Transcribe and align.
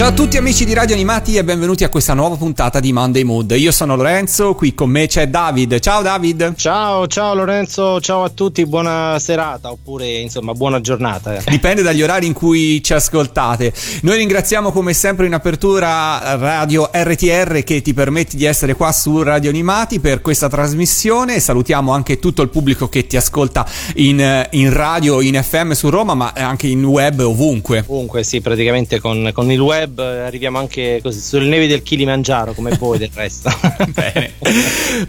Ciao 0.00 0.08
a 0.08 0.12
tutti 0.12 0.38
amici 0.38 0.64
di 0.64 0.72
Radio 0.72 0.94
Animati 0.94 1.36
e 1.36 1.44
benvenuti 1.44 1.84
a 1.84 1.90
questa 1.90 2.14
nuova 2.14 2.36
puntata 2.36 2.80
di 2.80 2.90
Monday 2.90 3.22
Mood. 3.22 3.50
Io 3.50 3.70
sono 3.70 3.96
Lorenzo, 3.96 4.54
qui 4.54 4.72
con 4.72 4.88
me 4.88 5.06
c'è 5.06 5.28
David. 5.28 5.78
Ciao 5.78 6.00
David. 6.00 6.54
Ciao, 6.54 7.06
ciao 7.06 7.34
Lorenzo, 7.34 8.00
ciao 8.00 8.22
a 8.22 8.30
tutti, 8.30 8.64
buona 8.64 9.18
serata 9.18 9.70
oppure 9.70 10.08
insomma 10.20 10.54
buona 10.54 10.80
giornata. 10.80 11.36
Dipende 11.44 11.82
dagli 11.82 12.00
orari 12.00 12.24
in 12.24 12.32
cui 12.32 12.82
ci 12.82 12.94
ascoltate. 12.94 13.74
Noi 14.00 14.16
ringraziamo 14.16 14.72
come 14.72 14.94
sempre 14.94 15.26
in 15.26 15.34
apertura 15.34 16.34
Radio 16.36 16.88
RTR 16.90 17.62
che 17.62 17.82
ti 17.82 17.92
permette 17.92 18.38
di 18.38 18.46
essere 18.46 18.72
qua 18.72 18.92
su 18.92 19.22
Radio 19.22 19.50
Animati 19.50 20.00
per 20.00 20.22
questa 20.22 20.48
trasmissione. 20.48 21.38
Salutiamo 21.40 21.92
anche 21.92 22.18
tutto 22.18 22.40
il 22.40 22.48
pubblico 22.48 22.88
che 22.88 23.06
ti 23.06 23.18
ascolta 23.18 23.66
in, 23.96 24.48
in 24.52 24.72
radio, 24.72 25.20
in 25.20 25.38
FM 25.42 25.72
su 25.72 25.90
Roma, 25.90 26.14
ma 26.14 26.32
anche 26.34 26.68
in 26.68 26.86
web 26.86 27.20
ovunque. 27.20 27.84
Ovunque, 27.86 28.22
sì, 28.24 28.40
praticamente 28.40 28.98
con, 28.98 29.30
con 29.34 29.52
il 29.52 29.60
web 29.60 29.88
web 29.90 29.98
arriviamo 29.98 30.58
anche 30.58 31.00
così 31.02 31.20
sulle 31.20 31.48
nevi 31.48 31.66
del 31.66 31.82
Kilimangiaro 31.82 32.52
come 32.52 32.76
voi 32.76 32.98
del 32.98 33.10
resto. 33.12 33.50
Bene. 33.92 34.32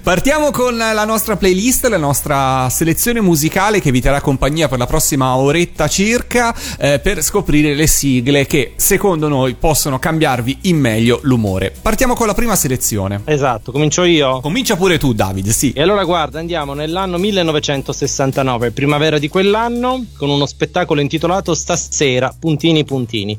Partiamo 0.01 0.51
con 0.51 0.75
la 0.75 1.05
nostra 1.05 1.37
playlist, 1.37 1.85
la 1.85 1.97
nostra 1.97 2.67
selezione 2.69 3.21
musicale 3.21 3.79
che 3.79 3.91
vi 3.91 4.01
terrà 4.01 4.19
compagnia 4.19 4.67
per 4.67 4.79
la 4.79 4.87
prossima 4.87 5.35
oretta 5.35 5.87
circa 5.87 6.55
eh, 6.77 6.99
per 6.99 7.21
scoprire 7.21 7.75
le 7.75 7.87
sigle 7.87 8.45
che 8.45 8.73
secondo 8.75 9.27
noi 9.27 9.53
possono 9.53 9.99
cambiarvi 9.99 10.59
in 10.63 10.77
meglio 10.77 11.19
l'umore. 11.23 11.73
Partiamo 11.81 12.15
con 12.15 12.27
la 12.27 12.33
prima 12.33 12.55
selezione. 12.55 13.21
Esatto, 13.25 13.71
comincio 13.71 14.03
io. 14.03 14.39
Comincia 14.41 14.75
pure 14.75 14.97
tu 14.97 15.13
David, 15.13 15.49
sì. 15.49 15.71
E 15.73 15.81
allora 15.81 16.03
guarda, 16.03 16.39
andiamo 16.39 16.73
nell'anno 16.73 17.17
1969, 17.17 18.71
primavera 18.71 19.19
di 19.19 19.27
quell'anno, 19.27 20.05
con 20.17 20.29
uno 20.29 20.45
spettacolo 20.45 21.01
intitolato 21.01 21.53
Stasera, 21.53 22.33
puntini 22.37 22.83
puntini. 22.83 23.37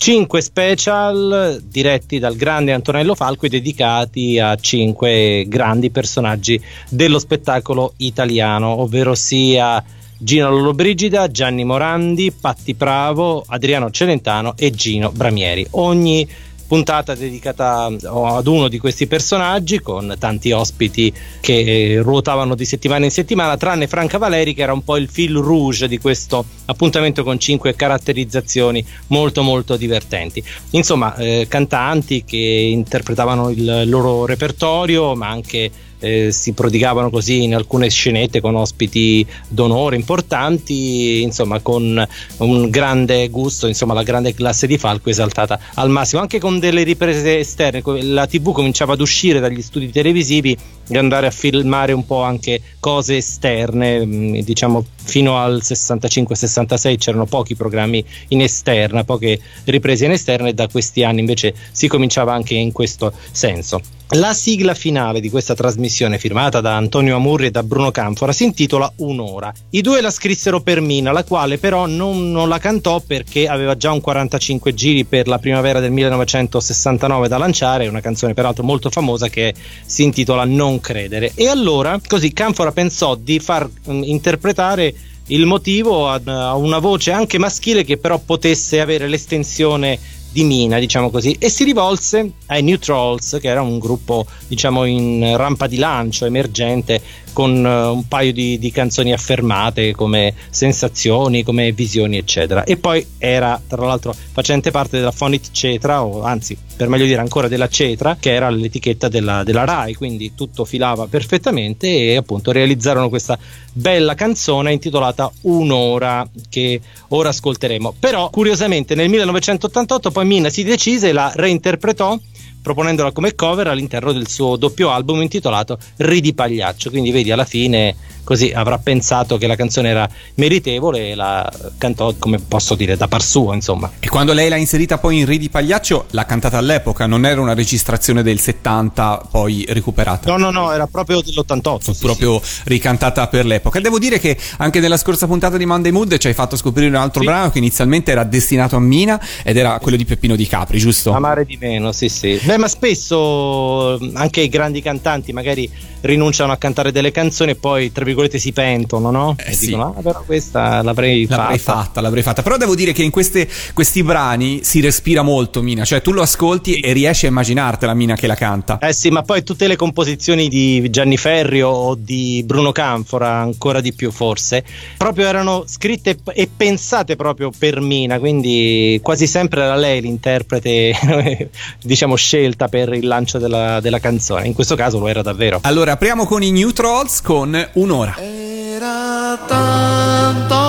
5 0.00 0.40
special 0.40 1.62
diretti 1.62 2.18
dal 2.18 2.34
grande 2.34 2.72
Antonello 2.72 3.14
Falco 3.14 3.44
e 3.44 3.50
dedicati 3.50 4.38
a 4.38 4.56
5 4.56 5.44
grandi 5.46 5.90
personaggi 5.90 6.58
dello 6.88 7.18
spettacolo 7.18 7.92
italiano, 7.98 8.80
ovvero 8.80 9.14
sia 9.14 9.84
Gino 10.16 10.48
Lollobrigida, 10.48 11.30
Gianni 11.30 11.64
Morandi, 11.64 12.32
Patti 12.32 12.74
Pravo, 12.74 13.44
Adriano 13.46 13.90
Celentano 13.90 14.54
e 14.56 14.70
Gino 14.70 15.10
Bramieri. 15.12 15.66
Ogni 15.72 16.26
puntata 16.70 17.16
dedicata 17.16 17.86
ad 17.86 18.46
uno 18.46 18.68
di 18.68 18.78
questi 18.78 19.08
personaggi 19.08 19.80
con 19.80 20.14
tanti 20.20 20.52
ospiti 20.52 21.12
che 21.40 21.94
eh, 21.94 22.00
ruotavano 22.00 22.54
di 22.54 22.64
settimana 22.64 23.06
in 23.06 23.10
settimana, 23.10 23.56
tranne 23.56 23.88
Franca 23.88 24.18
Valeri 24.18 24.54
che 24.54 24.62
era 24.62 24.72
un 24.72 24.84
po' 24.84 24.96
il 24.96 25.08
fil 25.08 25.34
rouge 25.34 25.88
di 25.88 25.98
questo 25.98 26.44
appuntamento 26.66 27.24
con 27.24 27.40
cinque 27.40 27.74
caratterizzazioni 27.74 28.86
molto 29.08 29.42
molto 29.42 29.76
divertenti. 29.76 30.44
Insomma, 30.70 31.16
eh, 31.16 31.46
cantanti 31.48 32.22
che 32.22 32.36
interpretavano 32.36 33.50
il 33.50 33.88
loro 33.88 34.24
repertorio, 34.24 35.16
ma 35.16 35.26
anche 35.26 35.72
eh, 36.00 36.32
si 36.32 36.52
prodigavano 36.52 37.10
così 37.10 37.44
in 37.44 37.54
alcune 37.54 37.88
scenette 37.88 38.40
con 38.40 38.56
ospiti 38.56 39.24
d'onore 39.48 39.96
importanti, 39.96 41.22
insomma 41.22 41.60
con 41.60 42.06
un 42.38 42.70
grande 42.70 43.28
gusto, 43.28 43.66
insomma 43.66 43.94
la 43.94 44.02
grande 44.02 44.34
classe 44.34 44.66
di 44.66 44.78
Falco 44.78 45.10
esaltata 45.10 45.58
al 45.74 45.90
massimo, 45.90 46.20
anche 46.20 46.40
con 46.40 46.58
delle 46.58 46.82
riprese 46.82 47.38
esterne, 47.38 47.82
la 48.02 48.26
tv 48.26 48.52
cominciava 48.52 48.94
ad 48.94 49.00
uscire 49.00 49.40
dagli 49.40 49.62
studi 49.62 49.90
televisivi 49.90 50.56
e 50.88 50.98
andare 50.98 51.26
a 51.26 51.30
filmare 51.30 51.92
un 51.92 52.04
po' 52.04 52.22
anche 52.22 52.60
cose 52.80 53.18
esterne, 53.18 54.04
mm, 54.04 54.38
diciamo 54.40 54.84
fino 55.04 55.38
al 55.38 55.60
65-66 55.62 56.96
c'erano 56.96 57.26
pochi 57.26 57.54
programmi 57.54 58.04
in 58.28 58.42
esterna, 58.42 59.04
poche 59.04 59.40
riprese 59.64 60.06
in 60.06 60.12
esterna 60.12 60.48
e 60.48 60.54
da 60.54 60.68
questi 60.68 61.04
anni 61.04 61.20
invece 61.20 61.54
si 61.70 61.88
cominciava 61.88 62.32
anche 62.32 62.54
in 62.54 62.72
questo 62.72 63.12
senso. 63.30 63.99
La 64.14 64.32
sigla 64.32 64.74
finale 64.74 65.20
di 65.20 65.30
questa 65.30 65.54
trasmissione, 65.54 66.18
firmata 66.18 66.60
da 66.60 66.74
Antonio 66.74 67.14
Amurri 67.14 67.46
e 67.46 67.50
da 67.52 67.62
Bruno 67.62 67.92
Canfora, 67.92 68.32
si 68.32 68.42
intitola 68.42 68.92
Un'ora. 68.96 69.52
I 69.70 69.82
due 69.82 70.00
la 70.00 70.10
scrissero 70.10 70.60
per 70.60 70.80
Mina, 70.80 71.12
la 71.12 71.22
quale 71.22 71.58
però 71.58 71.86
non, 71.86 72.32
non, 72.32 72.48
la 72.48 72.58
cantò 72.58 72.98
perché 72.98 73.46
aveva 73.46 73.76
già 73.76 73.92
un 73.92 74.00
45 74.00 74.74
giri 74.74 75.04
per 75.04 75.28
la 75.28 75.38
primavera 75.38 75.78
del 75.78 75.92
1969 75.92 77.28
da 77.28 77.38
lanciare, 77.38 77.86
una 77.86 78.00
canzone 78.00 78.34
peraltro 78.34 78.64
molto 78.64 78.90
famosa 78.90 79.28
che 79.28 79.54
si 79.86 80.02
intitola 80.02 80.44
Non 80.44 80.80
credere. 80.80 81.30
E 81.36 81.46
allora, 81.46 81.96
così 82.04 82.32
Canfora 82.32 82.72
pensò 82.72 83.14
di 83.14 83.38
far 83.38 83.70
um, 83.84 84.02
interpretare 84.02 84.92
il 85.26 85.46
motivo 85.46 86.08
a, 86.08 86.20
a 86.24 86.56
una 86.56 86.80
voce 86.80 87.12
anche 87.12 87.38
maschile 87.38 87.84
che 87.84 87.96
però 87.96 88.18
potesse 88.18 88.80
avere 88.80 89.06
l'estensione 89.06 90.18
di 90.30 90.44
Mina, 90.44 90.78
diciamo 90.78 91.10
così, 91.10 91.36
e 91.38 91.48
si 91.50 91.64
rivolse 91.64 92.32
ai 92.46 92.62
New 92.62 92.78
Trolls, 92.78 93.38
che 93.40 93.48
era 93.48 93.62
un 93.62 93.78
gruppo, 93.78 94.26
diciamo, 94.46 94.84
in 94.84 95.36
rampa 95.36 95.66
di 95.66 95.76
lancio 95.76 96.24
emergente 96.24 97.02
con 97.32 97.64
uh, 97.64 97.94
un 97.94 98.08
paio 98.08 98.32
di, 98.32 98.58
di, 98.58 98.70
canzoni 98.70 99.12
affermate 99.12 99.92
come 99.92 100.34
sensazioni, 100.50 101.42
come 101.42 101.72
visioni, 101.72 102.16
eccetera. 102.16 102.64
E 102.64 102.76
poi 102.76 103.04
era, 103.18 103.60
tra 103.66 103.84
l'altro, 103.84 104.14
facente 104.32 104.70
parte 104.70 104.98
della 104.98 105.12
Phonit 105.12 105.50
Cetra, 105.50 106.04
o 106.04 106.22
anzi, 106.22 106.56
per 106.76 106.88
meglio 106.88 107.04
dire 107.04 107.20
ancora 107.20 107.48
della 107.48 107.68
Cetra, 107.68 108.16
che 108.18 108.32
era 108.32 108.48
l'etichetta 108.50 109.08
della, 109.08 109.42
della 109.44 109.64
Rai, 109.64 109.94
quindi 109.94 110.34
tutto 110.34 110.64
filava 110.64 111.06
perfettamente 111.06 111.86
e 111.88 112.16
appunto 112.16 112.52
realizzarono 112.52 113.08
questa 113.08 113.38
bella 113.72 114.14
canzone 114.14 114.72
intitolata 114.72 115.30
Un'ora 115.42 116.28
che 116.48 116.80
ora 117.08 117.28
ascolteremo. 117.28 117.94
Però, 117.98 118.30
curiosamente, 118.30 118.94
nel 118.94 119.08
1988 119.08 120.10
poi 120.10 120.26
Mina 120.26 120.48
si 120.48 120.62
decise 120.64 121.08
e 121.08 121.12
la 121.12 121.32
reinterpretò 121.34 122.18
proponendola 122.62 123.12
come 123.12 123.34
cover 123.34 123.68
all'interno 123.68 124.12
del 124.12 124.28
suo 124.28 124.56
doppio 124.56 124.90
album 124.90 125.22
intitolato 125.22 125.78
Ridi 125.96 126.34
Pagliaccio. 126.34 126.90
Quindi 126.90 127.10
vedi 127.10 127.30
alla 127.30 127.44
fine 127.44 127.94
così 128.30 128.52
avrà 128.54 128.78
pensato 128.78 129.38
che 129.38 129.48
la 129.48 129.56
canzone 129.56 129.88
era 129.88 130.08
meritevole 130.34 131.10
e 131.10 131.14
la 131.16 131.50
cantò 131.76 132.14
come 132.16 132.38
posso 132.38 132.76
dire 132.76 132.96
da 132.96 133.08
par 133.08 133.24
suo 133.24 133.52
insomma 133.54 133.90
e 133.98 134.08
quando 134.08 134.32
lei 134.32 134.48
l'ha 134.48 134.54
inserita 134.54 134.98
poi 134.98 135.18
in 135.18 135.26
Ridi 135.26 135.48
Pagliaccio 135.48 136.06
l'ha 136.10 136.24
cantata 136.24 136.56
all'epoca 136.56 137.06
non 137.06 137.26
era 137.26 137.40
una 137.40 137.54
registrazione 137.54 138.22
del 138.22 138.38
70 138.38 139.26
poi 139.32 139.64
recuperata 139.70 140.30
no 140.30 140.36
no 140.36 140.52
no 140.52 140.70
era 140.70 140.86
proprio 140.86 141.20
dell'88 141.22 141.90
sì, 141.90 141.98
proprio 142.00 142.40
sì. 142.40 142.60
ricantata 142.66 143.26
per 143.26 143.46
l'epoca 143.46 143.80
devo 143.80 143.98
dire 143.98 144.20
che 144.20 144.38
anche 144.58 144.78
nella 144.78 144.96
scorsa 144.96 145.26
puntata 145.26 145.56
di 145.56 145.66
Monday 145.66 145.90
Mood 145.90 146.16
ci 146.16 146.28
hai 146.28 146.34
fatto 146.34 146.54
scoprire 146.54 146.86
un 146.86 146.94
altro 146.94 147.22
sì. 147.22 147.26
brano 147.26 147.50
che 147.50 147.58
inizialmente 147.58 148.12
era 148.12 148.22
destinato 148.22 148.76
a 148.76 148.80
Mina 148.80 149.20
ed 149.42 149.56
era 149.56 149.76
quello 149.80 149.96
di 149.96 150.04
Peppino 150.04 150.36
Di 150.36 150.46
Capri 150.46 150.78
giusto? 150.78 151.10
Amare 151.10 151.44
di 151.44 151.58
meno 151.60 151.90
sì 151.90 152.08
sì 152.08 152.38
beh 152.40 152.58
ma 152.58 152.68
spesso 152.68 153.98
anche 154.14 154.40
i 154.40 154.48
grandi 154.48 154.80
cantanti 154.82 155.32
magari 155.32 155.68
rinunciano 156.02 156.52
a 156.52 156.56
cantare 156.56 156.92
delle 156.92 157.10
canzoni 157.10 157.50
e 157.50 157.54
poi 157.56 157.90
tra 157.90 158.04
virgolette 158.04 158.19
si 158.28 158.52
pentono, 158.52 159.10
no? 159.10 159.36
Eh 159.38 159.50
e 159.50 159.54
sì. 159.54 159.66
dicono, 159.66 159.94
ah, 159.96 160.02
però 160.02 160.22
questa 160.24 160.82
l'avrei, 160.82 161.26
l'avrei 161.28 161.58
fatta. 161.58 161.82
fatta. 161.82 162.00
L'avrei 162.00 162.22
fatta, 162.22 162.42
però 162.42 162.56
devo 162.56 162.74
dire 162.74 162.92
che 162.92 163.02
in 163.02 163.10
queste, 163.10 163.48
questi 163.74 164.02
brani 164.02 164.60
si 164.62 164.80
respira 164.80 165.22
molto 165.22 165.62
Mina, 165.62 165.84
cioè 165.84 166.02
tu 166.02 166.12
lo 166.12 166.22
ascolti 166.22 166.80
e 166.80 166.92
riesci 166.92 167.26
a 167.26 167.28
immaginartela 167.28 167.94
Mina 167.94 168.14
che 168.14 168.26
la 168.26 168.34
canta. 168.34 168.78
Eh 168.78 168.92
sì, 168.92 169.10
ma 169.10 169.22
poi 169.22 169.42
tutte 169.42 169.66
le 169.66 169.76
composizioni 169.76 170.48
di 170.48 170.88
Gianni 170.90 171.16
Ferrio 171.16 171.68
o 171.68 171.94
di 171.94 172.42
Bruno 172.44 172.72
Canfora, 172.72 173.38
ancora 173.38 173.80
di 173.80 173.92
più 173.92 174.10
forse, 174.10 174.64
proprio 174.96 175.26
erano 175.26 175.64
scritte 175.66 176.18
e 176.32 176.48
pensate 176.54 177.16
proprio 177.16 177.50
per 177.56 177.80
Mina, 177.80 178.18
quindi 178.18 178.98
quasi 179.02 179.26
sempre 179.26 179.62
era 179.62 179.76
lei 179.76 180.00
l'interprete, 180.00 181.48
diciamo, 181.82 182.16
scelta 182.16 182.68
per 182.68 182.92
il 182.92 183.06
lancio 183.06 183.38
della, 183.38 183.80
della 183.80 183.98
canzone. 183.98 184.46
In 184.46 184.54
questo 184.54 184.74
caso 184.76 184.98
lo 184.98 185.08
era 185.08 185.22
davvero. 185.22 185.60
Allora, 185.62 185.92
apriamo 185.92 186.26
con 186.26 186.42
i 186.42 186.50
New 186.50 186.70
Trolls 186.70 187.20
con 187.20 187.68
un'ora. 188.00 188.14
Era 188.18 189.36
tanto, 189.46 190.62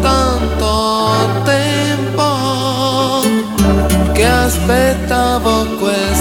tanto 0.00 0.70
tempo 1.44 3.20
che 4.12 4.26
aspettavo 4.26 5.66
quest'ora 5.78 6.17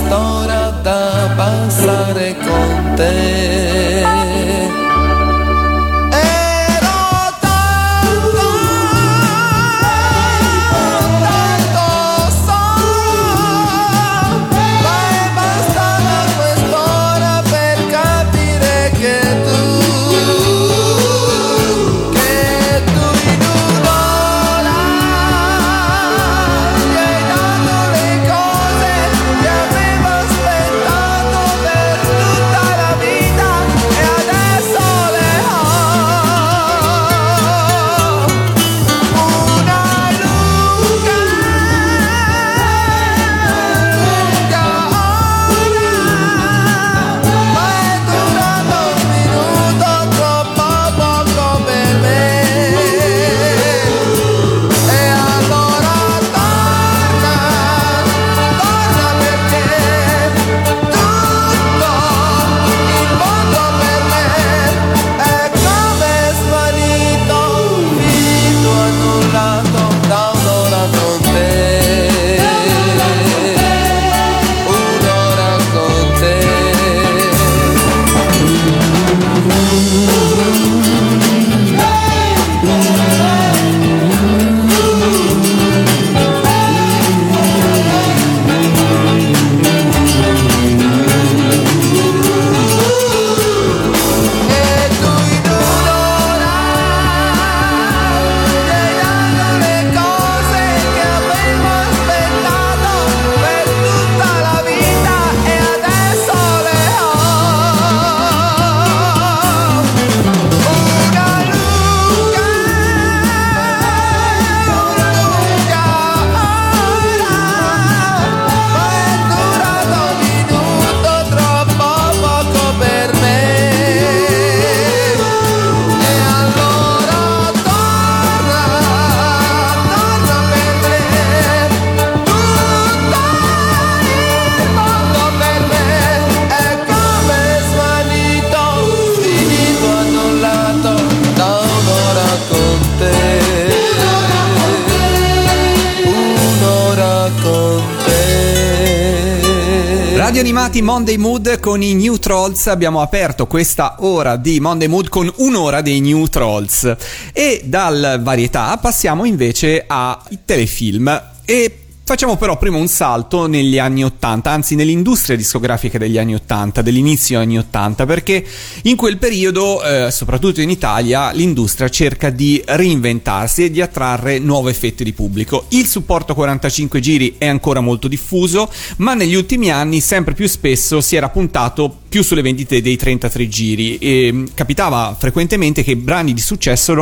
Animati 150.77 150.81
Monday 150.81 151.17
Mood 151.17 151.59
con 151.59 151.81
i 151.81 151.95
New 151.95 152.17
Trolls. 152.17 152.67
Abbiamo 152.67 153.01
aperto 153.01 153.47
questa 153.47 153.95
ora 153.99 154.35
di 154.35 154.59
Monday 154.59 154.87
Mood 154.87 155.09
con 155.09 155.31
un'ora 155.37 155.81
dei 155.81 156.01
New 156.01 156.27
Trolls. 156.27 156.95
E 157.33 157.61
dal 157.63 158.19
varietà 158.21 158.77
passiamo 158.77 159.25
invece 159.25 159.83
ai 159.87 160.39
telefilm. 160.45 161.21
E 161.45 161.86
Facciamo 162.07 162.37
però 162.37 162.57
prima 162.57 162.77
un 162.77 162.87
salto 162.87 163.47
negli 163.47 163.77
anni 163.77 164.01
80, 164.01 164.49
anzi 164.49 164.75
nell'industria 164.75 165.35
discografica 165.35 165.97
degli 165.97 166.17
anni 166.17 166.35
80, 166.35 166.81
dell'inizio 166.81 167.37
anni 167.37 167.57
80, 167.57 168.05
perché 168.05 168.45
in 168.83 168.95
quel 168.95 169.17
periodo, 169.17 169.83
eh, 169.83 170.09
soprattutto 170.09 170.61
in 170.61 170.69
Italia, 170.69 171.31
l'industria 171.31 171.89
cerca 171.89 172.29
di 172.29 172.63
reinventarsi 172.65 173.65
e 173.65 173.71
di 173.71 173.81
attrarre 173.81 174.39
nuove 174.39 174.73
fette 174.73 175.03
di 175.03 175.11
pubblico. 175.11 175.65
Il 175.71 175.85
supporto 175.85 176.33
45 176.33 177.01
giri 177.01 177.35
è 177.37 177.47
ancora 177.47 177.81
molto 177.81 178.07
diffuso, 178.07 178.71
ma 178.99 179.13
negli 179.13 179.35
ultimi 179.35 179.69
anni 179.69 179.99
sempre 179.99 180.33
più 180.33 180.47
spesso 180.47 181.01
si 181.01 181.17
era 181.17 181.27
puntato 181.27 182.03
più 182.17 182.25
sulle 182.25 182.41
vendite 182.41 182.81
dei 182.81 182.95
33 182.95 183.47
giri 183.47 183.97
e 183.99 184.31
mm, 184.33 184.45
capitava 184.55 185.15
frequentemente 185.19 185.83
che 185.83 185.95
brani 185.95 186.33
di 186.33 186.41
successo 186.41 186.95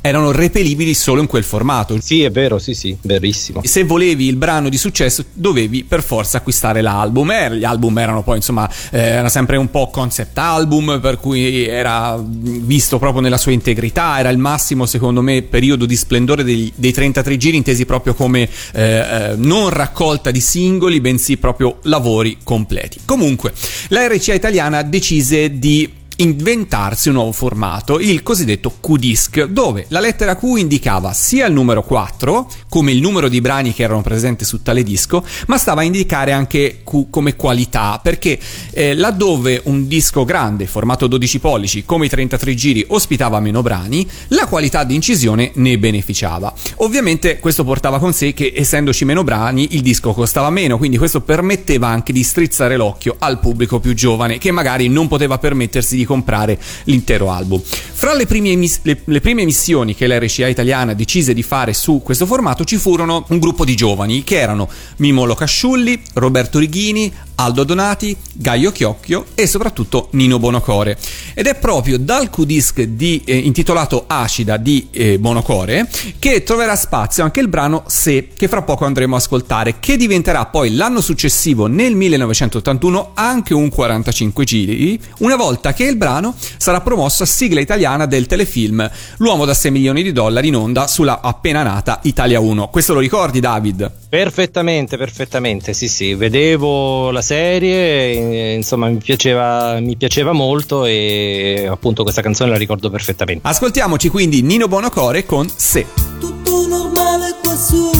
erano 0.00 0.32
repelibili 0.32 0.94
solo 0.94 1.20
in 1.20 1.26
quel 1.26 1.44
formato. 1.44 2.00
Sì, 2.00 2.22
è 2.22 2.30
vero, 2.30 2.58
sì, 2.58 2.74
sì, 2.74 2.96
verissimo. 3.02 3.60
Se 3.64 3.84
volevi 3.84 4.26
il 4.26 4.36
brano 4.36 4.68
di 4.68 4.78
successo 4.78 5.24
dovevi 5.32 5.84
per 5.84 6.02
forza 6.02 6.38
acquistare 6.38 6.80
l'album 6.80 7.30
e 7.30 7.56
gli 7.58 7.64
album 7.64 7.98
erano 7.98 8.22
poi 8.22 8.36
insomma 8.36 8.68
eh, 8.90 8.98
era 8.98 9.28
sempre 9.28 9.56
un 9.56 9.70
po' 9.70 9.90
concept 9.90 10.38
album 10.38 10.98
per 11.00 11.18
cui 11.18 11.66
era 11.66 12.18
visto 12.22 12.98
proprio 12.98 13.20
nella 13.20 13.38
sua 13.38 13.52
integrità 13.52 14.18
era 14.18 14.30
il 14.30 14.38
massimo 14.38 14.86
secondo 14.86 15.20
me 15.22 15.42
periodo 15.42 15.86
di 15.86 15.96
splendore 15.96 16.42
dei, 16.42 16.72
dei 16.74 16.92
33 16.92 17.36
giri 17.36 17.56
intesi 17.56 17.84
proprio 17.84 18.14
come 18.14 18.48
eh, 18.72 18.82
eh, 18.82 19.34
non 19.36 19.68
raccolta 19.68 20.30
di 20.30 20.40
singoli 20.40 21.00
bensì 21.00 21.36
proprio 21.36 21.78
lavori 21.82 22.38
completi 22.42 23.00
comunque 23.04 23.52
la 23.88 24.06
RCA 24.08 24.34
italiana 24.34 24.61
decise 24.82 25.58
di 25.58 25.88
inventarsi 26.16 27.08
un 27.08 27.14
nuovo 27.14 27.32
formato, 27.32 27.98
il 27.98 28.22
cosiddetto 28.22 28.74
Q-Disc, 28.80 29.44
dove 29.44 29.86
la 29.88 30.00
lettera 30.00 30.36
Q 30.36 30.42
indicava 30.56 31.12
sia 31.12 31.46
il 31.46 31.52
numero 31.52 31.82
4, 31.82 32.48
come 32.68 32.92
il 32.92 33.00
numero 33.00 33.28
di 33.28 33.40
brani 33.40 33.72
che 33.72 33.82
erano 33.82 34.02
presenti 34.02 34.44
su 34.44 34.62
tale 34.62 34.82
disco, 34.82 35.24
ma 35.46 35.58
stava 35.58 35.80
a 35.80 35.84
indicare 35.84 36.32
anche 36.32 36.82
Q 36.84 37.10
come 37.10 37.36
qualità, 37.36 37.98
perché 38.02 38.38
eh, 38.72 38.94
laddove 38.94 39.60
un 39.64 39.86
disco 39.88 40.24
grande, 40.24 40.66
formato 40.66 41.06
12 41.06 41.38
pollici, 41.38 41.84
come 41.84 42.06
i 42.06 42.08
33 42.08 42.54
giri, 42.54 42.84
ospitava 42.88 43.40
meno 43.40 43.62
brani, 43.62 44.08
la 44.28 44.46
qualità 44.46 44.84
di 44.84 44.94
incisione 44.94 45.52
ne 45.54 45.78
beneficiava. 45.78 46.52
Ovviamente 46.76 47.38
questo 47.38 47.64
portava 47.64 47.98
con 47.98 48.12
sé 48.12 48.32
che 48.32 48.52
essendoci 48.54 49.04
meno 49.04 49.24
brani, 49.24 49.68
il 49.74 49.82
disco 49.82 50.12
costava 50.12 50.50
meno, 50.50 50.78
quindi 50.78 50.98
questo 50.98 51.20
permetteva 51.20 51.88
anche 51.88 52.12
di 52.12 52.22
strizzare 52.22 52.76
l'occhio 52.76 53.16
al 53.18 53.40
pubblico 53.40 53.80
più 53.80 53.94
giovane, 53.94 54.38
che 54.38 54.50
magari 54.50 54.88
non 54.88 55.08
poteva 55.08 55.38
permettersi 55.38 55.96
di 55.96 56.01
comprare 56.04 56.58
l'intero 56.84 57.30
album. 57.30 57.60
Fra 57.62 58.14
le 58.14 58.26
prime, 58.26 58.50
emiss- 58.50 58.80
le, 58.82 59.00
le 59.04 59.20
prime 59.20 59.42
emissioni 59.42 59.94
che 59.94 60.06
l'RCA 60.06 60.48
italiana 60.48 60.94
decise 60.94 61.34
di 61.34 61.42
fare 61.42 61.72
su 61.72 62.00
questo 62.02 62.26
formato 62.26 62.64
ci 62.64 62.76
furono 62.76 63.24
un 63.28 63.38
gruppo 63.38 63.64
di 63.64 63.76
giovani 63.76 64.24
che 64.24 64.38
erano 64.40 64.68
Mimo 64.96 65.24
Locasciulli, 65.24 66.00
Roberto 66.14 66.58
Righini, 66.58 67.12
Aldo 67.36 67.64
Donati, 67.64 68.16
Gaio 68.34 68.70
Chiocchio 68.70 69.26
e 69.34 69.46
soprattutto 69.46 70.08
Nino 70.12 70.38
Bonocore. 70.38 70.96
Ed 71.34 71.46
è 71.46 71.54
proprio 71.56 71.98
dal 71.98 72.30
Q-Disc 72.30 72.80
di, 72.82 73.22
eh, 73.24 73.36
intitolato 73.36 74.04
Acida 74.06 74.56
di 74.56 74.88
eh, 74.90 75.18
Bonocore 75.18 75.88
che 76.18 76.42
troverà 76.42 76.76
spazio 76.76 77.24
anche 77.24 77.40
il 77.40 77.48
brano 77.48 77.84
Se, 77.86 78.28
che 78.36 78.48
fra 78.48 78.62
poco 78.62 78.84
andremo 78.84 79.14
a 79.14 79.18
ascoltare, 79.18 79.76
che 79.80 79.96
diventerà 79.96 80.46
poi 80.46 80.74
l'anno 80.74 81.00
successivo, 81.00 81.66
nel 81.66 81.94
1981, 81.94 83.10
anche 83.14 83.54
un 83.54 83.68
45 83.68 84.44
giri, 84.44 85.00
una 85.18 85.36
volta 85.36 85.72
che 85.72 85.91
il 85.92 85.98
brano 85.98 86.34
sarà 86.56 86.80
promosso 86.80 87.22
a 87.22 87.26
sigla 87.26 87.60
italiana 87.60 88.06
del 88.06 88.26
telefilm 88.26 88.90
L'uomo 89.18 89.44
da 89.44 89.54
6 89.54 89.70
milioni 89.70 90.02
di 90.02 90.12
dollari 90.12 90.48
in 90.48 90.56
onda 90.56 90.86
sulla 90.86 91.20
appena 91.20 91.62
nata 91.62 92.00
Italia 92.02 92.40
1. 92.40 92.68
Questo 92.68 92.94
lo 92.94 93.00
ricordi 93.00 93.40
David? 93.40 93.90
Perfettamente, 94.08 94.96
perfettamente, 94.96 95.72
sì 95.72 95.88
sì, 95.88 96.14
vedevo 96.14 97.10
la 97.10 97.22
serie, 97.22 98.54
insomma 98.54 98.88
mi 98.88 98.98
piaceva, 98.98 99.80
mi 99.80 99.96
piaceva 99.96 100.32
molto 100.32 100.84
e 100.84 101.66
appunto 101.68 102.02
questa 102.02 102.20
canzone 102.20 102.50
la 102.50 102.58
ricordo 102.58 102.90
perfettamente. 102.90 103.46
Ascoltiamoci 103.48 104.08
quindi 104.08 104.42
Nino 104.42 104.68
Bonocore 104.68 105.24
con 105.24 105.48
Se. 105.54 105.86
Tutto 106.18 106.66
normale 106.66 107.36
quassù, 107.42 107.90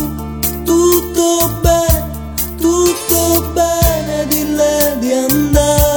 tutto 0.64 1.58
bene, 1.62 2.56
tutto 2.61 3.52
bene, 3.52 4.26
dille 4.28 4.96
di 5.00 5.12
andare. 5.12 5.91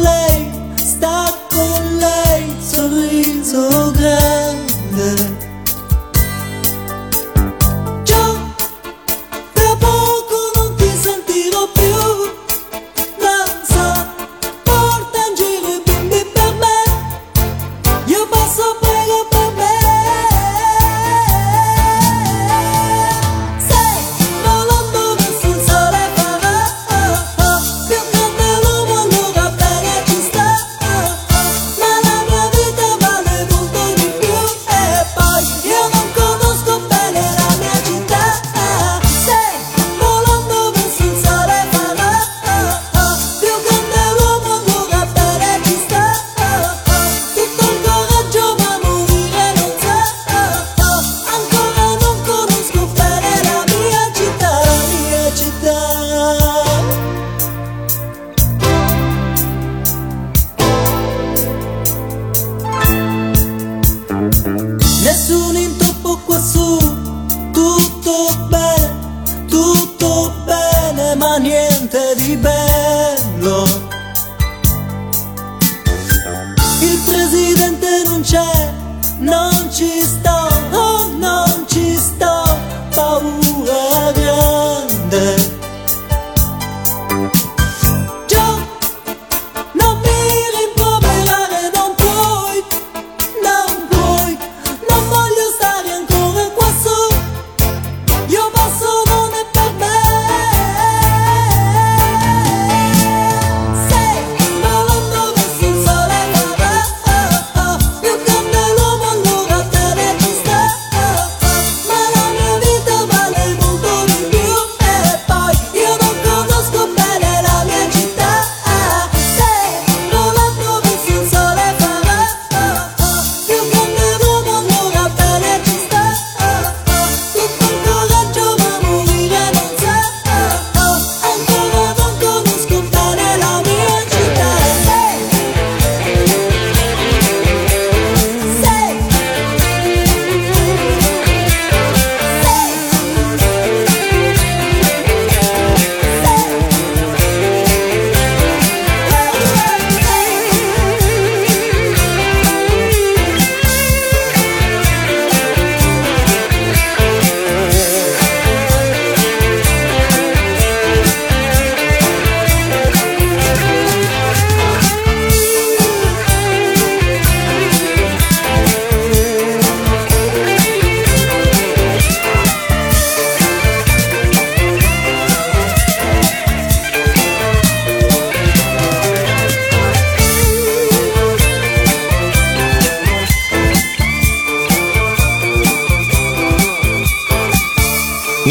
Lei, 0.00 0.50
sta 0.76 1.32
con 1.50 1.96
sorriso 2.60 3.90
grande. 3.92 4.69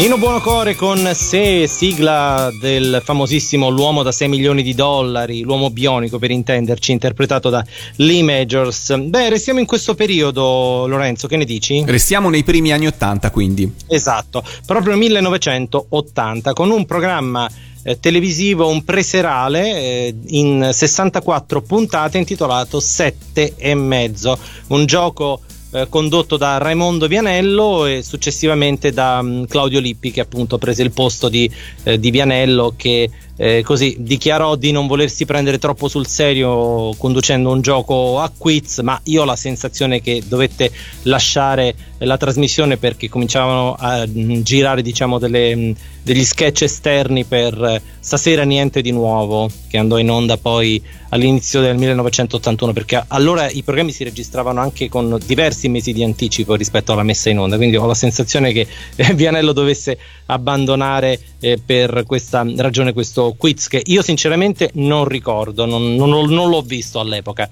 Nino 0.00 0.16
Buonocore 0.16 0.76
con 0.76 1.10
Se, 1.12 1.66
sigla 1.66 2.48
del 2.58 3.02
famosissimo 3.04 3.68
L'uomo 3.68 4.02
da 4.02 4.10
6 4.10 4.28
milioni 4.28 4.62
di 4.62 4.72
dollari, 4.72 5.42
l'uomo 5.42 5.68
bionico 5.68 6.18
per 6.18 6.30
intenderci, 6.30 6.90
interpretato 6.92 7.50
da 7.50 7.62
Lee 7.96 8.22
Majors. 8.22 8.96
Beh, 8.96 9.28
restiamo 9.28 9.60
in 9.60 9.66
questo 9.66 9.94
periodo, 9.94 10.86
Lorenzo, 10.86 11.28
che 11.28 11.36
ne 11.36 11.44
dici? 11.44 11.84
Restiamo 11.86 12.30
nei 12.30 12.44
primi 12.44 12.72
anni 12.72 12.86
80 12.86 13.30
quindi. 13.30 13.70
Esatto, 13.88 14.42
proprio 14.64 14.96
1980, 14.96 16.54
con 16.54 16.70
un 16.70 16.86
programma 16.86 17.46
eh, 17.82 18.00
televisivo, 18.00 18.68
un 18.68 18.82
preserale 18.82 19.74
eh, 19.74 20.14
in 20.28 20.70
64 20.72 21.60
puntate 21.60 22.16
intitolato 22.16 22.80
Sette 22.80 23.52
e 23.54 23.74
mezzo, 23.74 24.38
un 24.68 24.86
gioco 24.86 25.42
eh, 25.72 25.88
condotto 25.88 26.36
da 26.36 26.58
Raimondo 26.58 27.06
Vianello 27.06 27.86
e 27.86 28.02
successivamente 28.02 28.92
da 28.92 29.22
mh, 29.22 29.46
Claudio 29.46 29.80
Lippi 29.80 30.10
che 30.10 30.20
appunto 30.20 30.58
prese 30.58 30.82
il 30.82 30.90
posto 30.90 31.28
di, 31.28 31.50
eh, 31.84 31.98
di 31.98 32.10
Vianello 32.10 32.74
che 32.76 33.08
eh, 33.36 33.62
così 33.62 33.96
dichiarò 34.00 34.54
di 34.56 34.70
non 34.70 34.86
volersi 34.86 35.24
prendere 35.24 35.58
troppo 35.58 35.88
sul 35.88 36.06
serio 36.06 36.94
conducendo 36.98 37.50
un 37.50 37.60
gioco 37.60 38.20
a 38.20 38.30
quiz 38.36 38.78
ma 38.80 39.00
io 39.04 39.22
ho 39.22 39.24
la 39.24 39.36
sensazione 39.36 40.00
che 40.00 40.22
dovette 40.26 40.70
lasciare 41.04 41.74
la 41.98 42.16
trasmissione 42.16 42.76
perché 42.76 43.08
cominciavano 43.08 43.76
a 43.78 44.06
mh, 44.06 44.42
girare 44.42 44.82
diciamo 44.82 45.18
delle, 45.18 45.54
mh, 45.54 45.74
degli 46.02 46.24
sketch 46.24 46.62
esterni 46.62 47.24
per 47.24 47.62
eh, 47.62 47.82
Stasera 48.02 48.44
niente 48.44 48.80
di 48.80 48.92
nuovo 48.92 49.50
che 49.68 49.76
andò 49.76 49.98
in 49.98 50.10
onda 50.10 50.38
poi 50.38 50.82
all'inizio 51.10 51.60
del 51.60 51.76
1981 51.76 52.72
perché 52.72 53.04
allora 53.08 53.50
i 53.50 53.62
programmi 53.62 53.92
si 53.92 54.04
registravano 54.04 54.60
anche 54.60 54.88
con 54.88 55.18
diversi 55.26 55.68
mesi 55.68 55.92
di 55.92 56.02
anticipo 56.02 56.54
rispetto 56.54 56.92
alla 56.92 57.02
messa 57.02 57.28
in 57.28 57.38
onda. 57.38 57.56
Quindi 57.56 57.76
ho 57.76 57.84
la 57.84 57.94
sensazione 57.94 58.52
che 58.52 58.66
eh, 58.96 59.12
Vianello 59.12 59.52
dovesse 59.52 59.98
abbandonare 60.26 61.20
eh, 61.40 61.60
per 61.64 62.04
questa 62.06 62.42
ragione 62.56 62.94
questo 62.94 63.34
quiz 63.36 63.68
che 63.68 63.82
io 63.84 64.02
sinceramente 64.02 64.70
non 64.74 65.04
ricordo 65.04 65.64
non, 65.66 65.94
non, 65.94 66.08
non 66.08 66.48
l'ho 66.48 66.62
visto 66.62 67.00
all'epoca 67.00 67.48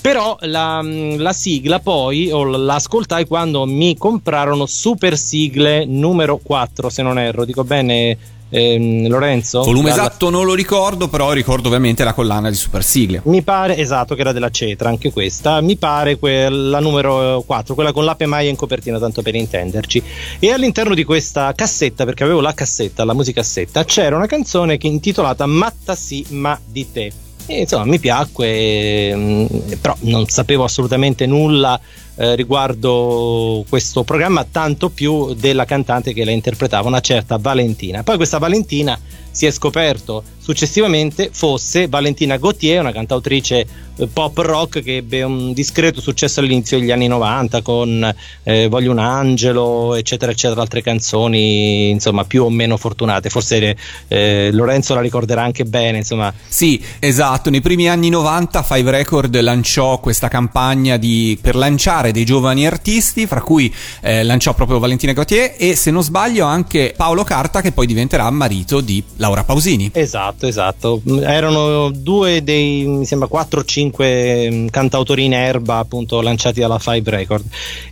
però 0.00 0.36
la, 0.40 0.80
la, 0.82 1.32
sigla 1.32 1.80
poi 1.80 2.30
o 2.30 2.44
l'ascoltai 2.44 3.26
quando 3.26 3.66
mi 3.66 3.96
comprarono 3.96 4.66
super 4.66 5.16
sigle 5.16 5.84
numero 5.84 6.38
4 6.42 6.88
se 6.88 7.02
non 7.02 7.18
erro 7.18 7.44
dico 7.44 7.64
bene 7.64 8.16
ehm, 8.48 9.08
Lorenzo? 9.08 9.62
Volume 9.62 9.90
Dalla- 9.90 10.02
esatto 10.02 10.30
non 10.30 10.44
lo 10.44 10.54
ricordo, 10.54 11.08
però 11.08 11.32
ricordo 11.32 11.68
ovviamente 11.68 12.04
la 12.04 12.12
collana 12.12 12.48
di 12.48 12.56
Super 12.56 12.82
Sigle. 12.82 13.20
mi 13.24 13.42
pare 13.42 13.76
esatto 13.76 14.14
che 14.14 14.20
era 14.20 14.32
della 14.32 14.50
Cetra 14.50 14.88
anche 14.88 15.12
questa. 15.12 15.60
Mi 15.60 15.76
pare 15.76 16.18
que- 16.18 16.48
la 16.48 16.80
numero 16.80 17.42
4 17.44 17.74
quella 17.74 17.92
con 17.92 18.04
l'ape 18.04 18.26
Maia 18.26 18.50
in 18.50 18.56
copertina 18.56 18.98
tanto 18.98 19.22
per 19.22 19.34
intenderci. 19.34 20.02
E 20.38 20.52
all'interno 20.52 20.94
di 20.94 21.04
questa 21.04 21.52
cassetta 21.54 22.04
perché 22.04 22.24
avevo 22.24 22.40
la 22.40 22.54
cassetta 22.54 23.04
la 23.04 23.14
musicassetta 23.14 23.84
c'era 23.84 24.16
una 24.16 24.26
canzone 24.26 24.78
che 24.78 24.86
intitolata 24.86 25.46
Matta 25.46 25.94
sì 25.94 26.24
ma 26.30 26.58
di 26.64 26.90
te 26.90 27.12
e 27.50 27.60
insomma 27.60 27.86
mi 27.86 27.98
piacque 27.98 29.14
mm, 29.14 29.46
però 29.80 29.96
non 30.00 30.26
sapevo 30.26 30.64
assolutamente 30.64 31.24
nulla 31.24 31.80
eh, 32.16 32.34
riguardo 32.34 33.64
questo 33.68 34.02
programma 34.02 34.44
tanto 34.44 34.90
più 34.90 35.32
della 35.34 35.64
cantante 35.64 36.12
che 36.12 36.24
la 36.24 36.30
interpretava 36.30 36.88
una 36.88 37.00
certa 37.00 37.38
Valentina. 37.38 38.02
Poi 38.02 38.16
questa 38.16 38.38
Valentina 38.38 38.98
si 39.38 39.46
è 39.46 39.52
scoperto 39.52 40.24
successivamente 40.48 41.28
fosse 41.30 41.88
Valentina 41.88 42.38
Gauthier, 42.38 42.80
una 42.80 42.90
cantautrice 42.90 43.66
eh, 43.98 44.06
pop 44.06 44.38
rock 44.38 44.82
che 44.82 44.96
ebbe 44.96 45.22
un 45.22 45.52
discreto 45.52 46.00
successo 46.00 46.40
all'inizio 46.40 46.78
degli 46.78 46.90
anni 46.90 47.06
90 47.06 47.60
con 47.60 48.14
eh, 48.44 48.66
Voglio 48.68 48.90
un 48.90 48.98
angelo, 48.98 49.94
eccetera, 49.94 50.32
eccetera, 50.32 50.62
altre 50.62 50.80
canzoni 50.80 51.90
insomma 51.90 52.24
più 52.24 52.44
o 52.44 52.50
meno 52.50 52.78
fortunate. 52.78 53.28
Forse 53.28 53.76
eh, 54.08 54.48
Lorenzo 54.52 54.94
la 54.94 55.02
ricorderà 55.02 55.42
anche 55.42 55.64
bene, 55.64 55.98
insomma. 55.98 56.32
Sì, 56.48 56.82
esatto, 56.98 57.50
nei 57.50 57.60
primi 57.60 57.88
anni 57.88 58.08
90 58.08 58.62
Five 58.62 58.90
Record 58.90 59.38
lanciò 59.40 60.00
questa 60.00 60.28
campagna 60.28 60.96
di- 60.96 61.38
per 61.40 61.56
lanciare 61.56 62.10
dei 62.10 62.24
giovani 62.24 62.66
artisti, 62.66 63.26
fra 63.26 63.42
cui 63.42 63.72
eh, 64.00 64.22
lanciò 64.22 64.54
proprio 64.54 64.78
Valentina 64.78 65.12
Gautier 65.12 65.54
e 65.58 65.76
se 65.76 65.90
non 65.90 66.02
sbaglio 66.02 66.46
anche 66.46 66.94
Paolo 66.96 67.22
Carta 67.22 67.60
che 67.60 67.72
poi 67.72 67.86
diventerà 67.86 68.30
marito 68.30 68.80
di 68.80 69.02
Laura 69.28 69.44
Pausini. 69.44 69.90
Esatto, 69.92 70.46
esatto. 70.46 71.02
Mm, 71.08 71.22
Erano 71.22 71.90
due 71.90 72.42
dei, 72.42 72.84
mi 72.86 73.04
sembra, 73.04 73.28
4 73.28 73.60
o 73.60 73.64
5 73.64 74.68
cantautori 74.70 75.24
in 75.24 75.34
erba, 75.34 75.76
appunto, 75.76 76.22
lanciati 76.22 76.60
dalla 76.60 76.78
Five 76.78 77.10
Record. 77.10 77.44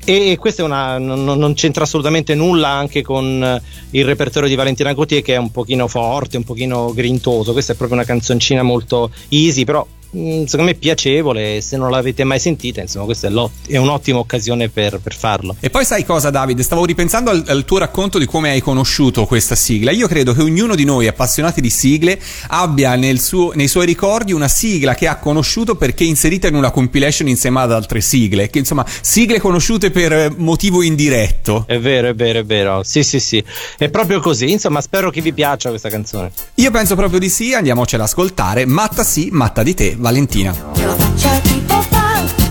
E 0.04 0.36
questa 0.40 0.62
è 0.62 0.64
una, 0.64 0.98
non, 0.98 1.24
non 1.24 1.54
c'entra 1.54 1.84
assolutamente 1.84 2.34
nulla 2.34 2.68
anche 2.68 3.02
con 3.02 3.42
eh, 3.42 3.62
il 3.90 4.04
repertorio 4.04 4.48
di 4.48 4.54
Valentina 4.54 4.94
Gautier, 4.94 5.22
che 5.22 5.34
è 5.34 5.38
un 5.38 5.50
pochino 5.50 5.86
forte, 5.88 6.38
un 6.38 6.44
pochino 6.44 6.92
grintoso. 6.94 7.52
Questa 7.52 7.74
è 7.74 7.76
proprio 7.76 7.98
una 7.98 8.06
canzoncina 8.06 8.62
molto 8.62 9.10
easy, 9.28 9.64
però 9.64 9.86
mm, 9.86 10.05
secondo 10.46 10.70
me 10.70 10.74
piacevole. 10.74 11.60
Se 11.60 11.76
non 11.76 11.90
l'avete 11.90 12.24
mai 12.24 12.38
sentita, 12.38 12.80
insomma, 12.80 13.04
questa 13.04 13.28
è, 13.28 13.32
è 13.68 13.76
un'ottima 13.76 14.18
occasione 14.18 14.68
per, 14.68 15.00
per 15.02 15.14
farlo. 15.14 15.56
E 15.60 15.70
poi 15.70 15.84
sai 15.84 16.04
cosa 16.04 16.30
Davide? 16.30 16.62
Stavo 16.62 16.84
ripensando 16.84 17.30
al, 17.30 17.44
al 17.46 17.64
tuo 17.64 17.78
racconto 17.78 18.18
di 18.18 18.26
come 18.26 18.50
hai 18.50 18.60
conosciuto 18.60 19.26
questa 19.26 19.54
sigla. 19.54 19.90
Io 19.90 20.08
credo 20.08 20.32
che 20.32 20.42
ognuno 20.42 20.74
di 20.74 20.84
noi 20.84 21.06
appassionati 21.06 21.60
di 21.60 21.70
sigle 21.70 22.18
abbia 22.48 22.94
nel 22.96 23.20
suo- 23.20 23.52
nei 23.54 23.68
suoi 23.68 23.86
ricordi 23.86 24.32
una 24.32 24.48
sigla 24.48 24.94
che 24.94 25.06
ha 25.06 25.16
conosciuto 25.16 25.74
perché 25.76 26.04
inserita 26.04 26.48
in 26.48 26.54
una 26.54 26.70
compilation 26.70 27.28
insieme 27.28 27.60
ad 27.60 27.72
altre 27.72 28.00
sigle, 28.00 28.48
che 28.50 28.58
insomma 28.58 28.84
sigle 29.00 29.40
conosciute 29.40 29.90
per 29.90 30.34
motivo 30.36 30.82
indiretto. 30.82 31.64
È 31.66 31.78
vero, 31.78 32.08
è 32.08 32.14
vero, 32.14 32.40
è 32.40 32.44
vero. 32.44 32.82
Sì, 32.82 33.02
sì, 33.02 33.20
sì. 33.20 33.42
È 33.76 33.88
proprio 33.88 34.20
così. 34.20 34.50
Insomma, 34.50 34.80
spero 34.80 35.10
che 35.10 35.20
vi 35.20 35.32
piaccia 35.32 35.68
questa 35.70 35.88
canzone. 35.88 36.30
Io 36.56 36.70
penso 36.70 36.94
proprio 36.94 37.18
di 37.18 37.28
sì, 37.28 37.54
andiamocela 37.54 38.04
ad 38.04 38.08
ascoltare. 38.08 38.66
Matta 38.66 39.04
sì, 39.04 39.28
matta 39.30 39.62
di 39.62 39.74
te, 39.74 39.96
Valentina. 40.06 40.54
C'è 40.72 40.84
la 40.84 40.94
faccia 40.94 41.30
tipo 41.40 41.84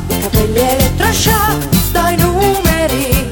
i 0.10 0.20
capelli 0.20 0.60
elettroshock, 0.60 1.92
dai 1.94 2.18
numeri. 2.18 3.32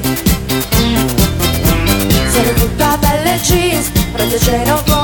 Sono 2.32 2.52
tutta 2.54 2.96
pelle 2.98 3.38
jeans, 3.42 3.90
ceno 4.40 4.82
con 4.86 4.94
un 4.94 5.03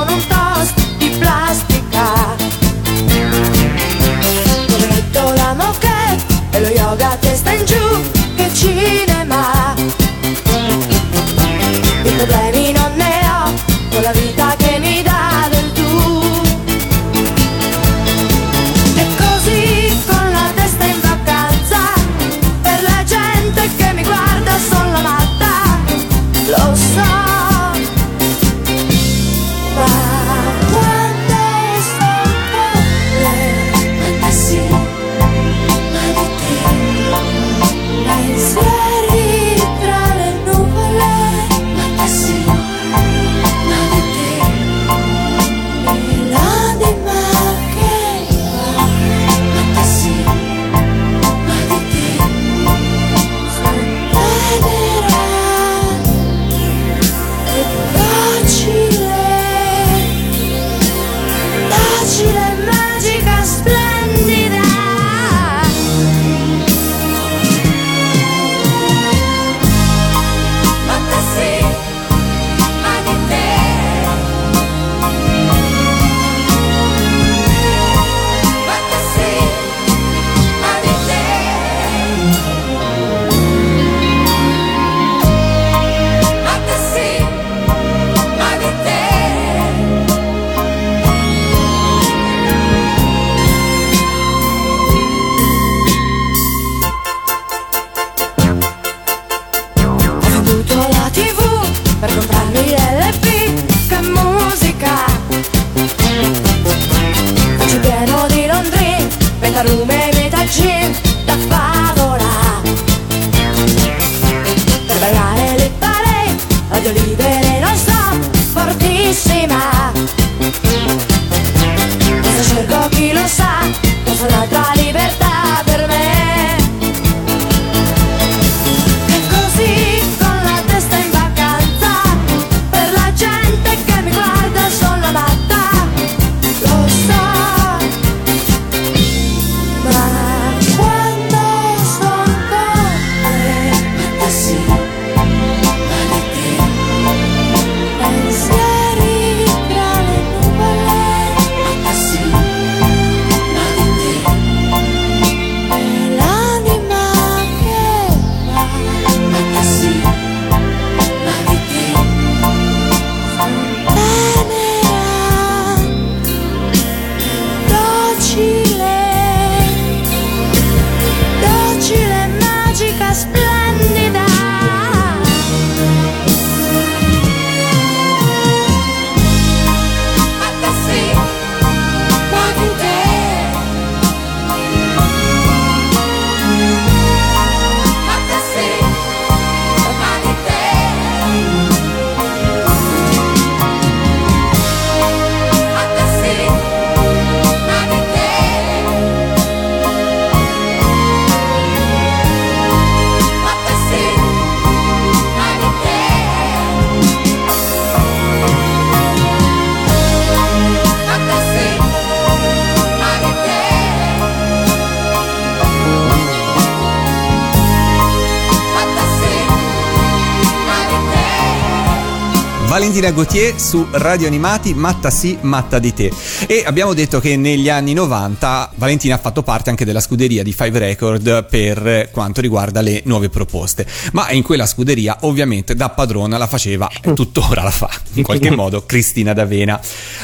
Valentina 223.01 223.11
Gauthier 223.11 223.59
su 223.59 223.87
Radio 223.89 224.27
Animati, 224.27 224.75
matta 224.75 225.09
sì, 225.09 225.35
matta 225.41 225.79
di 225.79 225.91
te. 225.91 226.11
E 226.45 226.61
abbiamo 226.63 226.93
detto 226.93 227.19
che 227.19 227.35
negli 227.35 227.67
anni 227.67 227.93
90 227.93 228.73
Valentina 228.75 229.15
ha 229.15 229.17
fatto 229.17 229.41
parte 229.41 229.71
anche 229.71 229.85
della 229.85 229.99
scuderia 229.99 230.43
di 230.43 230.53
Five 230.53 230.77
Record 230.77 231.45
per 231.45 232.09
quanto 232.11 232.41
riguarda 232.41 232.81
le 232.81 233.01
nuove 233.05 233.29
proposte. 233.29 233.87
Ma 234.11 234.29
in 234.29 234.43
quella 234.43 234.67
scuderia 234.67 235.17
ovviamente 235.21 235.73
da 235.73 235.89
padrona 235.89 236.37
la 236.37 236.45
faceva, 236.45 236.87
e 237.01 237.13
tuttora 237.13 237.63
la 237.63 237.71
fa 237.71 237.89
in 238.13 238.23
qualche 238.23 238.51
modo, 238.55 238.85
Cristina 238.85 239.33
D'Avena. 239.33 239.81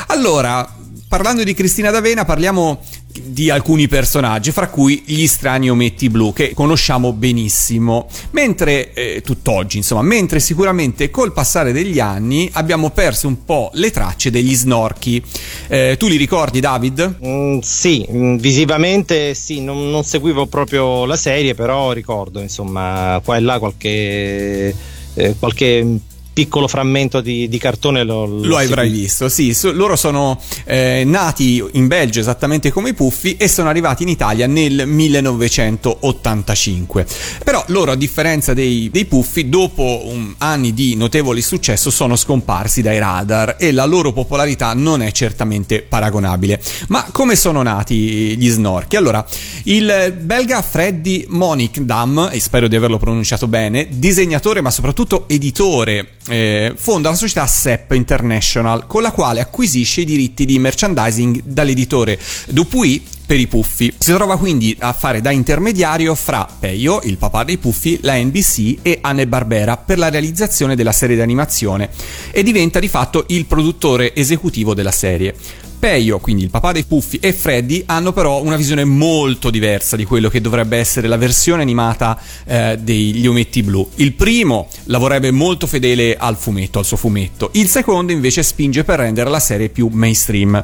Allora, 0.08 0.72
parlando 1.08 1.44
di 1.44 1.56
Cristina 1.56 1.90
D'Avena 1.90 2.26
parliamo 2.26 2.80
di 3.26 3.50
alcuni 3.50 3.88
personaggi, 3.88 4.52
fra 4.52 4.70
cui 4.70 5.04
gli 5.06 5.28
strani 5.28 5.70
ometti 5.70 6.10
blu 6.10 6.34
che 6.34 6.54
conosciamo 6.54 7.14
benissimo. 7.14 8.08
Mentre 8.32 8.94
eh, 8.94 9.22
tutt'oggi, 9.22 9.78
insomma, 9.78 10.02
mentre 10.02 10.40
sicuramente 10.40 11.10
col 11.10 11.34
passare 11.34 11.72
degli 11.72 12.00
anni 12.00 12.50
abbiamo 12.54 12.90
perso 12.90 13.28
un 13.28 13.44
po' 13.44 13.70
le 13.74 13.92
tracce 13.92 14.32
degli 14.32 14.56
snorchi. 14.56 15.22
Eh, 15.68 15.96
tu 15.98 16.08
li 16.08 16.18
ricordi, 16.18 16.60
David? 16.60 17.18
Mm, 17.26 17.60
sì, 17.60 18.06
mm, 18.10 18.38
visivamente 18.38 19.34
sì, 19.34 19.62
non, 19.62 19.90
non 19.90 20.04
seguivo 20.04 20.46
proprio 20.48 21.06
la 21.06 21.16
serie, 21.16 21.54
però 21.54 21.92
ricordo, 21.92 22.42
insomma, 22.42 23.22
qua 23.24 23.38
e 23.38 23.40
là 23.40 23.60
qualche, 23.60 24.76
eh, 25.14 25.36
qualche 25.40 26.00
piccolo 26.38 26.68
frammento 26.68 27.20
di, 27.20 27.48
di 27.48 27.58
cartone 27.58 28.04
lo, 28.04 28.28
lo, 28.28 28.46
Lo 28.46 28.58
avrai 28.58 28.92
visto, 28.92 29.28
sì, 29.28 29.56
so- 29.56 29.72
loro 29.72 29.96
sono 29.96 30.40
eh, 30.66 31.02
nati 31.04 31.64
in 31.72 31.88
Belgio 31.88 32.20
esattamente 32.20 32.72
come 32.72 32.90
i 32.90 32.94
Puffi 32.94 33.38
e 33.38 33.48
sono 33.48 33.70
arrivati 33.70 34.04
in 34.04 34.10
Italia 34.10 34.46
nel 34.46 34.86
1985. 34.86 37.08
Però 37.44 37.64
loro, 37.70 37.94
a 37.94 37.96
differenza 37.96 38.54
dei, 38.54 38.92
dei 38.92 39.06
Puffi, 39.06 39.50
dopo 39.50 40.04
un- 40.06 40.36
anni 40.38 40.76
di 40.76 40.96
notevole 40.96 41.42
successo 41.42 41.90
sono 41.90 42.16
scomparsi 42.16 42.84
dai 42.84 43.00
radar 43.00 43.56
e 43.58 43.72
la 43.72 43.86
loro 43.86 44.14
popolarità 44.14 44.76
non 44.76 45.02
è 45.02 45.12
certamente 45.12 45.82
paragonabile. 45.82 46.62
Ma 46.90 47.04
come 47.12 47.36
sono 47.36 47.64
nati 47.64 48.38
gli 48.38 48.50
snorchi? 48.50 48.96
Allora, 48.96 49.26
il 49.64 50.16
belga 50.22 50.62
Freddy 50.62 51.26
Monikdam, 51.30 52.30
e 52.32 52.40
spero 52.40 52.68
di 52.68 52.76
averlo 52.76 53.00
pronunciato 53.00 53.48
bene, 53.48 53.88
disegnatore 53.90 54.62
ma 54.62 54.70
soprattutto 54.70 55.28
editore, 55.28 56.10
eh, 56.28 56.74
fonda 56.76 57.10
la 57.10 57.16
società 57.16 57.46
SEP 57.46 57.92
International 57.92 58.88
con 58.88 59.02
la 59.02 59.12
quale 59.12 59.40
acquisisce 59.40 60.02
i 60.02 60.06
diritti 60.06 60.46
di 60.46 60.60
merchandising 60.60 61.42
dall'editore 61.44 62.20
Dupuy 62.48 63.04
per 63.28 63.40
i 63.40 63.48
puffi. 63.48 63.94
Si 63.98 64.14
trova 64.14 64.38
quindi 64.38 64.76
a 64.80 64.94
fare 64.94 65.20
da 65.20 65.32
intermediario 65.32 66.16
fra 66.16 66.48
Peio, 66.60 67.02
il 67.04 67.18
papà 67.18 67.44
dei 67.44 67.58
puffi, 67.58 68.00
la 68.02 68.16
NBC 68.16 68.78
e 68.82 69.00
Anne 69.02 69.28
Barbera 69.28 69.76
per 69.76 69.98
la 69.98 70.10
realizzazione 70.10 70.76
della 70.76 70.94
serie 70.94 71.18
d'animazione 71.18 71.90
e 72.32 72.42
diventa 72.42 72.80
di 72.80 72.88
fatto 72.88 73.26
il 73.28 73.46
produttore 73.46 74.16
esecutivo 74.16 74.74
della 74.74 74.92
serie. 74.92 75.36
Peio, 75.80 76.20
quindi 76.20 76.44
il 76.44 76.50
papà 76.50 76.72
dei 76.72 76.84
Puffi, 76.84 77.18
e 77.22 77.34
Freddy 77.34 77.84
hanno 77.86 78.12
però 78.12 78.42
una 78.42 78.56
visione 78.56 78.84
molto 78.84 79.50
diversa 79.50 79.96
di 79.96 80.06
quello 80.06 80.28
che 80.28 80.42
dovrebbe 80.42 80.78
essere 80.78 81.08
la 81.08 81.18
versione 81.18 81.62
animata 81.62 82.20
eh, 82.46 82.78
degli 82.82 83.26
Ometti 83.28 83.62
Blu. 83.62 83.88
Il 83.96 84.14
primo 84.14 84.68
lavorerebbe 84.86 85.32
molto 85.32 85.68
fedele 85.68 86.16
al 86.18 86.36
fumetto, 86.36 86.80
al 86.80 86.86
suo 86.86 86.98
fumetto. 86.98 87.50
Il 87.54 87.68
secondo 87.68 88.12
invece 88.12 88.44
spinge 88.44 88.84
per 88.84 89.00
rendere 89.00 89.30
la 89.30 89.40
serie 89.40 89.70
più 89.70 89.90
mainstream. 89.92 90.64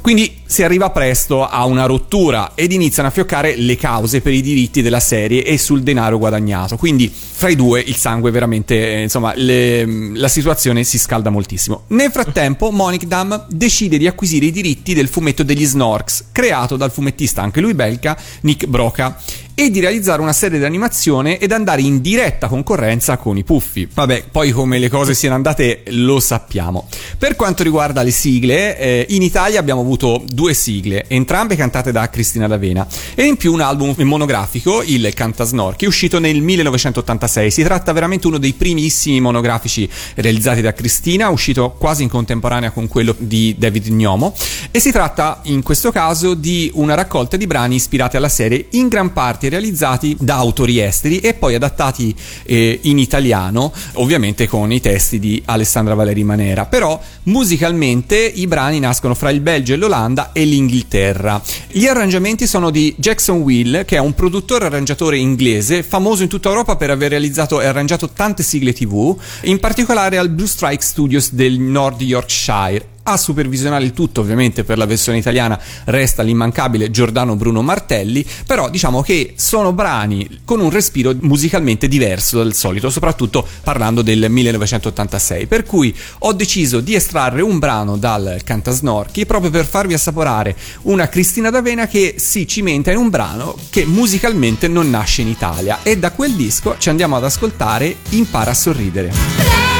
Quindi 0.00 0.42
si 0.46 0.62
arriva 0.62 0.90
presto 0.90 1.46
a 1.46 1.64
una 1.64 1.86
rottura 1.86 2.52
ed 2.54 2.72
iniziano 2.72 3.08
a 3.08 3.12
fioccare 3.12 3.56
le 3.56 3.76
cause 3.76 4.20
per 4.20 4.32
i 4.32 4.40
diritti 4.40 4.82
della 4.82 5.00
serie 5.00 5.44
e 5.44 5.58
sul 5.58 5.82
denaro 5.82 6.18
guadagnato. 6.18 6.76
Quindi 6.76 7.10
fra 7.10 7.48
i 7.48 7.56
due 7.56 7.80
il 7.80 7.96
sangue 7.96 8.30
veramente, 8.30 8.94
eh, 8.94 9.02
insomma, 9.02 9.32
le- 9.34 10.12
la 10.14 10.28
situazione 10.28 10.84
si 10.84 10.98
scalda 10.98 11.30
moltissimo. 11.30 11.84
Nel 11.88 12.10
frattempo 12.10 12.70
Monikdam 12.70 13.46
decide 13.48 13.98
di 13.98 14.06
acquisire 14.06 14.46
i 14.46 14.52
diritti 14.54 14.94
del 14.94 15.08
fumetto 15.08 15.42
degli 15.42 15.66
Snorks, 15.66 16.26
creato 16.30 16.76
dal 16.76 16.92
fumettista 16.92 17.42
anche 17.42 17.60
lui 17.60 17.74
belga 17.74 18.16
Nick 18.42 18.66
Broca 18.66 19.20
e 19.54 19.70
di 19.70 19.80
realizzare 19.80 20.20
una 20.20 20.32
serie 20.32 20.58
di 20.58 20.64
animazione 20.64 21.38
ed 21.38 21.52
andare 21.52 21.82
in 21.82 22.00
diretta 22.00 22.48
concorrenza 22.48 23.16
con 23.16 23.36
i 23.36 23.44
puffi. 23.44 23.88
Vabbè, 23.92 24.24
poi 24.30 24.50
come 24.50 24.78
le 24.78 24.88
cose 24.88 25.14
siano 25.14 25.36
andate 25.36 25.82
lo 25.88 26.18
sappiamo. 26.18 26.88
Per 27.16 27.36
quanto 27.36 27.62
riguarda 27.62 28.02
le 28.02 28.10
sigle, 28.10 28.76
eh, 28.76 29.06
in 29.10 29.22
Italia 29.22 29.60
abbiamo 29.60 29.80
avuto 29.80 30.22
due 30.26 30.54
sigle, 30.54 31.04
entrambe 31.08 31.54
cantate 31.54 31.92
da 31.92 32.10
Cristina 32.10 32.48
D'Avena, 32.48 32.86
e 33.14 33.24
in 33.24 33.36
più 33.36 33.52
un 33.52 33.60
album 33.60 33.94
monografico, 33.98 34.82
il 34.82 35.12
Cantasnorchi, 35.14 35.86
uscito 35.86 36.18
nel 36.18 36.40
1986. 36.40 37.50
Si 37.50 37.62
tratta 37.62 37.92
veramente 37.92 38.26
uno 38.26 38.38
dei 38.38 38.54
primissimi 38.54 39.20
monografici 39.20 39.88
realizzati 40.14 40.62
da 40.62 40.72
Cristina, 40.72 41.28
uscito 41.28 41.76
quasi 41.78 42.02
in 42.02 42.08
contemporanea 42.08 42.70
con 42.70 42.88
quello 42.88 43.14
di 43.16 43.54
David 43.56 43.88
Gnomo, 43.88 44.34
e 44.70 44.80
si 44.80 44.90
tratta 44.90 45.40
in 45.44 45.62
questo 45.62 45.92
caso 45.92 46.34
di 46.34 46.70
una 46.74 46.94
raccolta 46.94 47.36
di 47.36 47.46
brani 47.46 47.76
ispirati 47.76 48.16
alla 48.16 48.28
serie, 48.28 48.66
in 48.70 48.88
gran 48.88 49.12
parte 49.12 49.43
realizzati 49.48 50.16
da 50.18 50.36
autori 50.36 50.80
esteri 50.80 51.18
e 51.18 51.34
poi 51.34 51.54
adattati 51.54 52.14
eh, 52.44 52.78
in 52.82 52.98
italiano, 52.98 53.72
ovviamente 53.94 54.46
con 54.46 54.72
i 54.72 54.80
testi 54.80 55.18
di 55.18 55.42
Alessandra 55.46 55.94
Valeri 55.94 56.24
Manera. 56.24 56.66
Però 56.66 57.00
musicalmente 57.24 58.16
i 58.16 58.46
brani 58.46 58.78
nascono 58.78 59.14
fra 59.14 59.30
il 59.30 59.40
Belgio 59.40 59.74
e 59.74 59.76
l'Olanda 59.76 60.32
e 60.32 60.44
l'Inghilterra. 60.44 61.40
Gli 61.68 61.86
arrangiamenti 61.86 62.46
sono 62.46 62.70
di 62.70 62.94
Jackson 62.96 63.38
Will, 63.38 63.84
che 63.84 63.96
è 63.96 64.00
un 64.00 64.14
produttore 64.14 64.66
arrangiatore 64.66 65.16
inglese, 65.16 65.82
famoso 65.82 66.22
in 66.22 66.28
tutta 66.28 66.48
Europa 66.48 66.76
per 66.76 66.90
aver 66.90 67.10
realizzato 67.10 67.60
e 67.60 67.66
arrangiato 67.66 68.10
tante 68.10 68.42
sigle 68.42 68.72
TV, 68.72 69.16
in 69.42 69.58
particolare 69.60 70.18
al 70.18 70.28
Blue 70.28 70.48
Strike 70.48 70.82
Studios 70.82 71.32
del 71.32 71.58
Nord 71.58 72.00
Yorkshire 72.00 72.92
a 73.04 73.16
supervisionare 73.16 73.84
il 73.84 73.92
tutto, 73.92 74.20
ovviamente 74.20 74.64
per 74.64 74.78
la 74.78 74.86
versione 74.86 75.18
italiana 75.18 75.60
resta 75.84 76.22
l'immancabile 76.22 76.90
Giordano 76.90 77.36
Bruno 77.36 77.62
Martelli, 77.62 78.24
però 78.46 78.70
diciamo 78.70 79.02
che 79.02 79.34
sono 79.36 79.72
brani 79.72 80.40
con 80.44 80.60
un 80.60 80.70
respiro 80.70 81.14
musicalmente 81.20 81.88
diverso 81.88 82.38
dal 82.38 82.54
solito, 82.54 82.90
soprattutto 82.90 83.46
parlando 83.62 84.02
del 84.02 84.30
1986, 84.30 85.46
per 85.46 85.64
cui 85.64 85.94
ho 86.20 86.32
deciso 86.32 86.80
di 86.80 86.94
estrarre 86.94 87.42
un 87.42 87.58
brano 87.58 87.96
dal 87.96 88.40
Cantasnorchi 88.42 89.26
proprio 89.26 89.50
per 89.50 89.66
farvi 89.66 89.94
assaporare 89.94 90.56
una 90.82 91.08
Cristina 91.08 91.50
D'Avena 91.50 91.86
che 91.86 92.14
si 92.18 92.46
cimenta 92.46 92.90
in 92.90 92.98
un 92.98 93.10
brano 93.10 93.56
che 93.70 93.84
musicalmente 93.84 94.68
non 94.68 94.88
nasce 94.90 95.22
in 95.22 95.28
Italia 95.28 95.80
e 95.82 95.98
da 95.98 96.12
quel 96.12 96.32
disco 96.32 96.76
ci 96.78 96.88
andiamo 96.88 97.16
ad 97.16 97.24
ascoltare 97.24 97.96
Impara 98.10 98.50
a 98.50 98.54
sorridere. 98.54 99.73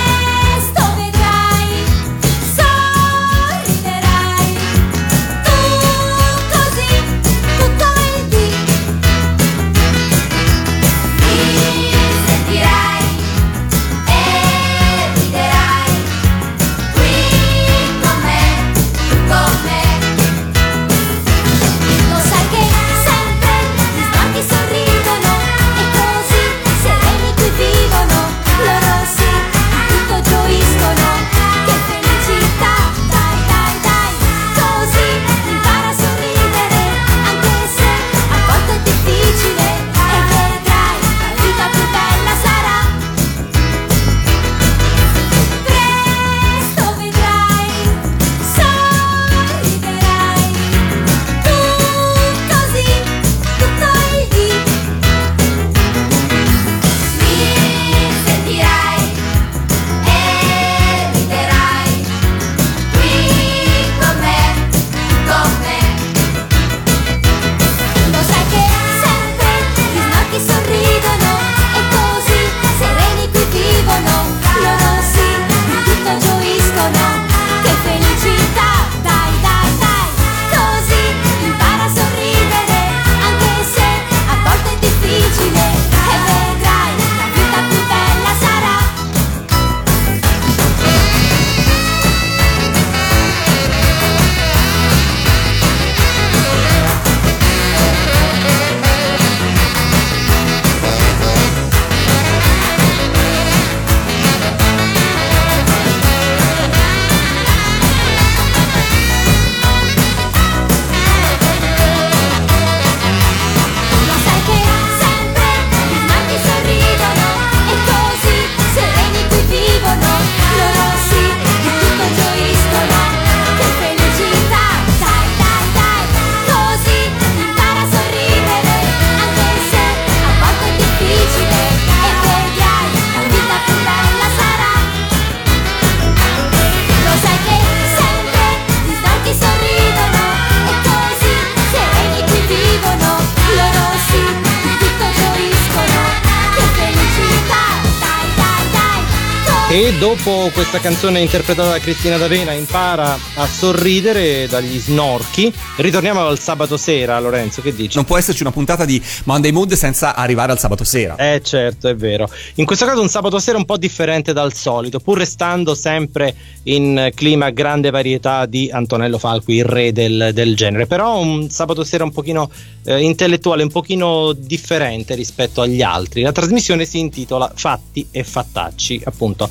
Dopo 150.14 150.48
questa 150.53 150.79
canzone 150.79 151.18
interpretata 151.18 151.70
da 151.70 151.79
Cristina 151.81 152.16
D'Avena 152.16 152.53
impara 152.53 153.18
a 153.35 153.46
sorridere 153.46 154.46
dagli 154.46 154.79
snorchi. 154.79 155.53
Ritorniamo 155.77 156.24
al 156.24 156.38
sabato 156.38 156.77
sera, 156.77 157.18
Lorenzo, 157.18 157.61
che 157.61 157.74
dici? 157.74 157.96
Non 157.96 158.05
può 158.05 158.16
esserci 158.16 158.42
una 158.42 158.53
puntata 158.53 158.85
di 158.85 159.03
Monday 159.24 159.50
Mood 159.50 159.72
senza 159.72 160.14
arrivare 160.14 160.53
al 160.53 160.61
sabato 160.61 160.85
sera. 160.85 161.16
Eh 161.16 161.40
certo, 161.42 161.88
è 161.88 161.96
vero. 161.96 162.31
In 162.57 162.64
questo 162.64 162.87
caso 162.87 163.00
un 163.00 163.09
sabato 163.09 163.40
sera 163.40 163.59
un 163.59 163.64
po' 163.64 163.77
differente 163.77 164.33
dal 164.33 164.55
solito, 164.55 165.00
pur 165.00 165.18
restando 165.18 165.74
sempre 165.74 166.33
in 166.64 167.11
clima 167.12 167.50
grande 167.50 167.90
varietà 167.90 168.46
di 168.46 168.70
Antonello 168.70 169.18
Falqui, 169.18 169.57
il 169.57 169.64
re 169.64 169.92
del, 169.92 170.31
del 170.33 170.55
genere. 170.55 170.87
Però 170.87 171.18
un 171.18 171.50
sabato 171.50 171.83
sera 171.83 172.05
un 172.05 172.12
pochino 172.12 172.48
eh, 172.85 173.03
intellettuale, 173.03 173.64
un 173.64 173.70
pochino 173.70 174.33
differente 174.33 175.16
rispetto 175.16 175.61
agli 175.61 175.83
altri. 175.83 176.22
La 176.22 176.33
trasmissione 176.33 176.85
si 176.85 177.00
intitola 177.00 177.50
Fatti 177.53 178.07
e 178.12 178.22
Fattacci, 178.22 179.03
appunto, 179.05 179.50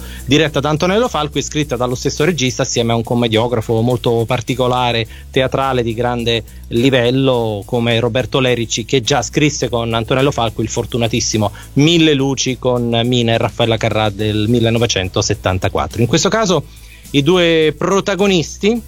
diretta 0.54 0.60
da 0.60 0.70
Antonello 0.70 1.08
Falqui 1.08 1.40
e 1.40 1.44
scritta 1.44 1.76
dallo 1.76 1.96
stesso 1.96 2.24
regista 2.24 2.62
assieme 2.62 2.92
a 2.92 2.96
un 2.96 3.04
commediografo 3.04 3.82
molto 3.82 4.24
particolare, 4.26 5.08
teatrale 5.32 5.82
di 5.82 5.94
grande 5.94 6.44
livello 6.70 7.64
come 7.66 8.00
Roberto 8.00 8.40
Lerici 8.40 8.86
che 8.86 9.02
già 9.02 9.22
scrisse 9.22 9.70
con 9.70 9.94
Antonello 9.94 10.32
Falqui 10.32 10.64
il 10.64 10.70
fortunatissimo 10.70 11.52
Mille 11.74 12.14
luci 12.14 12.60
con 12.60 13.02
Mina 13.06 13.34
e 13.34 13.38
Raffaella 13.38 13.78
Carrà 13.78 14.10
del 14.10 14.48
1974. 14.48 16.02
In 16.02 16.08
questo 16.08 16.30
caso 16.30 16.66
i 17.12 17.24
due 17.24 17.74
protagonisti 17.76 18.82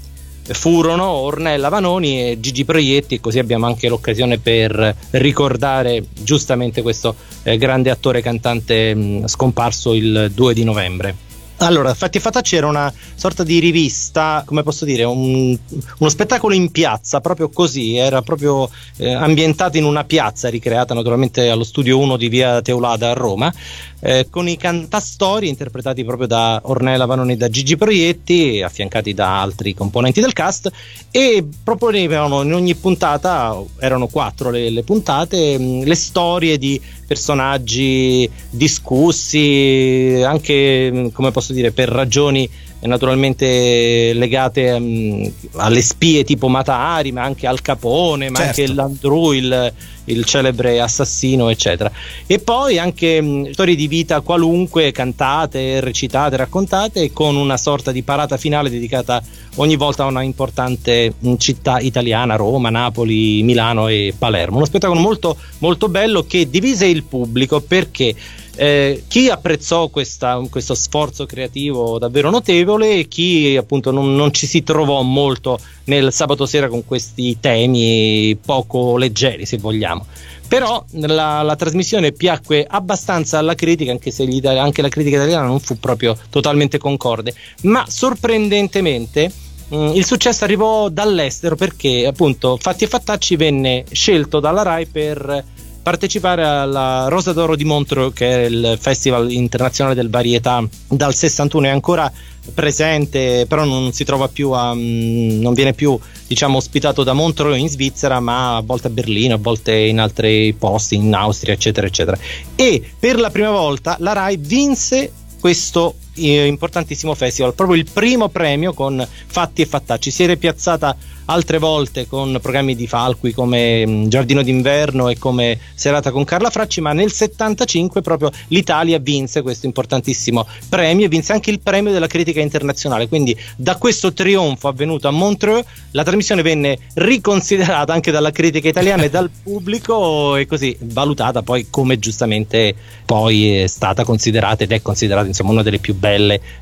furono 0.48 1.08
Ornella 1.08 1.70
Vanoni 1.70 2.30
e 2.30 2.40
Gigi 2.40 2.66
Proietti 2.66 3.16
e 3.16 3.20
così 3.20 3.40
abbiamo 3.40 3.66
anche 3.66 3.90
l'occasione 3.90 4.38
per 4.38 4.96
ricordare 5.12 6.04
giustamente 6.14 6.84
questo 6.84 7.16
eh, 7.42 7.58
grande 7.58 7.90
attore 7.90 8.22
cantante 8.22 8.94
mh, 8.94 9.28
scomparso 9.28 9.94
il 9.94 10.32
2 10.34 10.54
di 10.54 10.64
novembre. 10.64 11.34
Allora, 11.60 11.94
Fatti 11.94 12.18
e 12.18 12.20
Fatacci 12.22 12.58
era 12.58 12.68
una 12.68 12.94
sorta 13.16 13.44
di 13.44 13.60
rivista, 13.60 14.44
come 14.46 14.62
posso 14.62 14.84
dire, 14.84 15.06
un- 15.06 15.58
uno 16.00 16.10
spettacolo 16.10 16.54
in 16.54 16.70
piazza, 16.70 17.22
proprio 17.22 17.48
così, 17.50 17.96
era 17.96 18.22
proprio 18.22 18.70
eh, 18.98 19.14
ambientato 19.14 19.78
in 19.78 19.86
una 19.86 20.04
piazza, 20.04 20.50
ricreata 20.50 20.94
naturalmente 20.94 21.48
allo 21.50 21.64
studio 21.64 21.98
1 22.00 22.18
di 22.18 22.28
via 22.28 22.62
Teulada 22.62 23.12
a 23.12 23.14
Roma, 23.14 23.54
eh, 24.02 24.28
con 24.30 24.50
i 24.50 24.58
cantastori 24.58 25.48
interpretati 25.48 26.04
proprio 26.04 26.28
da 26.28 26.60
Ornella 26.66 27.06
Vanoni 27.06 27.34
e 27.34 27.38
da 27.38 27.50
Gigi 27.50 27.78
Proietti, 27.78 28.62
affiancati 28.62 29.14
da 29.14 29.42
altri 29.42 29.74
componenti 29.74 30.20
del 30.20 30.34
cast, 30.34 30.70
e 31.10 31.46
proponevano 31.64 32.42
in 32.44 32.54
ogni 32.54 32.76
puntata, 32.76 33.58
erano 33.80 34.08
quattro 34.08 34.50
le, 34.50 34.70
le 34.70 34.84
puntate, 34.84 35.58
mh, 35.58 35.84
le 35.86 35.96
storie 35.96 36.58
di 36.58 36.80
personaggi 37.08 38.30
discussi, 38.50 40.22
anche 40.26 40.92
mh, 40.92 41.12
come 41.12 41.32
posso 41.32 41.45
dire, 41.54 41.72
per 41.72 41.90
ragioni 41.90 42.50
eh, 42.80 42.88
naturalmente 42.88 44.14
legate 44.14 44.78
mh, 44.80 45.32
alle 45.56 45.82
spie 45.82 46.24
tipo 46.24 46.48
Matahari, 46.48 47.12
ma 47.12 47.24
anche 47.24 47.48
al 47.48 47.62
Capone, 47.62 48.30
ma 48.30 48.38
Certo. 48.40 48.62
anche 48.62 48.74
l'Andrew, 48.74 49.32
il, 49.34 49.74
il 50.06 50.26
celebre 50.26 50.80
assassino, 50.80 51.50
eccetera. 51.50 51.92
E 52.28 52.40
poi 52.40 52.78
anche 52.78 53.22
mh, 53.22 53.52
storie 53.52 53.76
di 53.76 53.88
vita 53.88 54.22
qualunque, 54.22 54.92
cantate, 54.92 55.80
recitate, 55.80 56.36
raccontate, 56.36 57.12
con 57.12 57.36
una 57.36 57.58
sorta 57.58 57.92
di 57.92 58.04
parata 58.04 58.38
finale 58.38 58.70
dedicata 58.70 59.22
ogni 59.56 59.76
volta 59.78 60.04
a 60.04 60.08
una 60.08 60.22
importante 60.22 61.14
mh, 61.18 61.36
città 61.36 61.80
italiana, 61.80 62.36
Roma, 62.36 62.70
Napoli, 62.70 63.42
Milano 63.44 63.88
e 63.88 64.14
Palermo. 64.18 64.58
Uno 64.58 64.66
spettacolo 64.66 65.00
molto, 65.00 65.38
molto 65.60 65.88
bello 65.90 66.24
che 66.24 66.50
divise 66.50 66.86
il 66.86 67.04
pubblico 67.04 67.62
perché 67.62 68.14
eh, 68.56 69.04
chi 69.08 69.30
apprezzò 69.30 69.90
questa- 69.90 70.42
questo 70.50 70.76
sforzo 70.76 71.26
creativo 71.26 72.00
davvero 72.00 72.30
notevole 72.30 73.00
e 73.00 73.08
chi 73.08 73.56
appunto 73.58 73.92
non, 73.92 74.16
non 74.16 74.34
ci 74.34 74.48
si 74.48 74.64
trovò 74.64 75.02
molto 75.02 75.60
nel 75.86 76.12
sabato 76.12 76.46
sera 76.46 76.68
con 76.68 76.86
questi 76.86 77.38
temi 77.40 78.38
poco 78.44 78.98
leggeri 78.98 79.46
se 79.46 79.58
vogliamo. 79.58 80.06
Però 80.48 80.84
la, 80.92 81.42
la 81.42 81.56
trasmissione 81.56 82.12
piacque 82.12 82.66
abbastanza 82.70 83.40
alla 83.40 83.56
critica, 83.56 83.92
anche 83.92 84.12
se 84.12 84.28
gli 84.28 84.46
anche 84.46 84.82
la 84.84 84.90
critica 84.90 85.18
italiana 85.18 85.48
non 85.48 85.60
fu 85.60 85.80
proprio 85.80 86.16
totalmente 86.30 86.78
concorde, 86.78 87.34
ma 87.62 87.86
sorprendentemente 87.88 89.32
Mm, 89.74 89.96
il 89.96 90.06
successo 90.06 90.44
arrivò 90.44 90.90
dall'estero 90.90 91.56
perché 91.56 92.06
appunto 92.06 92.56
Fatti 92.62 92.84
e 92.84 92.88
Fattacci 92.88 93.36
venne 93.36 93.84
scelto 93.92 94.40
dalla 94.40 94.62
Rai 94.62 94.86
per 94.86 95.44
partecipare 95.86 96.44
alla 96.44 97.06
Rosa 97.10 97.32
d'Oro 97.32 97.56
di 97.56 97.64
Montreux 97.64 98.12
che 98.12 98.28
è 98.28 98.46
il 98.46 98.76
festival 98.82 99.32
internazionale 99.32 99.94
del 99.94 100.10
varietà 100.10 100.68
dal 100.88 101.14
61 101.14 101.68
è 101.68 101.70
ancora 101.70 102.12
presente 102.56 103.46
però 103.48 103.66
non 103.66 103.92
si 103.92 104.04
trova 104.04 104.28
più 104.28 104.50
a, 104.50 104.74
mm, 104.74 105.40
non 105.40 105.54
viene 105.54 105.74
più 105.74 105.96
diciamo 106.26 106.58
ospitato 106.58 107.04
da 107.04 107.14
Montreux 107.14 107.60
in 107.60 107.70
Svizzera 107.70 108.20
ma 108.20 108.56
a 108.56 108.62
volte 108.62 108.88
a 108.88 108.90
Berlino 108.90 109.36
a 109.36 109.38
volte 109.40 109.76
in 109.76 110.00
altri 110.00 110.56
posti 110.58 110.96
in 110.96 111.14
Austria 111.14 111.54
eccetera 111.54 111.86
eccetera. 111.86 112.18
E 112.56 112.82
per 113.00 113.20
la 113.20 113.30
prima 113.30 113.52
volta 113.52 113.96
la 114.00 114.14
Rai 114.14 114.38
vinse 114.38 115.12
questo 115.40 115.98
importantissimo 116.16 117.14
festival, 117.14 117.54
proprio 117.54 117.78
il 117.78 117.90
primo 117.92 118.30
premio 118.30 118.74
con 118.74 119.06
Fatti 119.28 119.62
e 119.62 119.66
Fattacci. 119.66 120.12
Si 120.12 120.24
era 120.24 120.36
piazzata 120.36 120.96
altre 121.26 121.58
volte 121.58 122.08
con 122.08 122.38
programmi 122.42 122.76
di 122.76 122.88
Falqui 122.88 123.34
come 123.34 123.86
mh, 123.86 124.08
Giardino 124.10 124.42
d'inverno 124.42 125.10
e 125.10 125.18
come 125.18 125.60
Serata 125.74 126.12
con 126.12 126.24
Carla 126.24 126.50
Fracci, 126.50 126.82
ma 126.82 126.94
nel 126.94 127.12
75 127.12 128.02
proprio 128.02 128.32
l'Italia 128.50 129.00
vinse 129.00 129.42
questo 129.42 129.66
importantissimo 129.66 130.48
premio 130.70 131.06
e 131.06 131.10
vinse 131.10 131.34
anche 131.34 131.50
il 131.50 131.60
premio 131.60 131.92
della 131.92 132.08
critica 132.08 132.42
internazionale. 132.42 133.08
Quindi 133.08 133.38
da 133.56 133.76
questo 133.78 134.14
trionfo 134.14 134.68
avvenuto 134.68 135.08
a 135.08 135.12
Montreux 135.12 135.66
la 135.92 136.04
trasmissione 136.04 136.42
venne 136.42 136.78
riconsiderata 136.94 137.94
anche 137.94 138.12
dalla 138.12 138.32
critica 138.32 138.68
italiana 138.68 139.04
e 139.04 139.10
dal 139.10 139.30
pubblico 139.42 140.36
e 140.36 140.46
così 140.46 140.76
valutata 140.80 141.42
poi 141.42 141.68
come 141.70 141.98
giustamente 142.00 142.76
poi 143.06 143.60
è 143.60 143.68
stata 143.68 144.04
considerata 144.04 144.64
ed 144.64 144.72
è 144.72 144.82
considerata 144.82 145.28
insomma 145.28 145.52
una 145.52 145.64
delle 145.64 145.80
più 145.80 145.96
belle 145.96 146.05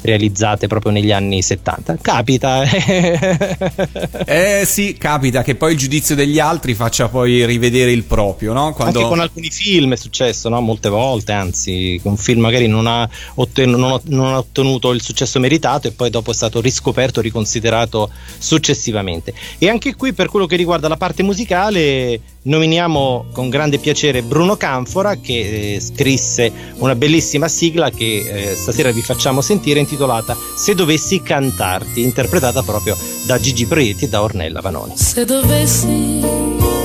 realizzate 0.01 0.67
proprio 0.67 0.91
negli 0.91 1.11
anni 1.11 1.41
70. 1.41 1.97
Capita. 2.01 2.63
Eh 4.25 4.63
sì, 4.65 4.95
capita 4.97 5.43
che 5.43 5.55
poi 5.55 5.73
il 5.73 5.77
giudizio 5.77 6.15
degli 6.15 6.39
altri 6.39 6.73
faccia 6.73 7.07
poi 7.07 7.45
rivedere 7.45 7.91
il 7.91 8.03
proprio, 8.03 8.53
no? 8.53 8.73
Quando... 8.73 8.99
Anche 8.99 9.09
con 9.09 9.19
alcuni 9.19 9.49
film 9.49 9.93
è 9.93 9.95
successo, 9.95 10.49
no? 10.49 10.61
molte 10.61 10.89
volte, 10.89 11.31
anzi, 11.31 11.99
un 12.03 12.17
film 12.17 12.41
magari 12.41 12.67
non 12.67 12.87
ha, 12.87 13.07
otten- 13.35 13.69
non 13.69 13.91
ha- 13.91 14.01
non 14.05 14.33
ha 14.33 14.37
ottenuto 14.37 14.91
il 14.91 15.01
successo 15.01 15.39
meritato 15.39 15.87
e 15.87 15.91
poi 15.91 16.09
dopo 16.09 16.31
è 16.31 16.33
stato 16.33 16.61
riscoperto, 16.61 17.21
riconsiderato 17.21 18.09
successivamente. 18.37 19.33
E 19.57 19.69
anche 19.69 19.95
qui, 19.95 20.13
per 20.13 20.29
quello 20.29 20.45
che 20.45 20.55
riguarda 20.55 20.87
la 20.87 20.97
parte 20.97 21.23
musicale, 21.23 22.19
nominiamo 22.43 23.27
con 23.31 23.49
grande 23.49 23.77
piacere 23.77 24.21
Bruno 24.21 24.57
Canfora 24.57 25.15
che 25.15 25.75
eh, 25.75 25.79
scrisse 25.79 26.51
una 26.77 26.95
bellissima 26.95 27.47
sigla 27.47 27.89
che 27.89 28.51
eh, 28.51 28.55
stasera 28.55 28.91
vi 28.91 29.01
facciamo 29.01 29.32
sentire 29.41 29.79
intitolata 29.79 30.35
Se 30.55 30.75
dovessi 30.75 31.21
cantarti, 31.21 32.03
interpretata 32.03 32.61
proprio 32.61 32.97
da 33.25 33.39
Gigi 33.39 33.65
Proietti 33.65 34.05
e 34.05 34.09
da 34.09 34.21
Ornella 34.21 34.61
Vanoni. 34.61 34.93
Se 34.95 35.25
dovessi 35.25 36.21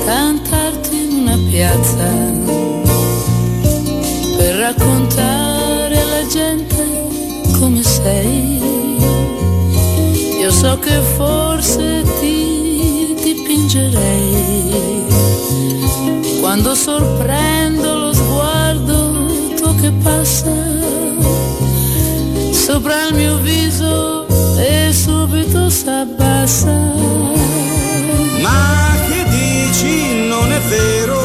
cantarti 0.05 0.97
in 0.97 1.21
una 1.21 1.39
piazza 1.49 2.05
per 4.37 4.55
raccontare 4.55 6.01
alla 6.01 6.27
gente 6.27 6.77
come 7.59 7.83
sei, 7.83 8.61
io 10.41 10.51
so 10.51 10.79
che 10.79 11.01
forse 11.17 12.05
ti 12.21 13.15
dipingerei 13.23 15.05
quando 16.41 16.75
sorprendo 16.75 17.99
lo 17.99 18.13
sguardo 18.13 19.27
tuo 19.57 19.75
che 19.75 19.91
passa 20.03 20.78
sopra 22.69 23.07
il 23.09 23.15
mio 23.15 23.39
viso 23.39 24.27
e 24.59 24.93
subito 24.93 25.71
s'abbassa. 25.71 26.71
Ma 28.43 28.95
che 29.09 29.25
dici 29.31 30.27
non 30.29 30.53
è 30.53 30.61
vero 30.61 31.19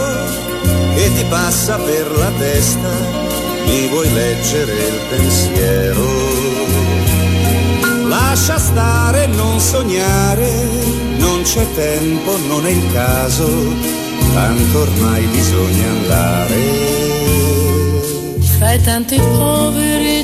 che 0.95 1.11
ti 1.13 1.25
passa 1.25 1.75
per 1.75 2.09
la 2.17 2.31
testa, 2.37 2.89
mi 3.65 3.87
vuoi 3.89 4.09
leggere 4.13 4.71
il 4.71 4.99
pensiero. 5.09 6.05
Lascia 8.07 8.57
stare, 8.57 9.27
non 9.27 9.59
sognare, 9.59 10.49
non 11.17 11.41
c'è 11.41 11.65
tempo, 11.75 12.37
non 12.47 12.65
è 12.65 12.69
il 12.69 12.93
caso, 12.93 13.49
tanto 14.33 14.79
ormai 14.79 15.25
bisogna 15.25 15.87
andare. 15.89 16.61
Fra 18.57 18.71
i 18.71 18.81
tanti 18.81 19.17
poveri 19.17 20.22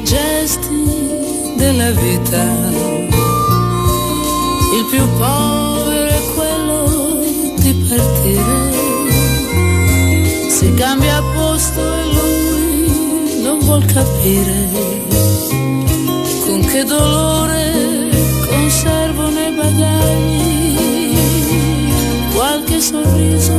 della 1.60 1.92
vita, 1.92 2.42
il 4.78 4.86
più 4.90 5.06
povero 5.18 6.08
è 6.08 6.22
quello 6.34 7.22
di 7.58 7.74
partire. 7.90 8.58
Si 10.50 10.74
cambia 10.74 11.22
posto 11.36 11.82
e 11.82 12.04
lui 12.16 13.42
non 13.44 13.60
vuol 13.60 13.86
capire 13.86 14.98
che 16.72 16.84
dolore 16.84 18.10
conservo 18.48 19.30
nei 19.30 19.52
bagagli, 19.52 20.78
qualche 22.34 22.80
sorriso, 22.80 23.54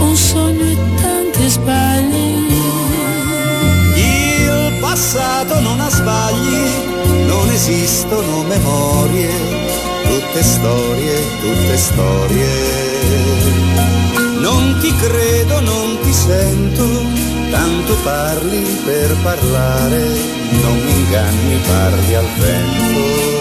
un 0.00 0.16
sogno 0.16 0.64
e 0.64 0.76
tanti 1.00 1.48
sbagli. 1.48 2.39
Esistono 7.60 8.42
memorie, 8.44 9.28
tutte 10.04 10.42
storie, 10.42 11.14
tutte 11.42 11.76
storie. 11.76 12.48
Non 14.38 14.78
ti 14.80 14.90
credo, 14.96 15.60
non 15.60 15.98
ti 16.00 16.12
sento, 16.12 16.86
tanto 17.50 17.94
parli 18.02 18.62
per 18.86 19.14
parlare, 19.22 20.00
non 20.62 20.78
mi 20.82 20.90
inganni, 20.90 21.60
parli 21.66 22.14
al 22.14 22.28
vento. 22.38 23.39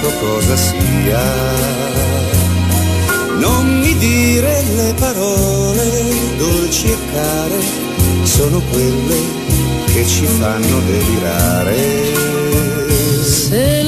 Capisco 0.00 0.10
cosa 0.18 0.56
sia. 0.56 1.22
Non 3.38 3.80
mi 3.80 3.96
dire 3.96 4.62
le 4.74 4.94
parole 4.98 6.36
dolci 6.36 6.90
e 6.90 6.96
care, 7.12 7.60
sono 8.22 8.60
quelle 8.70 9.18
che 9.92 10.06
ci 10.06 10.26
fanno 10.26 10.80
delirare. 10.80 11.76
Se 13.22 13.79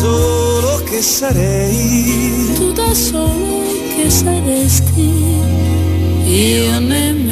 solo 0.00 0.82
che 0.84 1.02
sarei. 1.02 2.52
Tu 2.54 2.72
da 2.72 2.94
solo 2.94 3.62
che 3.94 4.08
saresti, 4.08 5.10
io 6.24 6.78
nemmeno 6.78 7.30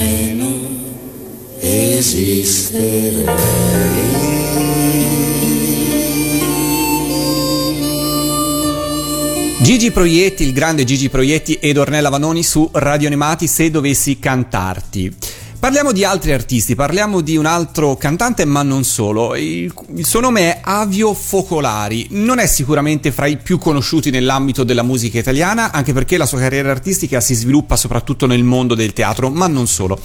Gigi 9.61 9.91
Proietti, 9.91 10.45
il 10.45 10.53
grande 10.53 10.85
Gigi 10.85 11.09
Proietti 11.09 11.55
ed 11.55 11.77
Ornella 11.77 12.09
Vanoni 12.09 12.43
su 12.43 12.69
Radio 12.73 13.07
Animati 13.07 13.47
se 13.47 13.71
dovessi 13.71 14.19
cantarti. 14.19 15.15
Parliamo 15.61 15.91
di 15.91 16.05
altri 16.05 16.33
artisti, 16.33 16.77
parliamo 16.77 17.21
di 17.21 17.37
un 17.37 17.45
altro 17.45 17.97
cantante, 17.97 18.45
ma 18.45 18.63
non 18.63 18.85
solo. 18.85 19.35
Il, 19.35 19.75
il 19.97 20.07
suo 20.07 20.21
nome 20.21 20.43
è 20.43 20.61
Avio 20.63 21.13
Focolari. 21.13 22.07
Non 22.11 22.39
è 22.39 22.47
sicuramente 22.47 23.11
fra 23.11 23.27
i 23.27 23.39
più 23.39 23.59
conosciuti 23.59 24.11
nell'ambito 24.11 24.63
della 24.63 24.85
musica 24.85 25.19
italiana, 25.19 25.73
anche 25.73 25.93
perché 25.93 26.17
la 26.17 26.27
sua 26.27 26.39
carriera 26.39 26.71
artistica 26.71 27.21
si 27.21 27.35
sviluppa 27.35 27.75
soprattutto 27.75 28.27
nel 28.27 28.45
mondo 28.45 28.77
del 28.77 28.93
teatro, 28.93 29.31
ma 29.31 29.49
non 29.49 29.67
solo. 29.67 29.99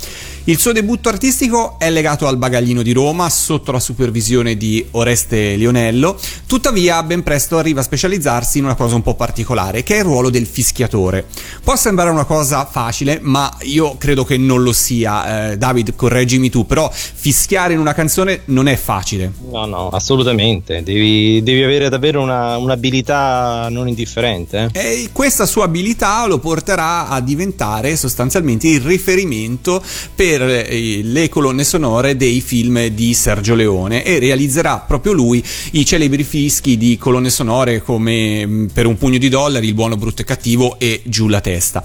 Il 0.46 0.58
suo 0.58 0.72
debutto 0.72 1.08
artistico 1.08 1.78
è 1.78 1.92
legato 1.92 2.26
al 2.26 2.38
Bagaglino 2.38 2.82
di 2.82 2.92
Roma, 2.92 3.30
sotto 3.30 3.72
la 3.72 3.80
supervisione 3.80 4.58
di 4.58 4.84
Oreste 4.92 5.56
Lionello. 5.56 6.20
Tuttavia, 6.48 7.04
ben 7.04 7.22
presto 7.22 7.60
arriva 7.60 7.82
a 7.82 7.84
specializzarsi 7.84 8.58
in 8.58 8.64
una 8.64 8.76
cosa 8.76 8.96
un 8.96 9.04
po' 9.04 9.14
particolare, 9.14 9.84
che 9.84 9.96
è 9.96 10.00
il 10.00 10.06
ruolo 10.06 10.32
del 10.32 10.48
fischiatore. 10.48 11.28
Può 11.64 11.76
sembrare 11.76 12.10
una 12.10 12.26
cosa 12.26 12.66
facile, 12.66 13.20
ma 13.22 13.56
io 13.62 13.98
credo 13.98 14.26
che 14.26 14.38
non 14.38 14.64
lo 14.64 14.74
sia. 14.74 15.42
Eh, 15.42 15.43
David, 15.58 15.96
correggimi 15.96 16.50
tu, 16.50 16.66
però 16.66 16.90
fischiare 16.92 17.74
in 17.74 17.80
una 17.80 17.94
canzone 17.94 18.42
non 18.46 18.68
è 18.68 18.76
facile. 18.76 19.32
No, 19.52 19.66
no, 19.66 19.90
assolutamente. 19.90 20.84
Devi, 20.84 21.42
devi 21.44 21.64
avere 21.64 21.90
davvero 21.90 22.22
una- 22.22 22.58
un'abilità 22.58 23.68
non 23.70 23.88
indifferente. 23.88 24.70
eh. 24.74 24.80
E 25.04 25.10
questa 25.12 25.46
sua 25.46 25.66
abilità 25.66 26.26
lo 26.28 26.40
porterà 26.40 27.08
a 27.08 27.20
diventare 27.22 27.96
sostanzialmente 27.96 28.68
il 28.68 28.82
riferimento 28.82 29.82
per 30.16 30.42
eh, 30.42 31.02
le 31.04 31.30
colonne 31.30 31.64
sonore 31.64 32.16
dei 32.18 32.42
film 32.42 32.88
di 32.88 33.14
Sergio 33.14 33.56
Leone 33.56 34.04
e 34.04 34.20
realizzerà 34.20 34.78
proprio 34.80 35.14
lui 35.14 35.44
i 35.72 35.86
celebri 35.86 36.24
fischi 36.24 36.78
di 36.78 36.98
colonne 36.98 37.30
sonore 37.30 37.82
come 37.82 38.46
mh, 38.46 38.70
Per 38.74 38.86
un 38.86 38.98
pugno 38.98 39.18
di 39.18 39.30
dollari, 39.30 39.68
Il 39.68 39.74
buono, 39.74 39.96
brutto 39.98 40.22
e 40.22 40.26
cattivo 40.26 40.78
e 40.80 41.02
Giù 41.06 41.28
la 41.28 41.42
testa. 41.42 41.84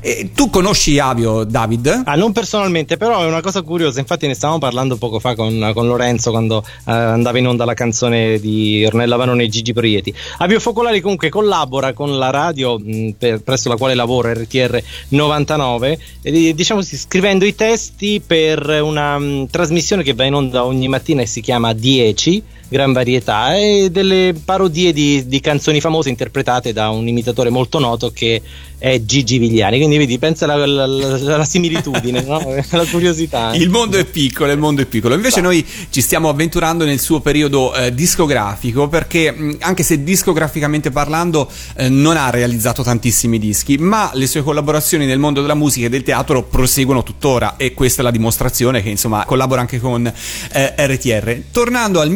E 0.00 0.30
tu 0.34 0.48
conosci 0.50 0.98
Avio, 0.98 1.44
David? 1.44 2.02
Ah, 2.04 2.14
non 2.16 2.32
personalmente, 2.32 2.96
però 3.00 3.22
è 3.22 3.26
una 3.26 3.40
cosa 3.40 3.62
curiosa. 3.62 3.98
Infatti, 3.98 4.26
ne 4.26 4.34
stavamo 4.34 4.58
parlando 4.58 4.98
poco 4.98 5.18
fa 5.20 5.34
con, 5.34 5.70
con 5.72 5.86
Lorenzo 5.86 6.32
quando 6.32 6.62
eh, 6.84 6.92
andava 6.92 7.38
in 7.38 7.46
onda 7.46 7.64
la 7.64 7.72
canzone 7.72 8.38
di 8.38 8.84
Ornella 8.84 9.16
Vanoni 9.16 9.44
e 9.44 9.48
Gigi 9.48 9.72
Proietti. 9.72 10.14
Avio 10.36 10.60
Focolari 10.60 11.00
comunque 11.00 11.30
collabora 11.30 11.94
con 11.94 12.18
la 12.18 12.28
radio 12.28 12.78
mh, 12.78 13.12
per- 13.16 13.40
presso 13.40 13.70
la 13.70 13.76
quale 13.76 13.94
lavoro, 13.94 14.30
RTR 14.30 14.82
99, 15.08 15.98
e, 16.20 16.52
diciamo 16.54 16.82
scrivendo 16.82 17.46
i 17.46 17.54
testi 17.54 18.20
per 18.20 18.68
una 18.82 19.18
mh, 19.18 19.46
trasmissione 19.48 20.02
che 20.02 20.12
va 20.12 20.24
in 20.24 20.34
onda 20.34 20.66
ogni 20.66 20.88
mattina 20.88 21.22
e 21.22 21.26
si 21.26 21.40
chiama 21.40 21.72
10 21.72 22.42
gran 22.70 22.92
varietà 22.92 23.56
e 23.56 23.88
delle 23.90 24.32
parodie 24.44 24.92
di, 24.92 25.26
di 25.26 25.40
canzoni 25.40 25.80
famose 25.80 26.08
interpretate 26.08 26.72
da 26.72 26.88
un 26.90 27.06
imitatore 27.08 27.50
molto 27.50 27.80
noto 27.80 28.10
che 28.12 28.40
è 28.80 29.02
Gigi 29.04 29.38
Vigliani. 29.38 29.76
Quindi 29.76 29.98
vedi, 29.98 30.18
pensa 30.18 30.46
alla, 30.46 30.64
alla- 30.64 31.34
alla- 31.34 31.44
similitudine, 31.44 32.22
no? 32.22 32.40
la 32.70 32.86
curiosità. 32.86 33.54
Il 33.54 33.68
mondo 33.68 33.98
è 33.98 34.04
piccolo, 34.06 34.50
il 34.50 34.58
mondo 34.58 34.80
è 34.80 34.86
piccolo. 34.86 35.14
Invece 35.14 35.42
noi 35.42 35.64
ci 35.90 36.00
stiamo 36.00 36.28
avventurando 36.30 36.84
nel 36.84 36.98
suo 36.98 37.20
periodo 37.20 37.74
eh, 37.74 37.92
discografico 37.92 38.88
perché 38.88 39.30
mh, 39.30 39.56
anche 39.60 39.82
se 39.82 40.02
discograficamente 40.02 40.90
parlando 40.90 41.50
eh, 41.76 41.88
non 41.90 42.16
ha 42.16 42.30
realizzato 42.30 42.82
tantissimi 42.82 43.38
dischi, 43.38 43.76
ma 43.76 44.10
le 44.14 44.26
sue 44.26 44.42
collaborazioni 44.42 45.04
nel 45.04 45.18
mondo 45.18 45.42
della 45.42 45.54
musica 45.54 45.86
e 45.86 45.88
del 45.90 46.02
teatro 46.02 46.44
proseguono 46.44 47.02
tuttora 47.02 47.56
e 47.58 47.74
questa 47.74 48.00
è 48.00 48.04
la 48.04 48.10
dimostrazione 48.10 48.82
che 48.82 48.88
insomma 48.88 49.24
collabora 49.26 49.60
anche 49.60 49.78
con 49.78 50.06
eh, 50.06 50.74
RTR. 50.76 51.42
Tornando 51.50 52.00
al 52.00 52.08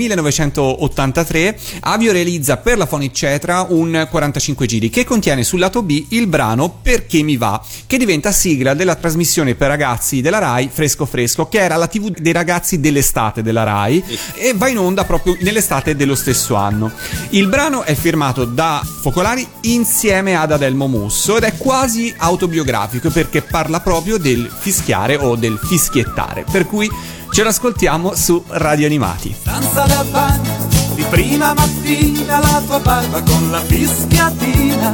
1983, 0.44 1.58
Avio 1.80 2.12
realizza 2.12 2.56
per 2.56 2.76
la 2.76 2.86
Phonic 2.86 3.12
Cetra 3.12 3.66
un 3.68 4.06
45 4.10 4.66
giri 4.66 4.90
che 4.90 5.04
contiene 5.04 5.42
sul 5.42 5.60
lato 5.60 5.82
B 5.82 6.06
il 6.10 6.26
brano 6.26 6.78
Perché 6.82 7.22
mi 7.22 7.36
va, 7.36 7.62
che 7.86 7.98
diventa 7.98 8.32
sigla 8.32 8.74
della 8.74 8.94
trasmissione 8.94 9.54
per 9.54 9.68
ragazzi 9.68 10.20
della 10.20 10.38
Rai 10.38 10.68
Fresco 10.72 11.06
Fresco, 11.06 11.48
che 11.48 11.60
era 11.60 11.76
la 11.76 11.86
TV 11.86 12.10
dei 12.10 12.32
ragazzi 12.32 12.80
dell'estate 12.80 13.42
della 13.42 13.62
Rai 13.62 14.02
e 14.34 14.52
va 14.54 14.68
in 14.68 14.78
onda 14.78 15.04
proprio 15.04 15.36
nell'estate 15.40 15.96
dello 15.96 16.14
stesso 16.14 16.54
anno. 16.54 16.90
Il 17.30 17.48
brano 17.48 17.82
è 17.82 17.94
firmato 17.94 18.44
da 18.44 18.82
Focolari 19.00 19.46
insieme 19.62 20.36
ad 20.36 20.52
Adelmo 20.52 20.86
Musso 20.86 21.36
ed 21.36 21.44
è 21.44 21.56
quasi 21.56 22.14
autobiografico 22.16 23.10
perché 23.10 23.42
parla 23.42 23.80
proprio 23.80 24.18
del 24.18 24.50
fischiare 24.58 25.16
o 25.16 25.36
del 25.36 25.58
fischiettare, 25.62 26.44
per 26.50 26.66
cui 26.66 26.90
ce 27.34 27.42
l'ascoltiamo 27.42 28.14
su 28.14 28.44
Radio 28.46 28.86
Animati. 28.86 29.34
stanza 29.36 29.82
da 29.86 30.04
bagno 30.04 30.68
di 30.94 31.02
prima 31.10 31.52
mattina 31.52 32.38
la 32.38 32.62
tua 32.64 32.78
barba 32.78 33.20
con 33.22 33.50
la 33.50 33.58
fischiatina. 33.58 34.92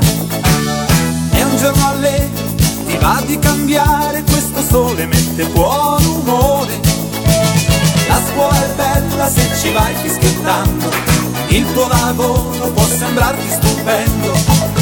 È 1.33 1.43
un 1.43 1.57
giorno 1.59 1.87
allegro, 1.87 2.55
ti 2.87 2.97
va 2.99 3.23
di 3.27 3.39
cambiare, 3.39 4.23
questo 4.23 4.63
sole 4.63 5.05
mette 5.05 5.45
buon 5.49 6.03
umore. 6.03 6.81
La 8.09 8.23
scuola 8.31 8.65
è 8.65 8.75
bella 8.75 9.29
se 9.29 9.47
ci 9.61 9.71
vai 9.73 9.95
fischiettando, 9.97 10.89
il 11.49 11.71
tuo 11.75 11.89
lavoro 11.89 12.71
può 12.71 12.87
sembrarti 12.87 13.51
stupendo, 13.51 14.33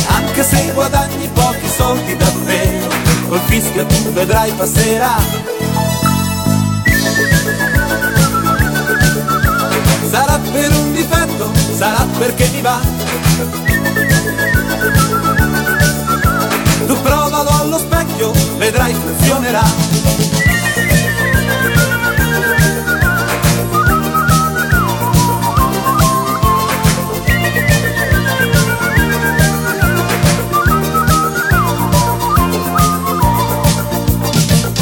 anche 0.06 0.44
se 0.44 0.70
guadagni 0.74 1.28
pochi 1.32 1.68
soldi 1.76 2.16
davvero, 2.16 2.88
col 3.26 3.40
fischio 3.46 3.84
tu 3.84 4.12
vedrai 4.12 4.52
passerà. 4.52 5.97
Sarà 10.10 10.38
per 10.52 10.72
un 10.72 10.92
difetto, 10.94 11.52
sarà 11.76 12.06
perché 12.18 12.48
mi 12.48 12.62
va. 12.62 12.80
Tu 16.86 17.00
provalo 17.02 17.50
allo 17.50 17.78
specchio, 17.78 18.32
vedrai 18.56 18.94
funzionerà. 18.94 19.62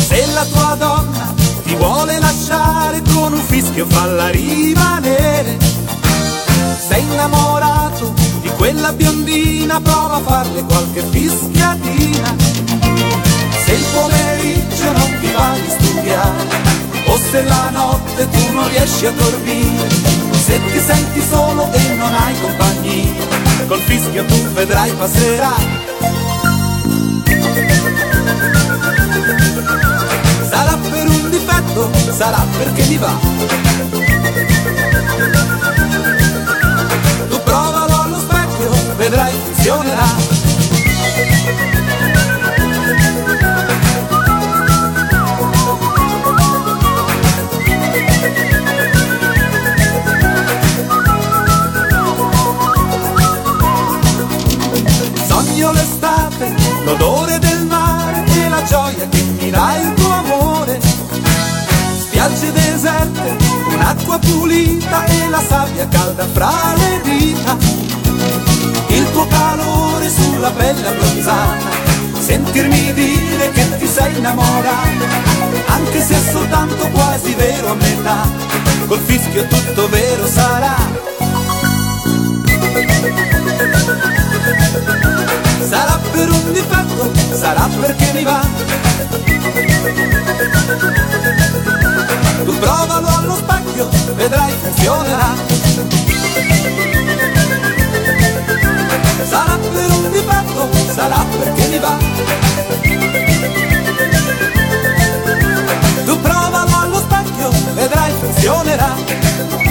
Se 0.08 0.26
la 0.32 0.44
tua 0.44 0.76
donna 0.78 1.34
ti 1.64 1.74
vuole 1.74 2.18
lasciare 2.20 3.02
con 3.12 3.32
un 3.32 3.40
fischio 3.40 3.86
falla 3.88 4.28
rimanere. 4.28 4.75
Di 8.86 8.92
quella 8.92 8.92
biondina, 8.92 9.80
prova 9.80 10.16
a 10.16 10.20
farle 10.20 10.62
qualche 10.62 11.02
fischiatina. 11.10 12.34
Se 13.64 13.72
il 13.72 13.84
pomeriggio 13.92 14.92
non 14.92 15.18
ti 15.20 15.32
va 15.32 15.54
di 15.54 15.70
studiare, 15.70 16.46
o 17.06 17.18
se 17.30 17.42
la 17.44 17.70
notte 17.70 18.28
tu 18.28 18.52
non 18.52 18.68
riesci 18.68 19.06
a 19.06 19.12
dormire, 19.12 19.88
se 20.44 20.60
ti 20.70 20.80
senti 20.80 21.22
solo 21.28 21.72
e 21.72 21.94
non 21.94 22.14
hai 22.14 22.34
compagnia, 22.40 23.66
col 23.66 23.80
fischio 23.80 24.24
tu 24.24 24.36
vedrai 24.52 24.90
passerà. 24.92 25.54
Sarà 30.48 30.76
per 30.76 31.08
un 31.08 31.30
difetto, 31.30 31.90
sarà 32.12 32.44
perché 32.56 32.84
mi 32.86 32.96
va. 32.96 33.65
Vedrai 39.08 39.32
funzionerà. 39.32 40.04
Sogno 55.28 55.70
l'estate, 55.70 56.54
l'odore 56.84 57.38
del 57.38 57.64
mare 57.66 58.24
e 58.24 58.48
la 58.48 58.62
gioia 58.64 59.08
che 59.08 59.22
mi 59.38 59.50
dà 59.50 59.76
il 59.78 59.94
tuo 59.94 60.10
amore. 60.10 60.80
Spiagge 62.00 62.50
deserte, 62.50 63.36
un'acqua 63.72 64.18
pulita 64.18 65.04
e 65.04 65.28
la 65.28 65.42
sabbia 65.46 65.86
calda 65.86 66.26
fra 66.32 66.74
le 66.74 67.00
dita. 67.04 68.05
Calore 69.28 70.08
sulla 70.10 70.50
pelle 70.50 70.86
abbronzata, 70.86 71.70
sentirmi 72.18 72.92
dire 72.92 73.50
che 73.50 73.78
ti 73.78 73.86
sei 73.86 74.16
innamorata, 74.16 75.06
anche 75.66 76.00
se 76.00 76.14
è 76.14 76.30
soltanto 76.30 76.88
quasi 76.88 77.34
vero 77.34 77.70
a 77.70 77.74
metà, 77.74 78.28
col 78.86 79.00
fischio 79.00 79.46
tutto 79.46 79.88
vero 79.88 80.26
sarà. 80.26 80.76
Sarà 85.68 86.00
per 86.12 86.30
un 86.30 86.52
difetto, 86.52 87.12
sarà 87.34 87.68
perché 87.80 88.12
mi 88.12 88.22
va. 88.22 88.40
Tu 92.44 92.58
provalo 92.58 93.08
allo 93.08 93.34
specchio, 93.36 93.88
vedrai 94.14 94.52
funzionerà. 94.62 95.95
Difetto, 100.26 100.68
sarà 100.92 101.24
perché 101.38 101.68
mi 101.68 101.78
va. 101.78 101.96
Tu 106.04 106.20
provalo 106.20 106.78
allo 106.80 106.98
specchio, 106.98 107.50
vedrai 107.74 108.12
funzionerà. 108.20 109.65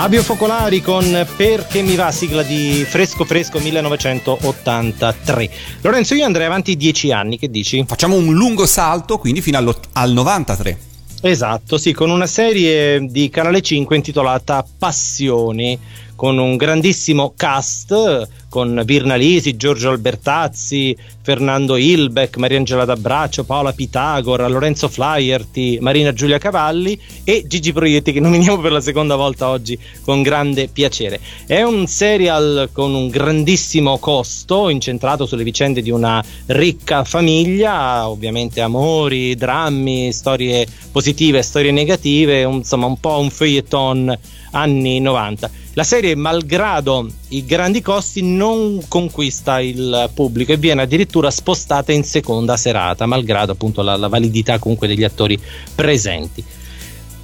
Fabio 0.00 0.22
Focolari 0.22 0.80
con 0.80 1.26
Perché 1.36 1.82
mi 1.82 1.94
va, 1.94 2.10
sigla 2.10 2.42
di 2.42 2.86
Fresco 2.88 3.26
Fresco 3.26 3.58
1983. 3.58 5.50
Lorenzo, 5.82 6.14
io 6.14 6.24
andrei 6.24 6.46
avanti 6.46 6.74
dieci 6.74 7.12
anni, 7.12 7.36
che 7.36 7.50
dici? 7.50 7.84
Facciamo 7.86 8.16
un 8.16 8.32
lungo 8.32 8.64
salto, 8.64 9.18
quindi 9.18 9.42
fino 9.42 9.58
al 9.58 10.10
93. 10.10 10.78
Esatto, 11.20 11.76
sì, 11.76 11.92
con 11.92 12.08
una 12.08 12.26
serie 12.26 13.04
di 13.10 13.28
Canale 13.28 13.60
5 13.60 13.94
intitolata 13.94 14.64
Passioni, 14.78 15.78
con 16.20 16.36
un 16.36 16.56
grandissimo 16.58 17.32
cast, 17.34 18.28
con 18.50 18.82
Virna 18.84 19.14
Lisi, 19.14 19.56
Giorgio 19.56 19.88
Albertazzi, 19.88 20.94
Fernando 21.22 21.76
Ilbeck, 21.76 22.36
Mariangela 22.36 22.84
D'Abbraccio, 22.84 23.44
Paola 23.44 23.72
Pitagora, 23.72 24.46
Lorenzo 24.46 24.88
Flaierti, 24.88 25.78
Marina 25.80 26.12
Giulia 26.12 26.36
Cavalli 26.36 27.00
e 27.24 27.44
Gigi 27.46 27.72
Proietti 27.72 28.12
che 28.12 28.20
nominiamo 28.20 28.60
per 28.60 28.70
la 28.70 28.82
seconda 28.82 29.16
volta 29.16 29.48
oggi 29.48 29.78
con 30.02 30.20
grande 30.20 30.68
piacere. 30.68 31.20
È 31.46 31.62
un 31.62 31.86
serial 31.86 32.68
con 32.70 32.92
un 32.92 33.08
grandissimo 33.08 33.96
costo, 33.96 34.68
incentrato 34.68 35.24
sulle 35.24 35.42
vicende 35.42 35.80
di 35.80 35.90
una 35.90 36.22
ricca 36.48 37.02
famiglia, 37.02 38.06
ovviamente 38.06 38.60
amori, 38.60 39.34
drammi, 39.36 40.12
storie 40.12 40.66
positive, 40.92 41.40
storie 41.40 41.70
negative, 41.70 42.42
insomma 42.42 42.84
un 42.84 43.00
po' 43.00 43.18
un 43.18 43.30
feuilleton 43.30 44.18
anni 44.50 45.00
90. 45.00 45.59
La 45.80 45.86
serie, 45.86 46.14
malgrado 46.14 47.08
i 47.28 47.42
grandi 47.46 47.80
costi, 47.80 48.20
non 48.20 48.82
conquista 48.86 49.60
il 49.60 50.10
pubblico 50.12 50.52
e 50.52 50.58
viene 50.58 50.82
addirittura 50.82 51.30
spostata 51.30 51.90
in 51.90 52.04
seconda 52.04 52.58
serata, 52.58 53.06
malgrado 53.06 53.52
appunto 53.52 53.80
la, 53.80 53.96
la 53.96 54.08
validità 54.08 54.58
comunque 54.58 54.86
degli 54.86 55.04
attori 55.04 55.40
presenti. 55.74 56.44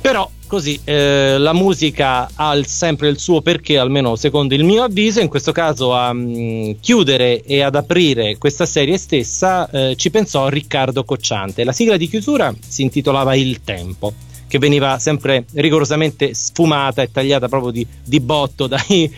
Però 0.01 0.31
così 0.47 0.81
eh, 0.85 1.37
la 1.37 1.53
musica 1.53 2.31
ha 2.35 2.59
sempre 2.65 3.11
il 3.11 3.19
suo 3.19 3.43
perché, 3.43 3.77
almeno 3.77 4.17
secondo 4.17 4.55
il 4.55 4.65
mio 4.65 4.85
avviso. 4.85 5.21
In 5.21 5.29
questo 5.29 5.53
caso 5.53 5.93
a 5.93 6.15
mm, 6.15 6.77
chiudere 6.81 7.43
e 7.43 7.61
ad 7.61 7.75
aprire 7.75 8.39
questa 8.39 8.65
serie 8.65 8.97
stessa 8.97 9.69
eh, 9.69 9.97
ci 9.97 10.09
pensò 10.09 10.49
Riccardo 10.49 11.05
Cocciante. 11.05 11.63
La 11.63 11.73
sigla 11.73 11.99
di 11.99 12.09
chiusura 12.09 12.55
si 12.67 12.81
intitolava 12.81 13.35
Il 13.35 13.63
Tempo 13.63 14.15
che 14.49 14.59
veniva 14.59 14.99
sempre 14.99 15.45
rigorosamente 15.55 16.35
sfumata 16.35 17.03
e 17.03 17.11
tagliata 17.11 17.49
proprio 17.49 17.71
di, 17.71 17.87
di 18.05 18.21
botto 18.21 18.67
dai 18.69 19.13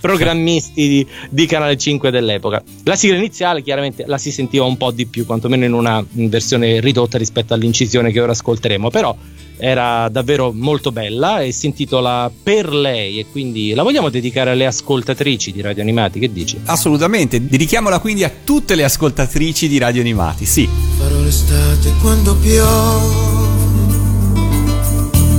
programmisti 0.00 0.88
di, 0.88 1.06
di 1.28 1.46
Canale 1.46 1.76
5 1.76 2.10
dell'epoca. 2.10 2.62
La 2.84 2.96
sigla 2.96 3.16
iniziale 3.16 3.62
chiaramente 3.62 4.04
la 4.06 4.18
si 4.18 4.30
sentiva 4.30 4.64
un 4.64 4.76
po' 4.76 4.90
di 4.90 5.06
più, 5.06 5.26
quantomeno 5.26 5.64
in 5.64 5.72
una 5.72 6.04
versione 6.10 6.80
ridotta 6.80 7.18
rispetto 7.18 7.54
all'incisione 7.54 8.12
che 8.12 8.20
ora 8.20 8.32
ascolteremo, 8.32 8.90
però 8.90 9.16
era 9.60 10.08
davvero 10.08 10.52
molto 10.52 10.90
bella 10.90 11.42
e 11.42 11.52
si 11.52 11.66
intitola 11.66 12.30
Per 12.42 12.72
lei 12.72 13.18
e 13.18 13.26
quindi 13.30 13.74
la 13.74 13.82
vogliamo 13.82 14.08
dedicare 14.08 14.50
alle 14.50 14.66
ascoltatrici 14.66 15.52
di 15.52 15.60
Radio 15.60 15.82
Animati, 15.82 16.18
che 16.18 16.32
dici? 16.32 16.58
Assolutamente, 16.64 17.46
dedichiamola 17.46 17.98
quindi 17.98 18.24
a 18.24 18.32
tutte 18.42 18.74
le 18.74 18.84
ascoltatrici 18.84 19.68
di 19.68 19.78
Radio 19.78 20.00
Animati, 20.00 20.46
sì. 20.46 20.68
Farò 20.96 21.20
l'estate 21.20 21.92
quando 22.00 22.34
piove, 22.36 23.39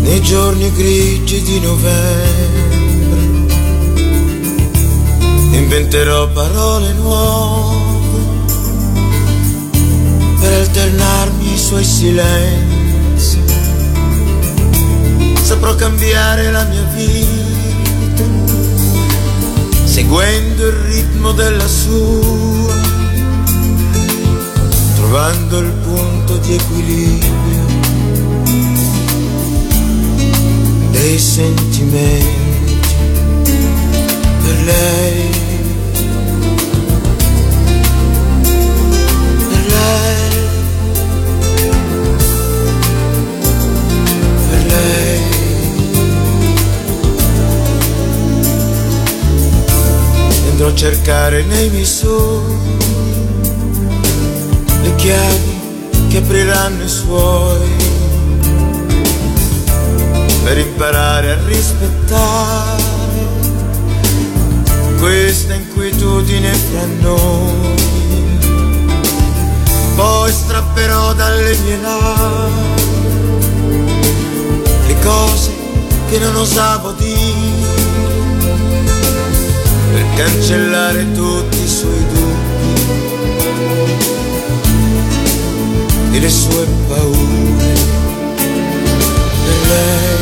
nei 0.01 0.21
giorni 0.21 0.71
grigi 0.73 1.41
di 1.41 1.59
novembre. 1.59 3.19
Inventerò 5.51 6.27
parole 6.29 6.93
nuove 6.93 8.29
per 10.39 10.53
alternarmi 10.53 11.49
ai 11.49 11.57
suoi 11.57 11.83
silenzi. 11.83 13.39
saprò 15.41 15.75
cambiare 15.75 16.51
la 16.51 16.63
mia 16.63 16.83
vita, 16.95 18.23
seguendo 19.83 20.65
il 20.65 20.73
ritmo 20.73 21.31
della 21.33 21.67
sua, 21.67 22.75
trovando 24.95 25.59
il 25.59 25.71
punto 25.83 26.37
di 26.37 26.53
equilibrio 26.53 27.70
dei 30.91 31.17
sentimenti 31.17 32.79
per 34.43 34.63
lei. 34.63 35.29
Per 39.49 39.65
lei. 39.67 40.29
Per 44.49 44.65
lei. 44.67 45.21
Andrò 50.51 50.67
a 50.67 50.75
cercare 50.75 51.43
nei 51.43 51.69
miei 51.69 51.85
sogni 51.85 52.77
le 54.83 54.95
chiavi 54.95 55.59
che 56.09 56.17
apriranno 56.17 56.83
i 56.83 56.89
suoi 56.89 57.80
per 60.43 60.57
imparare 60.57 61.31
a 61.31 61.37
rispettare 61.45 62.81
questa 64.97 65.53
inquietudine 65.53 66.53
fra 66.53 66.85
noi. 67.01 67.75
Poi 69.95 70.31
strapperò 70.31 71.13
dalle 71.13 71.55
mie 71.57 71.81
labbra 71.81 72.49
le 74.87 74.99
cose 75.03 75.51
che 76.09 76.17
non 76.19 76.35
osavo 76.35 76.91
dire 76.93 77.79
per 79.93 80.05
cancellare 80.15 81.11
tutti 81.11 81.61
i 81.61 81.67
suoi 81.67 82.05
dubbi 82.13 82.49
e 86.11 86.19
le 86.19 86.29
sue 86.29 86.65
paure 86.87 87.73
per 89.43 89.67
lei. 89.67 90.20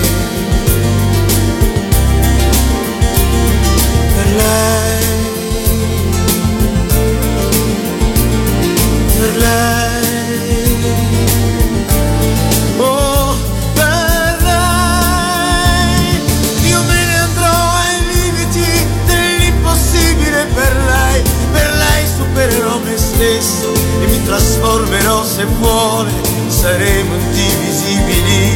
E 24.02 24.08
mi 24.08 24.24
trasformerò 24.24 25.24
se 25.24 25.46
vuole. 25.46 26.12
Saremo 26.48 27.16
indivisibili, 27.16 28.52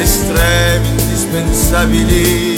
estremi, 0.00 0.88
indispensabili. 0.88 2.57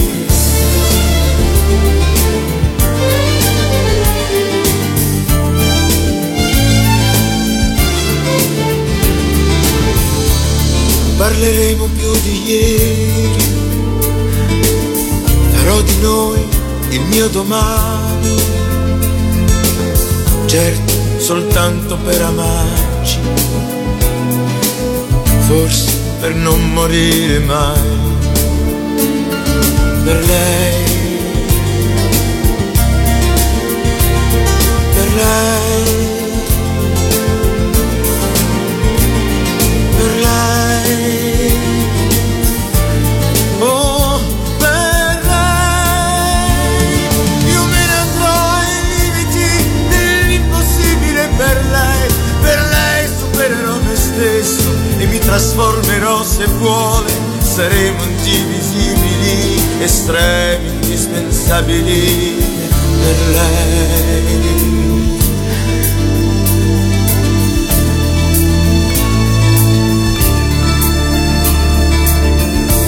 Parleremo 11.31 11.89
più 11.97 12.11
di 12.23 12.43
ieri, 12.45 13.45
darò 15.53 15.81
di 15.81 15.97
noi 16.01 16.45
il 16.89 17.01
mio 17.03 17.29
domani, 17.29 18.35
certo 20.47 20.93
soltanto 21.19 21.97
per 21.99 22.21
amarci, 22.21 23.19
forse 25.47 25.93
per 26.19 26.35
non 26.35 26.73
morire 26.73 27.39
mai, 27.39 27.81
per 30.03 30.25
lei, 30.27 30.90
Saremo 57.61 58.03
indivisibili, 58.05 59.83
estremi, 59.83 60.67
indispensabili 60.67 62.37
per 63.03 63.17
lei. 63.35 64.39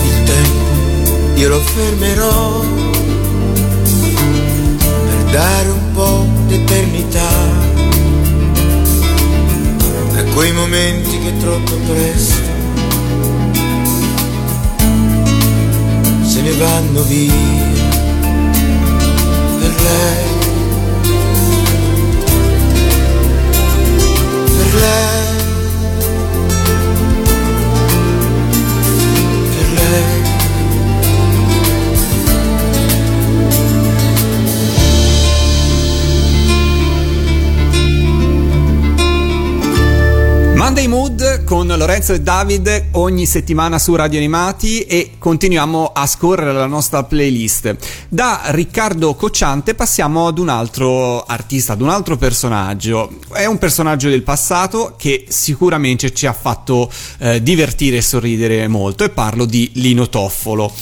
il 0.07 0.23
tempo 0.25 1.39
io 1.39 1.49
lo 1.51 1.61
fermerò 1.61 2.65
per 4.87 5.25
dare 5.33 5.69
un 5.69 5.93
po' 5.93 6.27
d'eternità 6.47 7.31
a 10.17 10.23
quei 10.33 10.53
momenti 10.53 11.19
che 11.19 11.37
troppo 11.37 11.75
presto 11.75 12.42
se 16.43 16.49
ne 16.49 16.53
vanno 16.57 17.03
via 17.05 17.33
per 19.61 19.75
lei. 19.83 20.31
Per 24.57 24.75
lei. 24.75 25.21
Per 29.57 29.73
lei 29.75 30.23
con 41.53 41.67
Lorenzo 41.67 42.15
e 42.15 42.23
David 42.23 42.85
ogni 42.93 43.27
settimana 43.27 43.79
su 43.79 43.95
Radio 43.95 44.19
Animati 44.19 44.85
e 44.85 45.17
continuiamo 45.19 45.91
a 45.93 46.07
scorrere 46.07 46.55
la 46.55 46.65
nostra 46.65 47.05
playlist. 47.05 47.77
Da 48.09 48.41
Riccardo 48.47 49.15
Cocciante 49.15 49.75
passiamo 49.75 50.29
ad 50.29 50.39
un 50.39 50.49
altro 50.49 51.23
artista, 51.23 51.75
ad 51.75 51.83
un 51.83 51.91
altro 51.91 52.17
personaggio. 52.17 53.19
È 53.31 53.45
un 53.45 53.59
personaggio 53.59 54.09
del 54.09 54.23
passato 54.23 54.95
che 54.97 55.27
sicuramente 55.29 56.15
ci 56.15 56.25
ha 56.25 56.33
fatto 56.33 56.91
eh, 57.19 57.43
divertire 57.43 57.99
e 57.99 58.03
sorridere 58.03 58.67
molto 58.67 59.05
e 59.05 59.11
parlo 59.11 59.45
di 59.45 59.73
Lino 59.75 60.09
Toffolo. 60.09 60.73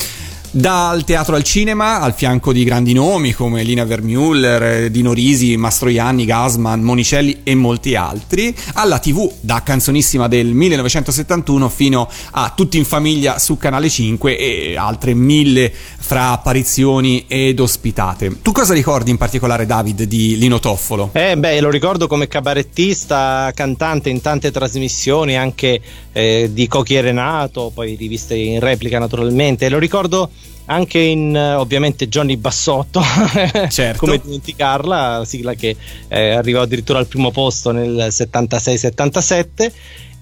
Dal 0.52 1.04
teatro 1.04 1.36
al 1.36 1.44
cinema, 1.44 2.00
al 2.00 2.12
fianco 2.12 2.52
di 2.52 2.64
grandi 2.64 2.92
nomi 2.92 3.32
come 3.32 3.62
Lina 3.62 3.84
Vermüller, 3.84 4.62
eh, 4.62 4.90
Dino 4.90 5.12
Risi, 5.12 5.56
Mastroianni, 5.56 6.24
Gasman, 6.24 6.80
Monicelli 6.80 7.42
e 7.44 7.54
molti 7.54 7.94
altri, 7.94 8.52
alla 8.72 8.98
TV 8.98 9.30
da 9.38 9.62
canzonissima 9.62 10.26
del 10.26 10.48
1971 10.48 11.68
fino 11.68 12.10
a 12.32 12.52
Tutti 12.52 12.78
in 12.78 12.84
famiglia 12.84 13.38
su 13.38 13.58
Canale 13.58 13.88
5 13.88 14.36
e 14.36 14.76
altre 14.76 15.14
mille 15.14 15.72
fra 16.10 16.32
apparizioni 16.32 17.26
ed 17.28 17.60
ospitate. 17.60 18.42
Tu 18.42 18.50
cosa 18.50 18.74
ricordi 18.74 19.12
in 19.12 19.16
particolare, 19.16 19.64
David, 19.64 20.02
di 20.02 20.36
Lino 20.36 20.58
Toffolo? 20.58 21.10
Eh 21.12 21.36
beh, 21.36 21.60
lo 21.60 21.70
ricordo 21.70 22.08
come 22.08 22.26
cabarettista, 22.26 23.52
cantante 23.54 24.10
in 24.10 24.20
tante 24.20 24.50
trasmissioni, 24.50 25.36
anche 25.36 25.80
eh, 26.10 26.50
di 26.52 26.66
Cochi 26.66 26.96
e 26.96 27.00
Renato, 27.02 27.70
poi 27.72 27.94
riviste 27.94 28.34
in 28.34 28.58
replica 28.58 28.98
naturalmente. 28.98 29.68
Lo 29.68 29.78
ricordo 29.78 30.30
anche 30.64 30.98
in 30.98 31.36
eh, 31.36 31.54
ovviamente 31.54 32.08
Johnny 32.08 32.36
Bassotto, 32.36 33.00
Certo. 33.70 33.98
come 34.04 34.20
dimenticarla, 34.20 35.22
sigla 35.24 35.54
che 35.54 35.76
eh, 36.08 36.30
arrivò 36.30 36.62
addirittura 36.62 36.98
al 36.98 37.06
primo 37.06 37.30
posto 37.30 37.70
nel 37.70 38.08
76-77 38.10 39.72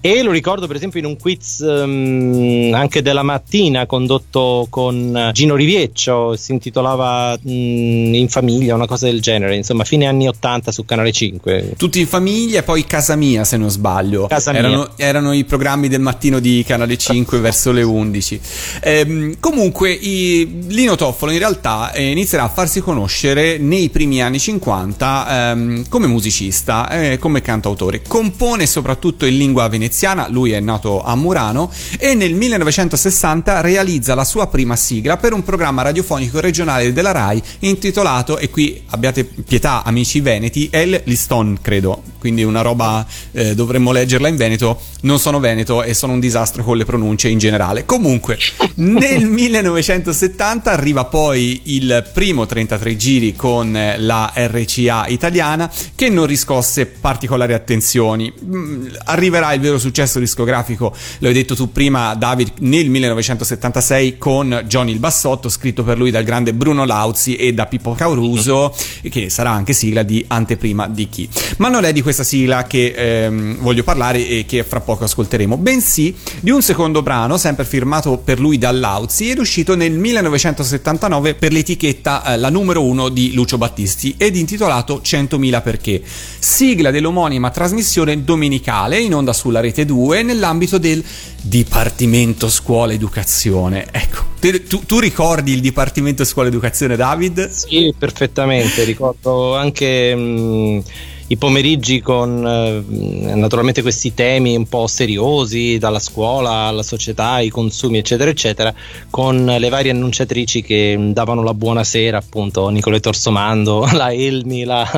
E 0.01 0.23
lo 0.23 0.31
ricordo 0.31 0.65
per 0.65 0.77
esempio 0.77 0.99
in 0.99 1.05
un 1.05 1.17
quiz 1.17 1.59
ehm, 1.59 2.73
anche 2.73 3.01
della 3.01 3.21
mattina 3.21 3.85
condotto 3.85 4.65
con 4.69 5.29
Gino 5.33 5.55
Rivieccio, 5.55 6.37
si 6.37 6.53
intitolava 6.53 7.37
mm, 7.37 8.13
In 8.13 8.27
famiglia, 8.29 8.75
una 8.75 8.87
cosa 8.87 9.07
del 9.07 9.19
genere, 9.21 9.57
insomma 9.57 9.83
fine 9.83 10.05
anni 10.05 10.27
80 10.29 10.71
su 10.71 10.85
Canale 10.85 11.11
5. 11.11 11.73
Tutti 11.77 11.99
in 11.99 12.07
famiglia 12.07 12.59
e 12.59 12.63
poi 12.63 12.85
Casa 12.85 13.15
Mia 13.17 13.43
se 13.43 13.57
non 13.57 13.69
sbaglio. 13.69 14.27
Casa 14.27 14.51
Mia. 14.51 14.61
erano, 14.61 14.89
erano 14.95 15.33
i 15.33 15.43
programmi 15.43 15.89
del 15.89 15.99
mattino 15.99 16.39
di 16.39 16.63
Canale 16.65 16.97
5 16.97 17.39
verso 17.39 17.73
le 17.73 17.83
11. 17.83 18.39
Ehm, 18.81 19.35
comunque 19.41 19.91
i- 19.91 20.63
Lino 20.67 20.95
Toffolo 20.95 21.31
in 21.31 21.39
realtà 21.39 21.91
eh, 21.91 22.09
inizierà 22.11 22.45
a 22.45 22.49
farsi 22.49 22.79
conoscere 22.79 23.57
nei 23.57 23.89
primi 23.89 24.21
anni 24.21 24.39
50 24.39 25.51
ehm, 25.51 25.89
come 25.89 26.07
musicista, 26.07 26.89
eh, 26.89 27.17
come 27.17 27.41
cantautore. 27.41 28.01
Compone 28.07 28.65
soprattutto 28.65 29.25
in 29.25 29.37
lingua 29.37 29.63
veneziana, 29.89 30.27
lui 30.29 30.51
è 30.51 30.59
nato 30.59 31.03
a 31.03 31.15
Murano 31.15 31.71
e 31.97 32.13
nel 32.13 32.33
1960 32.35 33.61
realizza 33.61 34.13
la 34.13 34.23
sua 34.23 34.47
prima 34.47 34.75
sigla 34.75 35.17
per 35.17 35.33
un 35.33 35.43
programma 35.43 35.81
radiofonico 35.81 36.39
regionale 36.39 36.93
della 36.93 37.11
RAI 37.11 37.41
intitolato, 37.59 38.37
e 38.37 38.49
qui 38.49 38.83
abbiate 38.89 39.23
pietà 39.25 39.83
amici 39.83 40.21
veneti, 40.21 40.69
El 40.71 41.01
Liston 41.05 41.57
credo, 41.61 42.03
quindi 42.19 42.43
una 42.43 42.61
roba 42.61 43.05
eh, 43.31 43.55
dovremmo 43.55 43.91
leggerla 43.91 44.27
in 44.27 44.35
veneto, 44.35 44.79
non 45.01 45.19
sono 45.19 45.39
veneto 45.39 45.81
e 45.83 45.93
sono 45.93 46.13
un 46.13 46.19
disastro 46.19 46.63
con 46.63 46.77
le 46.77 46.85
pronunce 46.85 47.27
in 47.27 47.39
generale. 47.39 47.85
Comunque, 47.85 48.37
nel 48.75 49.25
1970 49.25 50.71
arriva 50.71 51.05
poi 51.05 51.61
il 51.65 52.07
primo 52.13 52.45
33 52.45 52.95
giri 52.95 53.35
con 53.35 53.77
la 53.97 54.31
RCA 54.35 55.07
italiana 55.07 55.71
che 55.95 56.09
non 56.09 56.25
riscosse 56.27 56.85
particolari 56.85 57.53
attenzioni. 57.53 58.31
Mm, 58.43 58.87
Arriverà 59.05 59.53
il 59.53 59.61
vero 59.61 59.78
successo 59.79 60.19
discografico, 60.19 60.95
lo 61.19 61.27
hai 61.27 61.33
detto 61.33 61.55
tu 61.55 61.71
prima 61.71 62.13
David, 62.15 62.53
nel 62.59 62.89
1976 62.89 64.17
con 64.17 64.63
Johnny 64.67 64.91
il 64.91 64.99
Bassotto, 64.99 65.49
scritto 65.49 65.83
per 65.83 65.97
lui 65.97 66.11
dal 66.11 66.23
grande 66.23 66.53
Bruno 66.53 66.85
Lauzi 66.85 67.35
e 67.35 67.53
da 67.53 67.65
Pippo 67.65 67.93
Cauruso, 67.93 68.75
che 69.09 69.29
sarà 69.29 69.51
anche 69.51 69.73
sigla 69.73 70.03
di 70.03 70.23
Anteprima 70.27 70.87
di 70.87 71.07
chi. 71.09 71.29
Ma 71.57 71.69
non 71.69 71.85
è 71.85 71.93
di 71.93 72.01
questa 72.01 72.23
sigla 72.23 72.63
che 72.63 72.93
ehm, 72.95 73.57
voglio 73.59 73.83
parlare 73.83 74.27
e 74.27 74.45
che 74.45 74.63
fra 74.63 74.81
poco 74.81 75.05
ascolteremo, 75.05 75.57
bensì 75.57 76.15
di 76.41 76.51
un 76.51 76.61
secondo 76.61 77.01
brano, 77.01 77.37
sempre 77.37 77.65
firmato 77.65 78.17
per 78.17 78.39
lui 78.39 78.57
da 78.57 78.71
Lauzi 78.71 79.29
ed 79.29 79.39
uscito 79.39 79.75
nel 79.75 79.91
1979 79.91 81.35
per 81.35 81.51
l'etichetta 81.51 82.23
eh, 82.23 82.37
la 82.37 82.49
numero 82.49 82.83
uno 82.83 83.09
di 83.09 83.33
Lucio 83.33 83.57
Battisti 83.57 84.15
ed 84.17 84.35
intitolato 84.35 85.01
100.000 85.03 85.61
perché, 85.61 86.01
sigla 86.39 86.91
dell'omonima 86.91 87.49
trasmissione 87.49 88.23
domenicale 88.23 88.99
in 88.99 89.13
onda 89.13 89.33
sulla 89.33 89.59
rete 89.59 89.68
2 89.73 90.23
nell'ambito 90.23 90.77
del 90.77 91.03
Dipartimento 91.41 92.49
Scuola 92.49 92.93
Educazione. 92.93 93.87
Ecco, 93.91 94.25
te- 94.39 94.63
tu, 94.63 94.85
tu 94.85 94.99
ricordi 94.99 95.53
il 95.53 95.61
Dipartimento 95.61 96.23
Scuola 96.23 96.47
Educazione 96.47 96.95
David? 96.95 97.49
Sì, 97.49 97.93
perfettamente, 97.97 98.83
ricordo 98.83 99.55
anche 99.55 100.15
mh, 100.15 100.83
i 101.31 101.37
pomeriggi 101.37 102.01
con 102.01 102.43
eh, 102.45 103.33
naturalmente 103.35 103.83
questi 103.83 104.15
temi 104.15 104.55
un 104.55 104.67
po' 104.67 104.87
seriosi, 104.87 105.77
dalla 105.77 105.99
scuola 105.99 106.49
alla 106.49 106.81
società, 106.81 107.33
ai 107.33 107.49
consumi, 107.49 107.99
eccetera, 107.99 108.31
eccetera, 108.31 108.73
con 109.11 109.45
le 109.45 109.69
varie 109.69 109.91
annunciatrici 109.91 110.63
che 110.63 110.97
davano 111.11 111.43
la 111.43 111.53
buonasera, 111.53 112.17
appunto, 112.17 112.67
Nicoletto 112.69 113.09
Orsomando, 113.09 113.87
la 113.93 114.11
Elmi, 114.11 114.63
la, 114.63 114.89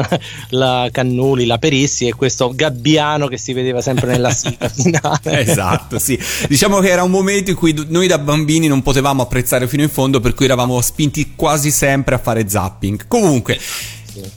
la 0.51 0.87
Cannuli, 0.89 1.45
la 1.45 1.57
Perissi 1.57 2.07
e 2.07 2.13
questo 2.13 2.53
Gabbiano 2.55 3.27
che 3.27 3.37
si 3.37 3.51
vedeva 3.51 3.81
sempre 3.81 4.07
nella 4.07 4.31
sigla 4.33 4.69
finale. 4.69 5.45
Esatto, 5.45 5.99
sì. 5.99 6.17
Diciamo 6.47 6.79
che 6.79 6.89
era 6.89 7.03
un 7.03 7.11
momento 7.11 7.49
in 7.49 7.57
cui 7.57 7.75
noi 7.89 8.07
da 8.07 8.17
bambini 8.17 8.67
non 8.67 8.81
potevamo 8.81 9.21
apprezzare 9.21 9.67
fino 9.67 9.83
in 9.83 9.89
fondo, 9.89 10.21
per 10.21 10.33
cui 10.33 10.45
eravamo 10.45 10.79
spinti 10.79 11.33
quasi 11.35 11.71
sempre 11.71 12.15
a 12.15 12.19
fare 12.19 12.47
zapping. 12.47 13.07
Comunque. 13.07 13.59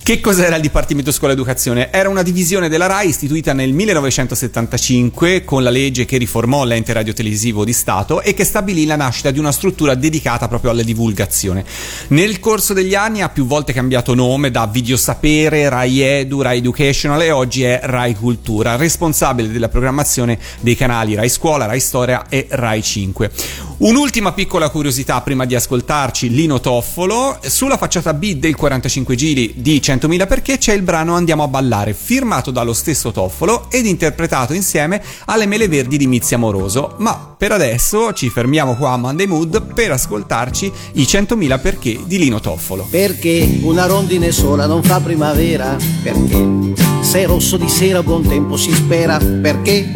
Che 0.02 0.20
cos'era 0.20 0.54
il 0.54 0.62
Dipartimento 0.62 1.10
Scuola 1.10 1.32
Educazione? 1.32 1.90
Era 1.90 2.08
una 2.08 2.22
divisione 2.22 2.68
della 2.68 2.86
RAI 2.86 3.08
istituita 3.08 3.52
nel 3.52 3.72
1975 3.72 5.42
con 5.42 5.64
la 5.64 5.70
legge 5.70 6.04
che 6.04 6.16
riformò 6.16 6.62
l'ente 6.64 6.92
radiotelevisivo 6.92 7.64
di 7.64 7.72
Stato 7.72 8.20
e 8.20 8.34
che 8.34 8.44
stabilì 8.44 8.86
la 8.86 8.94
nascita 8.94 9.32
di 9.32 9.40
una 9.40 9.50
struttura 9.50 9.96
dedicata 9.96 10.46
proprio 10.46 10.70
alla 10.70 10.84
divulgazione. 10.84 11.64
Nel 12.08 12.38
corso 12.38 12.72
degli 12.72 12.94
anni 12.94 13.22
ha 13.22 13.30
più 13.30 13.46
volte 13.46 13.72
cambiato 13.72 14.14
nome 14.14 14.52
da 14.52 14.68
Videosapere, 14.68 15.68
Rai 15.68 16.00
Edu, 16.00 16.40
Rai 16.40 16.58
Educational 16.58 17.22
e 17.22 17.32
oggi 17.32 17.64
è 17.64 17.80
Rai 17.82 18.14
Cultura, 18.14 18.76
responsabile 18.76 19.50
della 19.50 19.68
programmazione 19.68 20.38
dei 20.60 20.76
canali 20.76 21.16
Rai 21.16 21.28
Scuola, 21.28 21.66
Rai 21.66 21.80
Storia 21.80 22.26
e 22.28 22.46
Rai 22.50 22.80
5. 22.80 23.30
Un'ultima 23.76 24.32
piccola 24.32 24.68
curiosità 24.68 25.20
prima 25.20 25.44
di 25.44 25.56
ascoltarci 25.56 26.30
Lino 26.30 26.60
Toffolo, 26.60 27.38
sulla 27.42 27.76
facciata 27.76 28.14
B 28.14 28.34
del 28.34 28.54
45 28.54 29.16
giri 29.16 29.54
di 29.56 29.80
100.000 29.80 30.28
perché 30.28 30.58
c'è 30.58 30.72
il 30.72 30.82
brano 30.82 31.16
Andiamo 31.16 31.42
a 31.42 31.48
ballare, 31.48 31.92
firmato 31.92 32.52
dallo 32.52 32.72
stesso 32.72 33.10
Toffolo 33.10 33.66
ed 33.70 33.86
interpretato 33.86 34.52
insieme 34.52 35.02
alle 35.24 35.46
Mele 35.46 35.66
Verdi 35.66 35.96
di 35.96 36.06
Mizzi 36.06 36.34
Amoroso, 36.34 36.94
ma 36.98 37.34
per 37.36 37.50
adesso 37.50 38.12
ci 38.12 38.30
fermiamo 38.30 38.76
qua 38.76 38.92
a 38.92 38.96
Monday 38.96 39.26
Mood 39.26 39.74
per 39.74 39.90
ascoltarci 39.90 40.72
i 40.92 41.02
100.000 41.02 41.60
perché 41.60 41.98
di 42.04 42.18
Lino 42.18 42.38
Toffolo. 42.38 42.86
Perché 42.88 43.58
una 43.62 43.86
rondine 43.86 44.30
sola 44.30 44.66
non 44.66 44.84
fa 44.84 45.00
primavera? 45.00 45.76
Perché 46.00 46.72
se 47.00 47.22
è 47.22 47.26
rosso 47.26 47.56
di 47.56 47.68
sera 47.68 48.04
buon 48.04 48.22
tempo 48.22 48.56
si 48.56 48.72
spera? 48.72 49.18
Perché 49.18 49.90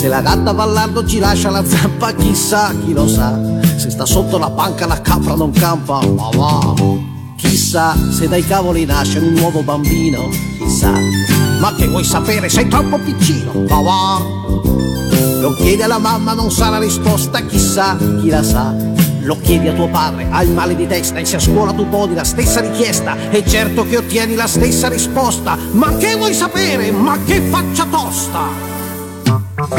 se 0.00 0.08
la 0.08 0.22
gatta 0.22 0.54
ballardo 0.54 1.04
ci 1.04 1.18
lascia 1.18 1.50
la 1.50 1.62
zampa 1.62 2.14
chissà 2.14 2.72
chi 2.82 2.94
lo 2.94 3.06
sa 3.06 3.38
Se 3.76 3.90
sta 3.90 4.06
sotto 4.06 4.38
la 4.38 4.48
panca 4.48 4.86
la 4.86 4.98
capra 5.02 5.34
non 5.34 5.50
campa 5.50 6.00
ma 6.06 6.30
va 6.34 6.74
Chissà 7.36 7.94
se 8.10 8.26
dai 8.26 8.42
cavoli 8.42 8.86
nasce 8.86 9.18
un 9.18 9.34
nuovo 9.34 9.62
bambino 9.62 10.30
Chissà 10.58 10.90
Ma 11.58 11.74
che 11.74 11.86
vuoi 11.86 12.02
sapere 12.02 12.48
sei 12.48 12.66
troppo 12.66 12.98
piccino 12.98 13.52
Ma 13.68 13.82
va 13.82 14.22
Lo 15.38 15.52
chiedi 15.56 15.82
alla 15.82 15.98
mamma 15.98 16.32
non 16.32 16.50
sa 16.50 16.70
la 16.70 16.78
risposta 16.78 17.40
Chissà 17.42 17.98
chi 17.98 18.30
la 18.30 18.42
sa 18.42 18.74
lo 19.22 19.38
chiedi 19.38 19.68
a 19.68 19.74
tuo 19.74 19.86
padre, 19.86 20.26
hai 20.30 20.48
male 20.48 20.74
di 20.74 20.86
testa 20.86 21.18
e 21.18 21.26
se 21.26 21.36
a 21.36 21.38
scuola 21.38 21.72
tu 21.72 21.86
poni 21.86 22.14
la 22.14 22.24
stessa 22.24 22.60
richiesta 22.60 23.30
e 23.30 23.44
certo 23.46 23.86
che 23.86 23.98
ottieni 23.98 24.34
la 24.34 24.46
stessa 24.46 24.88
risposta. 24.88 25.58
Ma 25.72 25.94
che 25.98 26.16
vuoi 26.16 26.32
sapere? 26.32 26.90
Ma 26.90 27.18
che 27.24 27.42
faccia 27.42 27.84
tosta! 27.84 28.79
Centomila 29.60 29.76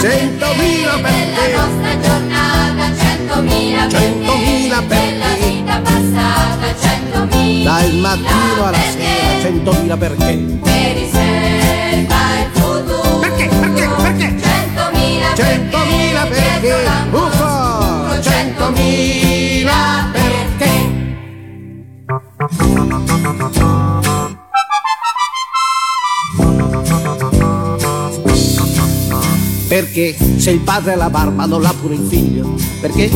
Centomila 0.00 0.98
perché 1.00 1.30
della 1.36 1.66
nostra 1.66 2.00
giornata, 2.00 2.90
centomila 2.98 3.88
Centomila 3.88 4.82
perché 4.82 5.12
della 5.12 5.34
vita 5.38 5.80
passata, 5.80 6.74
centomila 6.80 7.70
Dal 7.70 7.94
mattino 7.94 8.64
alla 8.64 8.70
perché 8.72 8.90
sera, 8.90 9.40
centomila 9.40 9.96
perché? 9.96 10.58
che 10.64 10.92
riserva 10.94 12.18
il 12.40 12.50
futuro. 12.50 13.18
Perché? 13.20 13.46
Perché? 13.46 13.86
Perché? 14.02 14.34
Centomila 14.42 15.34
Centomila 15.36 16.26
perché? 16.26 16.74
Uffa! 17.12 18.20
Centomila 18.20 20.10
perché? 20.10 20.74
Perché 22.04 23.81
se 30.36 30.50
il 30.50 30.60
padre 30.60 30.92
ha 30.92 30.96
la 30.96 31.08
barba 31.08 31.46
non 31.46 31.62
l'ha 31.62 31.72
pure 31.72 31.94
il 31.94 32.06
figlio? 32.06 32.56
Perché? 32.78 33.10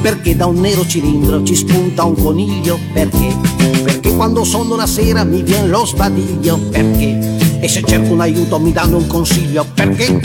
Perché 0.00 0.34
da 0.34 0.46
un 0.46 0.58
nero 0.58 0.86
cilindro 0.86 1.42
ci 1.42 1.54
spunta 1.54 2.04
un 2.04 2.14
coniglio? 2.14 2.78
Perché? 2.94 3.36
Perché 3.82 4.14
quando 4.16 4.42
sono 4.42 4.74
la 4.74 4.86
sera 4.86 5.22
mi 5.24 5.42
viene 5.42 5.68
lo 5.68 5.84
sbadiglio? 5.84 6.56
Perché? 6.70 7.36
E 7.60 7.68
se 7.68 7.82
cerco 7.84 8.14
un 8.14 8.22
aiuto 8.22 8.58
mi 8.58 8.72
danno 8.72 8.96
un 8.96 9.06
consiglio? 9.06 9.66
Perché? 9.74 10.18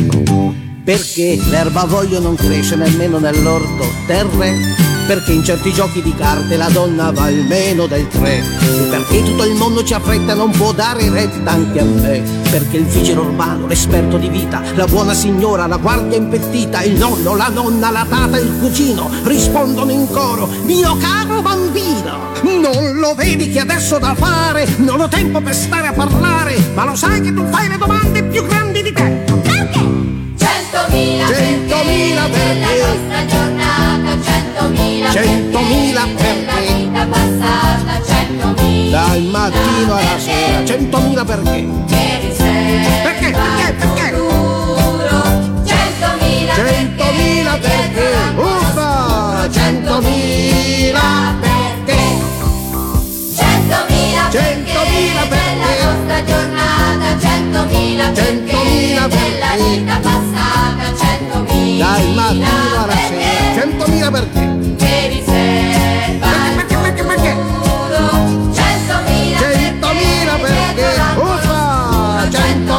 Perché 0.85 1.37
l'erba 1.49 1.83
voglio 1.83 2.21
non 2.21 2.35
cresce 2.35 2.77
nemmeno 2.77 3.19
nell'orto 3.19 3.83
terre? 4.05 4.86
Perché 5.07 5.31
in 5.31 5.41
certi 5.41 5.71
giochi 5.71 6.01
di 6.01 6.13
carte 6.13 6.57
la 6.57 6.67
donna 6.67 7.11
va 7.11 7.23
almeno 7.23 7.87
del 7.87 8.09
tre? 8.09 8.39
E 8.39 8.87
perché 8.89 9.23
tutto 9.23 9.45
il 9.45 9.55
mondo 9.55 9.81
ci 9.81 9.93
affretta 9.93 10.33
non 10.33 10.51
può 10.51 10.73
dare 10.73 11.09
retta 11.09 11.51
anche 11.51 11.79
a 11.79 11.85
me? 11.85 12.21
Perché 12.51 12.75
il 12.75 12.85
vigile 12.87 13.21
urbano, 13.21 13.67
l'esperto 13.67 14.17
di 14.17 14.27
vita, 14.27 14.61
la 14.75 14.85
buona 14.85 15.13
signora, 15.13 15.65
la 15.65 15.77
guardia 15.77 16.17
impettita, 16.17 16.81
il 16.83 16.97
nonno, 16.97 17.37
la 17.37 17.47
nonna, 17.47 17.89
la 17.89 18.05
tata, 18.07 18.37
il 18.37 18.57
cugino 18.59 19.09
rispondono 19.23 19.91
in 19.91 20.11
coro: 20.11 20.49
Mio 20.63 20.97
caro 20.97 21.41
bambino, 21.41 22.33
non 22.41 22.99
lo 22.99 23.15
vedi 23.15 23.49
che 23.49 23.61
adesso 23.61 23.99
da 23.99 24.13
fare? 24.13 24.67
Non 24.75 24.99
ho 24.99 25.07
tempo 25.07 25.39
per 25.39 25.55
stare 25.55 25.87
a 25.87 25.93
parlare, 25.93 26.57
ma 26.73 26.83
lo 26.83 26.95
sai 26.95 27.21
che 27.21 27.33
tu 27.33 27.45
fai 27.49 27.69
le 27.69 27.77
domande 27.77 28.23
più 28.23 28.45
grandi 28.45 28.81
di 28.83 28.91
te? 28.91 29.23
Centomila 30.35 31.27
Centomila 31.27 32.23
perché 32.23 32.57
perché? 32.59 33.06
Centomila 35.11 36.01
Centomila 36.01 36.01
perché 36.15 36.45
della 36.45 36.53
perché? 36.53 36.73
vita 36.73 37.05
passata, 37.07 38.01
centomila 38.05 38.99
Dal 38.99 39.21
mattino 39.23 39.95
alla 39.95 40.19
sera, 40.19 40.65
centomila 40.65 41.25
perché? 41.25 41.67
Perché? 41.87 42.99
Perché? 43.03 43.31
Perché? 43.31 44.15
Centomila 46.55 47.57
perché? 47.57 48.09
Uffa! 48.35 49.47
Centomila 49.51 51.35
perché? 51.39 51.97
Centomila 54.29 55.25
perché? 55.27 55.83
nostra 55.83 56.23
giornata, 56.23 57.19
centomila 57.19 58.13
Centomila 58.13 59.07
della 59.07 59.47
perché? 59.47 59.69
vita 59.69 59.99
passata, 60.01 60.85
centomila 60.97 61.85
Dal 61.85 62.07
mattino 62.13 62.83
alla 62.83 62.95
sera, 62.95 63.53
centomila 63.53 64.11
perché? 64.11 64.75
che 64.77 64.86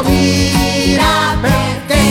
Centomila 0.09 1.37
perché? 1.41 2.09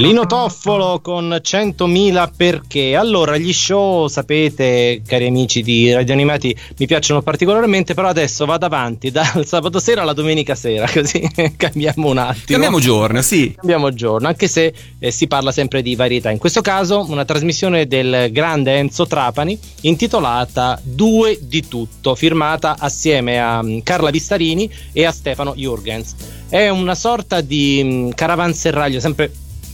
Lino 0.00 0.24
Toffolo 0.24 1.00
con 1.02 1.28
100.000 1.28 2.30
perché. 2.34 2.96
Allora, 2.96 3.36
gli 3.36 3.52
show, 3.52 4.08
sapete, 4.08 5.02
cari 5.06 5.26
amici 5.26 5.62
di 5.62 5.92
Radio 5.92 6.14
Animati, 6.14 6.56
mi 6.78 6.86
piacciono 6.86 7.20
particolarmente, 7.20 7.92
però 7.92 8.08
adesso 8.08 8.46
vado 8.46 8.64
avanti 8.64 9.10
dal 9.12 9.44
sabato 9.44 9.78
sera 9.78 10.00
alla 10.00 10.14
domenica 10.14 10.54
sera, 10.54 10.88
così 10.90 11.20
cambiamo 11.54 12.08
un 12.08 12.16
attimo. 12.16 12.44
Cambiamo 12.46 12.80
giorno, 12.80 13.20
sì. 13.20 13.52
Cambiamo 13.54 13.92
giorno, 13.92 14.26
anche 14.26 14.48
se 14.48 14.72
eh, 14.98 15.10
si 15.10 15.26
parla 15.26 15.52
sempre 15.52 15.82
di 15.82 15.94
varietà. 15.94 16.30
In 16.30 16.38
questo 16.38 16.62
caso, 16.62 17.04
una 17.06 17.26
trasmissione 17.26 17.86
del 17.86 18.30
grande 18.32 18.78
Enzo 18.78 19.06
Trapani 19.06 19.58
intitolata 19.82 20.80
Due 20.82 21.38
di 21.42 21.68
tutto, 21.68 22.14
firmata 22.14 22.76
assieme 22.78 23.38
a 23.38 23.62
mm, 23.62 23.80
Carla 23.80 24.08
Vistarini 24.08 24.70
e 24.94 25.04
a 25.04 25.12
Stefano 25.12 25.52
Jurgens. 25.54 26.14
È 26.48 26.70
una 26.70 26.94
sorta 26.94 27.42
di 27.42 27.82
mm, 27.84 28.10
caravanserraglio, 28.14 28.98
sempre 28.98 29.30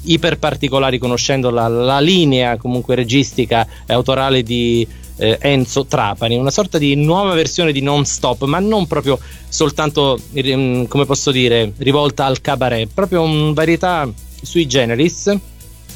iper 0.07 0.39
particolari 0.39 0.99
conoscendo 0.99 1.51
la, 1.51 1.69
la 1.69 2.01
linea 2.01 2.57
comunque 2.57 2.95
registica 2.95 3.67
e 3.87 3.93
autorale 3.93 4.43
di 4.43 4.87
eh, 5.17 5.39
Enzo 5.41 5.87
Trapani, 5.87 6.37
una 6.37 6.51
sorta 6.51 6.79
di 6.79 6.95
nuova 6.95 7.35
versione 7.35 7.73
di 7.73 7.81
non 7.81 8.05
stop, 8.05 8.45
ma 8.45 8.59
non 8.59 8.87
proprio 8.87 9.19
soltanto 9.49 10.19
mm, 10.39 10.85
come 10.85 11.07
posso 11.07 11.31
dire 11.31 11.73
rivolta 11.79 12.25
al 12.25 12.41
cabaret, 12.41 12.89
proprio 12.93 13.23
una 13.23 13.53
varietà 13.53 14.09
sui 14.43 14.67
generis 14.67 15.35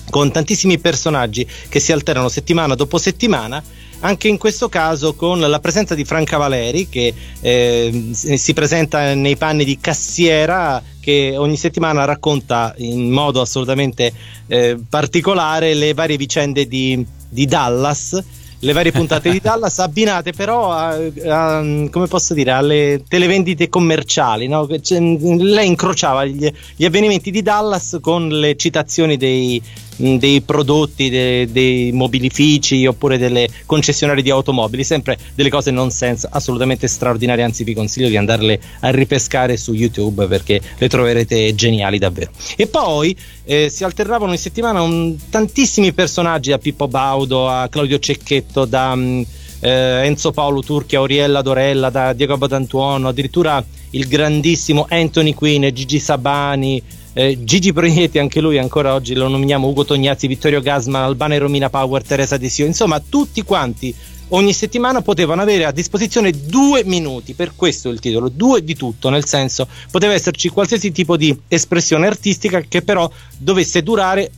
con 0.09 0.33
tantissimi 0.33 0.79
personaggi 0.79 1.47
che 1.69 1.79
si 1.79 1.93
alternano 1.93 2.29
settimana 2.29 2.75
dopo 2.75 2.99
settimana. 2.99 3.63
Anche 4.03 4.29
in 4.29 4.39
questo 4.39 4.71
caso 4.71 5.15
con 5.15 5.41
la 5.41 5.61
presenza 5.61 5.95
di 5.95 6.05
Franca 6.05 6.39
Valeri 6.39 6.89
che 6.89 7.13
eh, 7.41 8.11
si 8.13 8.55
presenta 8.55 9.13
nei 9.13 9.37
panni 9.37 9.65
di 9.65 9.79
cassiera 9.79 10.83
che 11.01 11.35
ogni 11.37 11.57
settimana 11.59 12.07
racconta 12.07 12.75
in 12.79 13.11
modo 13.11 13.43
assolutamente 13.43 14.11
eh, 14.47 14.79
particolare 14.89 15.75
le 15.75 15.93
varie 15.93 16.17
vicende 16.17 16.67
di, 16.67 17.05
di 17.29 17.45
Dallas 17.45 18.23
le 18.63 18.73
varie 18.73 18.93
puntate 18.93 19.31
di 19.31 19.41
Dallas 19.43 19.79
abbinate 19.79 20.33
però 20.33 20.71
a, 20.73 20.97
a- 21.29 21.61
come 21.91 22.07
posso 22.09 22.33
dire 22.35 22.53
alle 22.53 23.03
televendite 23.07 23.69
commerciali 23.69 24.49
no? 24.49 24.67
C'è- 24.67 24.99
lei 24.99 25.67
incrociava 25.67 26.25
gli, 26.25 26.51
gli 26.77 26.85
avvenimenti 26.85 27.31
di 27.31 27.43
Dallas 27.43 27.99
con 28.01 28.29
le 28.29 28.57
citazioni 28.57 29.17
dei, 29.17 29.63
dei 30.19 30.41
prodotti 30.41 31.11
de- 31.11 31.49
dei 31.51 31.93
mobilifici 31.93 32.87
oppure 32.87 33.19
delle 33.19 33.49
concessionarie 33.67 34.23
di 34.23 34.31
automobili 34.31 34.83
sempre 34.85 35.19
delle 35.35 35.51
cose 35.51 35.71
non 35.71 35.91
sense 35.91 36.27
assolutamente 36.31 36.89
straordinarie. 36.89 37.45
Anzi 37.45 37.65
vi 37.65 37.75
consiglio 37.75 38.09
di 38.09 38.17
andarle 38.17 38.59
a 38.81 38.91
ripescare 38.91 39.57
su 39.57 39.73
YouTube 39.75 40.27
perché 40.27 40.61
le 40.79 40.89
troverete 40.89 41.55
geniali 41.55 41.99
davvero. 41.99 42.31
E 42.57 42.67
poi 42.67 43.15
eh, 43.45 43.69
si 43.69 43.85
alternavano 43.85 44.33
in 44.33 44.39
settimana 44.39 44.81
un- 44.81 45.17
tantissimi 45.29 45.93
personaggi 45.93 46.51
da 46.51 46.59
Pippo 46.59 46.89
Baudo 46.89 47.49
a 47.49 47.69
Claudio 47.69 47.99
Cecchetto 47.99 48.65
da 48.65 48.97
eh, 49.63 50.07
Enzo 50.07 50.31
Paolo 50.33 50.63
Turchi 50.63 50.97
a 50.97 51.01
Oriella 51.01 51.43
Dorella 51.43 51.91
da 51.91 52.13
Diego 52.15 52.39
Badantuono 52.39 53.09
addirittura 53.09 53.63
il 53.91 54.07
grandissimo 54.07 54.87
Anthony 54.89 55.35
Quinn 55.35 55.67
Gigi 55.73 55.99
Sabani 55.99 56.81
eh, 57.13 57.39
Gigi 57.45 57.73
Proietti 57.73 58.19
anche 58.19 58.41
lui 58.41 58.59
ancora 58.59 58.95
oggi 58.95 59.15
lo 59.15 59.29
nominiamo 59.29 59.67
Ugo 59.67 59.85
Tognazzi 59.85 60.27
Vittorio 60.27 60.61
Gasman 60.61 61.33
e 61.33 61.39
Romina 61.39 61.71
Power 61.71 62.03
Teresa 62.03 62.37
Desio 62.37 62.67
insomma 62.67 63.01
tutti 63.01 63.43
quanti 63.43 63.95
ogni 64.31 64.53
settimana 64.53 65.03
potevano 65.03 65.43
avere 65.43 65.65
a 65.65 65.73
disposizione 65.73 66.31
due 66.33 66.85
minuti, 66.85 67.35
per 67.35 67.53
questo 67.57 67.89
il 67.89 68.01
titolo, 68.01 68.29
due 68.29 68.63
di 68.63 68.75
tutto, 68.75 69.09
nel 69.09 69.25
senso 69.27 69.67
poteva 69.91 70.13
esserci 70.13 70.49
qualsiasi 70.49 70.93
tipo 70.93 71.17
di 71.17 71.37
espressione 71.49 72.07
artistica 72.07 72.61
che 72.61 72.83
però 72.83 73.11
dovesse 73.39 73.83
durare 73.83 74.31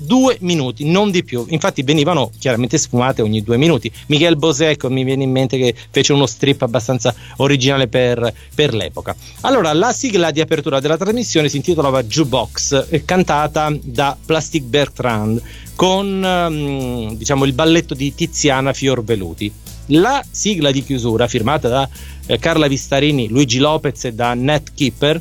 due 0.00 0.36
minuti, 0.40 0.88
non 0.88 1.10
di 1.10 1.22
più. 1.22 1.44
Infatti 1.48 1.82
venivano 1.82 2.30
chiaramente 2.38 2.78
sfumate 2.78 3.22
ogni 3.22 3.42
due 3.42 3.56
minuti. 3.56 3.90
Miguel 4.06 4.36
Bosé, 4.36 4.70
ecco, 4.70 4.90
mi 4.90 5.04
viene 5.04 5.24
in 5.24 5.30
mente 5.30 5.58
che 5.58 5.74
fece 5.90 6.12
uno 6.12 6.26
strip 6.26 6.62
abbastanza 6.62 7.14
originale 7.36 7.88
per, 7.88 8.32
per 8.54 8.74
l'epoca. 8.74 9.14
Allora, 9.42 9.72
la 9.72 9.92
sigla 9.92 10.30
di 10.30 10.40
apertura 10.40 10.80
della 10.80 10.96
trasmissione 10.96 11.48
si 11.48 11.56
intitolava 11.56 12.02
Jukebox, 12.02 12.86
eh, 12.90 13.04
cantata 13.04 13.72
da 13.82 14.16
Plastic 14.24 14.64
Bertrand 14.64 15.42
con 15.74 16.22
ehm, 16.22 17.14
diciamo 17.16 17.46
il 17.46 17.54
balletto 17.54 17.94
di 17.94 18.14
Tiziana 18.14 18.72
Fiorveluti. 18.72 19.50
La 19.86 20.22
sigla 20.30 20.70
di 20.70 20.84
chiusura, 20.84 21.26
firmata 21.26 21.68
da 21.68 21.88
eh, 22.26 22.38
Carla 22.38 22.68
Vistarini, 22.68 23.28
Luigi 23.28 23.58
Lopez 23.58 24.04
e 24.04 24.12
da 24.12 24.34
Nat 24.34 24.72
Kipper, 24.74 25.20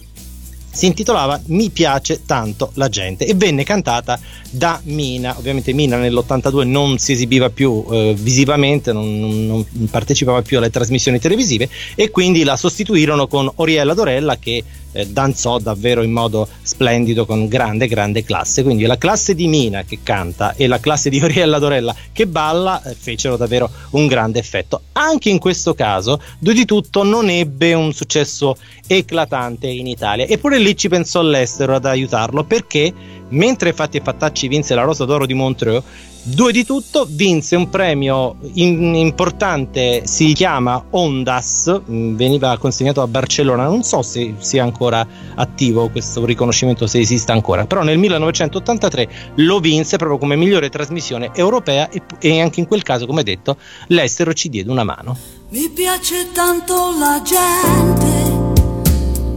si 0.72 0.86
intitolava 0.86 1.42
Mi 1.48 1.70
piace 1.70 2.26
tanto 2.26 2.72
la 2.76 2.90
gente 2.90 3.26
e 3.26 3.34
venne 3.34 3.64
cantata 3.64 4.20
da 4.50 4.80
Mina. 4.84 5.38
Ovviamente 5.38 5.74
Mina 5.74 5.98
nell'82 5.98 6.68
non 6.68 6.98
si 6.98 7.12
esibiva 7.12 7.50
più 7.50 7.86
eh, 7.92 8.16
visivamente, 8.18 8.94
non, 8.94 9.46
non- 9.46 9.66
partecipava 9.90 10.42
più 10.42 10.58
alle 10.58 10.70
trasmissioni 10.70 11.20
televisive 11.20 11.70
e 11.96 12.10
quindi 12.10 12.44
la 12.44 12.58
sostituirono 12.58 13.28
con 13.28 13.52
Oriella 13.56 13.94
Dorella 13.94 14.38
che 14.38 14.64
eh, 14.92 15.08
danzò 15.08 15.60
davvero 15.60 16.02
in 16.02 16.12
modo 16.12 16.48
splendido 16.62 17.26
con 17.26 17.48
grande 17.48 17.88
grande 17.88 18.24
classe. 18.24 18.64
Quindi 18.64 18.86
la 18.86 18.98
classe 18.98 19.36
di 19.36 19.48
Mina 19.48 19.84
che 19.84 20.00
canta 20.04 20.54
e 20.56 20.68
la 20.68 20.80
classe 20.80 21.10
di 21.10 21.20
Oriella 21.24 21.60
Dorella 21.60 21.96
che 22.12 22.28
balla 22.28 22.82
eh, 22.84 22.96
fecero 22.96 23.38
davvero 23.38 23.70
un 23.92 24.08
grande 24.08 24.40
effetto. 24.40 24.82
Anche 24.94 25.30
in 25.30 25.40
questo 25.40 25.74
caso 25.74 26.22
Due 26.40 26.54
di 26.54 26.66
tutto 26.66 27.04
non 27.04 27.30
ebbe 27.30 27.74
un 27.74 27.94
successo 27.94 28.58
eclatante 28.88 29.68
in 29.68 29.88
Italia, 29.88 30.26
eppure 30.26 30.58
lì 30.58 30.76
ci 30.76 30.90
pensò 30.90 31.22
l'estero 31.22 31.76
ad 31.76 31.86
aiutarlo 31.86 32.44
perché 32.44 32.92
mentre 33.30 33.74
Fatti 33.74 33.98
e 33.98 34.02
Fattacci 34.02 34.48
vinse 34.48 34.76
la 34.76 34.84
Rosa 34.84 35.06
d'Oro 35.06 35.26
di 35.26 35.34
Montreux, 35.34 35.84
Due 36.22 36.52
di 36.52 36.66
tutto 36.66 37.08
vinse 37.10 37.56
un 37.56 37.70
premio 37.70 38.36
in- 38.56 38.94
importante, 38.94 40.02
si 40.06 40.34
chiama 40.34 40.84
Ondas, 40.90 41.82
mh, 41.84 42.16
veniva 42.16 42.58
consegnato 42.58 43.02
a 43.02 43.08
Barcellona, 43.08 43.64
non 43.64 43.84
so 43.84 44.02
se 44.02 44.36
sia 44.38 44.64
ancora 44.64 45.08
attivo 45.36 45.90
questo 45.90 46.26
riconoscimento, 46.26 46.88
se 46.88 47.00
esista 47.00 47.32
ancora, 47.32 47.66
però 47.66 47.84
nel 47.84 47.98
1983 47.98 49.10
lo 49.36 49.60
vinse 49.60 49.96
proprio 49.96 50.20
come 50.20 50.36
migliore 50.36 50.70
trasmissione 50.70 51.32
europea 51.34 51.90
e, 51.90 52.02
e 52.20 52.42
anche 52.42 52.60
in 52.60 52.68
quel 52.68 52.84
caso, 52.84 53.06
come 53.06 53.24
detto, 53.24 53.56
l'estero 53.88 54.34
ci 54.34 54.50
diede 54.50 54.70
una 54.70 54.84
mano. 54.84 55.18
Mi 55.50 55.70
piace 55.70 56.32
tanto 56.34 56.92
la 57.00 57.22
gente 57.24 58.68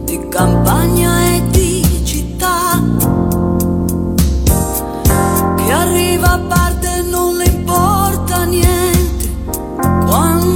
di 0.03 0.27
campagna 0.27 1.33
e 1.33 1.41
di 1.49 1.72
a 6.23 6.39
parte 6.47 7.01
non 7.03 7.37
le 7.37 7.45
importa 7.45 8.45
niente. 8.45 9.29
Quando 10.05 10.52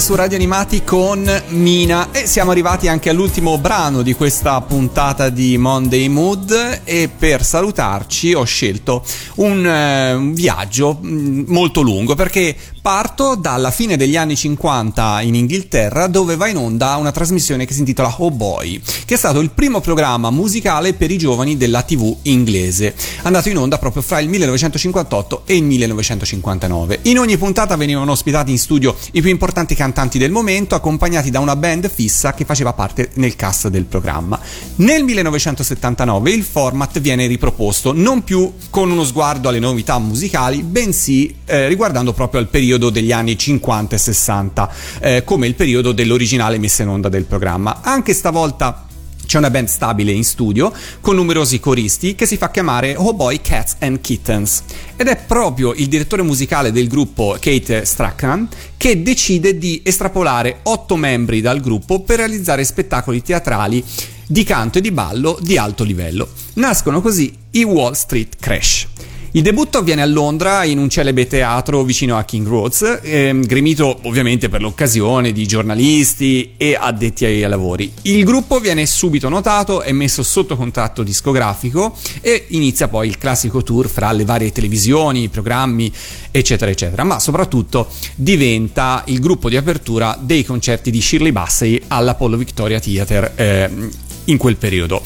su 0.00 0.14
Radio 0.14 0.36
Animati 0.38 0.82
con 0.82 1.30
Mina. 1.48 2.08
E 2.10 2.26
siamo 2.26 2.52
arrivati 2.52 2.88
anche 2.88 3.10
all'ultimo 3.10 3.58
brano 3.58 4.00
di 4.00 4.14
questa 4.14 4.58
puntata 4.62 5.28
di 5.28 5.58
Monday 5.58 6.08
Mood. 6.08 6.80
E 6.84 7.10
per 7.14 7.44
salutarci 7.44 8.32
ho 8.32 8.44
scelto 8.44 9.04
un, 9.36 9.66
eh, 9.66 10.14
un 10.14 10.32
viaggio 10.32 10.98
mm, 11.04 11.42
molto 11.48 11.82
lungo 11.82 12.14
perché 12.14 12.56
parto 12.80 13.34
dalla 13.34 13.70
fine 13.70 13.96
degli 13.96 14.16
anni 14.16 14.36
50 14.36 15.20
in 15.20 15.34
Inghilterra 15.34 16.06
dove 16.06 16.36
va 16.36 16.48
in 16.48 16.56
onda 16.56 16.96
una 16.96 17.12
trasmissione 17.12 17.66
che 17.66 17.74
si 17.74 17.80
intitola 17.80 18.14
Oh 18.18 18.30
Boy 18.30 18.80
che 19.04 19.14
è 19.14 19.18
stato 19.18 19.40
il 19.40 19.50
primo 19.50 19.80
programma 19.80 20.30
musicale 20.30 20.94
per 20.94 21.10
i 21.10 21.18
giovani 21.18 21.58
della 21.58 21.82
TV 21.82 22.16
inglese 22.22 22.94
andato 23.22 23.48
in 23.48 23.58
onda 23.58 23.78
proprio 23.78 24.02
fra 24.02 24.20
il 24.20 24.28
1958 24.28 25.42
e 25.46 25.56
il 25.56 25.64
1959 25.64 27.00
in 27.02 27.18
ogni 27.18 27.36
puntata 27.36 27.76
venivano 27.76 28.12
ospitati 28.12 28.50
in 28.50 28.58
studio 28.58 28.96
i 29.12 29.20
più 29.20 29.30
importanti 29.30 29.74
cantanti 29.74 30.18
del 30.18 30.30
momento 30.30 30.74
accompagnati 30.74 31.30
da 31.30 31.40
una 31.40 31.56
band 31.56 31.90
fissa 31.90 32.34
che 32.34 32.44
faceva 32.44 32.72
parte 32.72 33.10
nel 33.14 33.36
cast 33.36 33.68
del 33.68 33.84
programma. 33.84 34.38
Nel 34.76 35.04
1979 35.04 36.30
il 36.30 36.42
format 36.42 37.00
viene 37.00 37.26
riproposto 37.26 37.92
non 37.92 38.24
più 38.24 38.52
con 38.70 38.90
uno 38.90 39.04
sguardo 39.04 39.48
alle 39.48 39.58
novità 39.58 39.98
musicali 39.98 40.62
bensì 40.62 41.36
eh, 41.44 41.68
riguardando 41.68 42.12
proprio 42.12 42.40
al 42.40 42.48
periodo 42.48 42.90
degli 42.90 43.12
anni 43.12 43.36
50 43.36 43.94
e 43.94 43.98
60 43.98 44.72
eh, 45.00 45.24
come 45.24 45.46
il 45.46 45.54
periodo 45.54 45.92
dell'originale 45.92 46.58
messa 46.58 46.82
in 46.82 46.88
onda 46.88 47.08
del 47.08 47.24
programma. 47.24 47.80
Anche 47.82 48.14
stavolta 48.14 48.86
c'è 49.30 49.38
una 49.38 49.48
band 49.48 49.68
stabile 49.68 50.10
in 50.10 50.24
studio 50.24 50.72
con 51.00 51.14
numerosi 51.14 51.60
coristi 51.60 52.16
che 52.16 52.26
si 52.26 52.36
fa 52.36 52.50
chiamare 52.50 52.96
Oh 52.96 53.14
Boy 53.14 53.40
Cats 53.40 53.76
and 53.78 54.00
Kittens 54.00 54.64
ed 54.96 55.06
è 55.06 55.14
proprio 55.14 55.72
il 55.72 55.86
direttore 55.86 56.22
musicale 56.22 56.72
del 56.72 56.88
gruppo 56.88 57.36
Kate 57.38 57.84
Strachan 57.84 58.48
che 58.76 59.04
decide 59.04 59.56
di 59.56 59.82
estrapolare 59.84 60.58
otto 60.64 60.96
membri 60.96 61.40
dal 61.40 61.60
gruppo 61.60 62.00
per 62.00 62.16
realizzare 62.16 62.64
spettacoli 62.64 63.22
teatrali 63.22 63.84
di 64.26 64.42
canto 64.42 64.78
e 64.78 64.80
di 64.80 64.90
ballo 64.90 65.38
di 65.40 65.56
alto 65.56 65.84
livello. 65.84 66.28
Nascono 66.54 67.00
così 67.00 67.32
i 67.52 67.62
Wall 67.62 67.92
Street 67.92 68.34
Crash. 68.34 68.89
Il 69.32 69.42
debutto 69.42 69.78
avviene 69.78 70.02
a 70.02 70.06
Londra 70.06 70.64
in 70.64 70.78
un 70.78 70.88
celebre 70.88 71.28
teatro 71.28 71.84
vicino 71.84 72.16
a 72.16 72.24
King 72.24 72.48
Roads, 72.48 72.98
ehm, 73.00 73.46
gremito 73.46 74.00
ovviamente 74.02 74.48
per 74.48 74.60
l'occasione 74.60 75.30
di 75.30 75.46
giornalisti 75.46 76.54
e 76.56 76.74
addetti 76.74 77.24
ai 77.26 77.38
lavori. 77.42 77.92
Il 78.02 78.24
gruppo 78.24 78.58
viene 78.58 78.86
subito 78.86 79.28
notato, 79.28 79.82
è 79.82 79.92
messo 79.92 80.24
sotto 80.24 80.56
contratto 80.56 81.04
discografico 81.04 81.96
e 82.20 82.46
inizia 82.48 82.88
poi 82.88 83.06
il 83.06 83.18
classico 83.18 83.62
tour 83.62 83.88
fra 83.88 84.10
le 84.10 84.24
varie 84.24 84.50
televisioni, 84.50 85.28
programmi, 85.28 85.92
eccetera, 86.32 86.68
eccetera. 86.68 87.04
Ma 87.04 87.20
soprattutto 87.20 87.86
diventa 88.16 89.04
il 89.06 89.20
gruppo 89.20 89.48
di 89.48 89.56
apertura 89.56 90.18
dei 90.20 90.44
concerti 90.44 90.90
di 90.90 91.00
Shirley 91.00 91.30
Bassey 91.30 91.80
all'Apollo 91.86 92.36
Victoria 92.36 92.80
Theatre 92.80 93.32
ehm, 93.36 93.90
in 94.24 94.36
quel 94.38 94.56
periodo. 94.56 95.00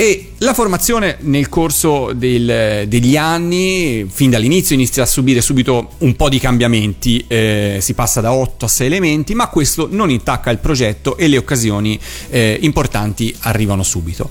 E 0.00 0.34
la 0.38 0.54
formazione 0.54 1.16
nel 1.22 1.48
corso 1.48 2.12
del- 2.14 2.84
degli 2.86 3.16
anni, 3.16 4.06
fin 4.08 4.30
dall'inizio, 4.30 4.76
inizia 4.76 5.02
a 5.02 5.06
subire 5.06 5.40
subito 5.40 5.94
un 5.98 6.14
po' 6.14 6.28
di 6.28 6.38
cambiamenti, 6.38 7.24
eh, 7.26 7.78
si 7.80 7.94
passa 7.94 8.20
da 8.20 8.32
8 8.32 8.66
a 8.66 8.68
6 8.68 8.86
elementi, 8.86 9.34
ma 9.34 9.48
questo 9.48 9.88
non 9.90 10.08
intacca 10.08 10.50
il 10.50 10.58
progetto 10.58 11.16
e 11.16 11.26
le 11.26 11.36
occasioni 11.36 11.98
eh, 12.30 12.58
importanti 12.60 13.34
arrivano 13.40 13.82
subito. 13.82 14.30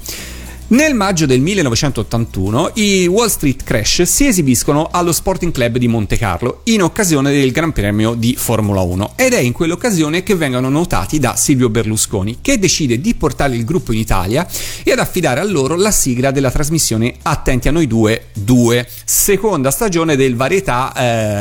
Nel 0.69 0.95
maggio 0.95 1.25
del 1.25 1.39
1981 1.39 2.71
i 2.73 3.07
Wall 3.07 3.29
Street 3.29 3.63
Crash 3.63 4.01
si 4.01 4.27
esibiscono 4.27 4.89
allo 4.91 5.13
Sporting 5.13 5.53
Club 5.53 5.77
di 5.77 5.87
Monte 5.87 6.17
Carlo 6.17 6.59
in 6.65 6.83
occasione 6.83 7.31
del 7.31 7.53
Gran 7.53 7.71
Premio 7.71 8.15
di 8.15 8.35
Formula 8.35 8.81
1 8.81 9.13
ed 9.15 9.31
è 9.31 9.39
in 9.39 9.53
quell'occasione 9.53 10.23
che 10.23 10.35
vengono 10.35 10.67
notati 10.67 11.19
da 11.19 11.37
Silvio 11.37 11.69
Berlusconi 11.69 12.39
che 12.41 12.59
decide 12.59 12.99
di 12.99 13.15
portare 13.15 13.55
il 13.55 13.63
gruppo 13.63 13.93
in 13.93 13.99
Italia 13.99 14.45
e 14.83 14.91
ad 14.91 14.99
affidare 14.99 15.39
a 15.39 15.45
loro 15.45 15.77
la 15.77 15.91
sigla 15.91 16.31
della 16.31 16.51
trasmissione 16.51 17.13
Attenti 17.21 17.69
a 17.69 17.71
noi 17.71 17.87
due 17.87 18.25
2, 18.33 18.85
seconda 19.05 19.71
stagione 19.71 20.17
del 20.17 20.35
Varietà, 20.35 20.91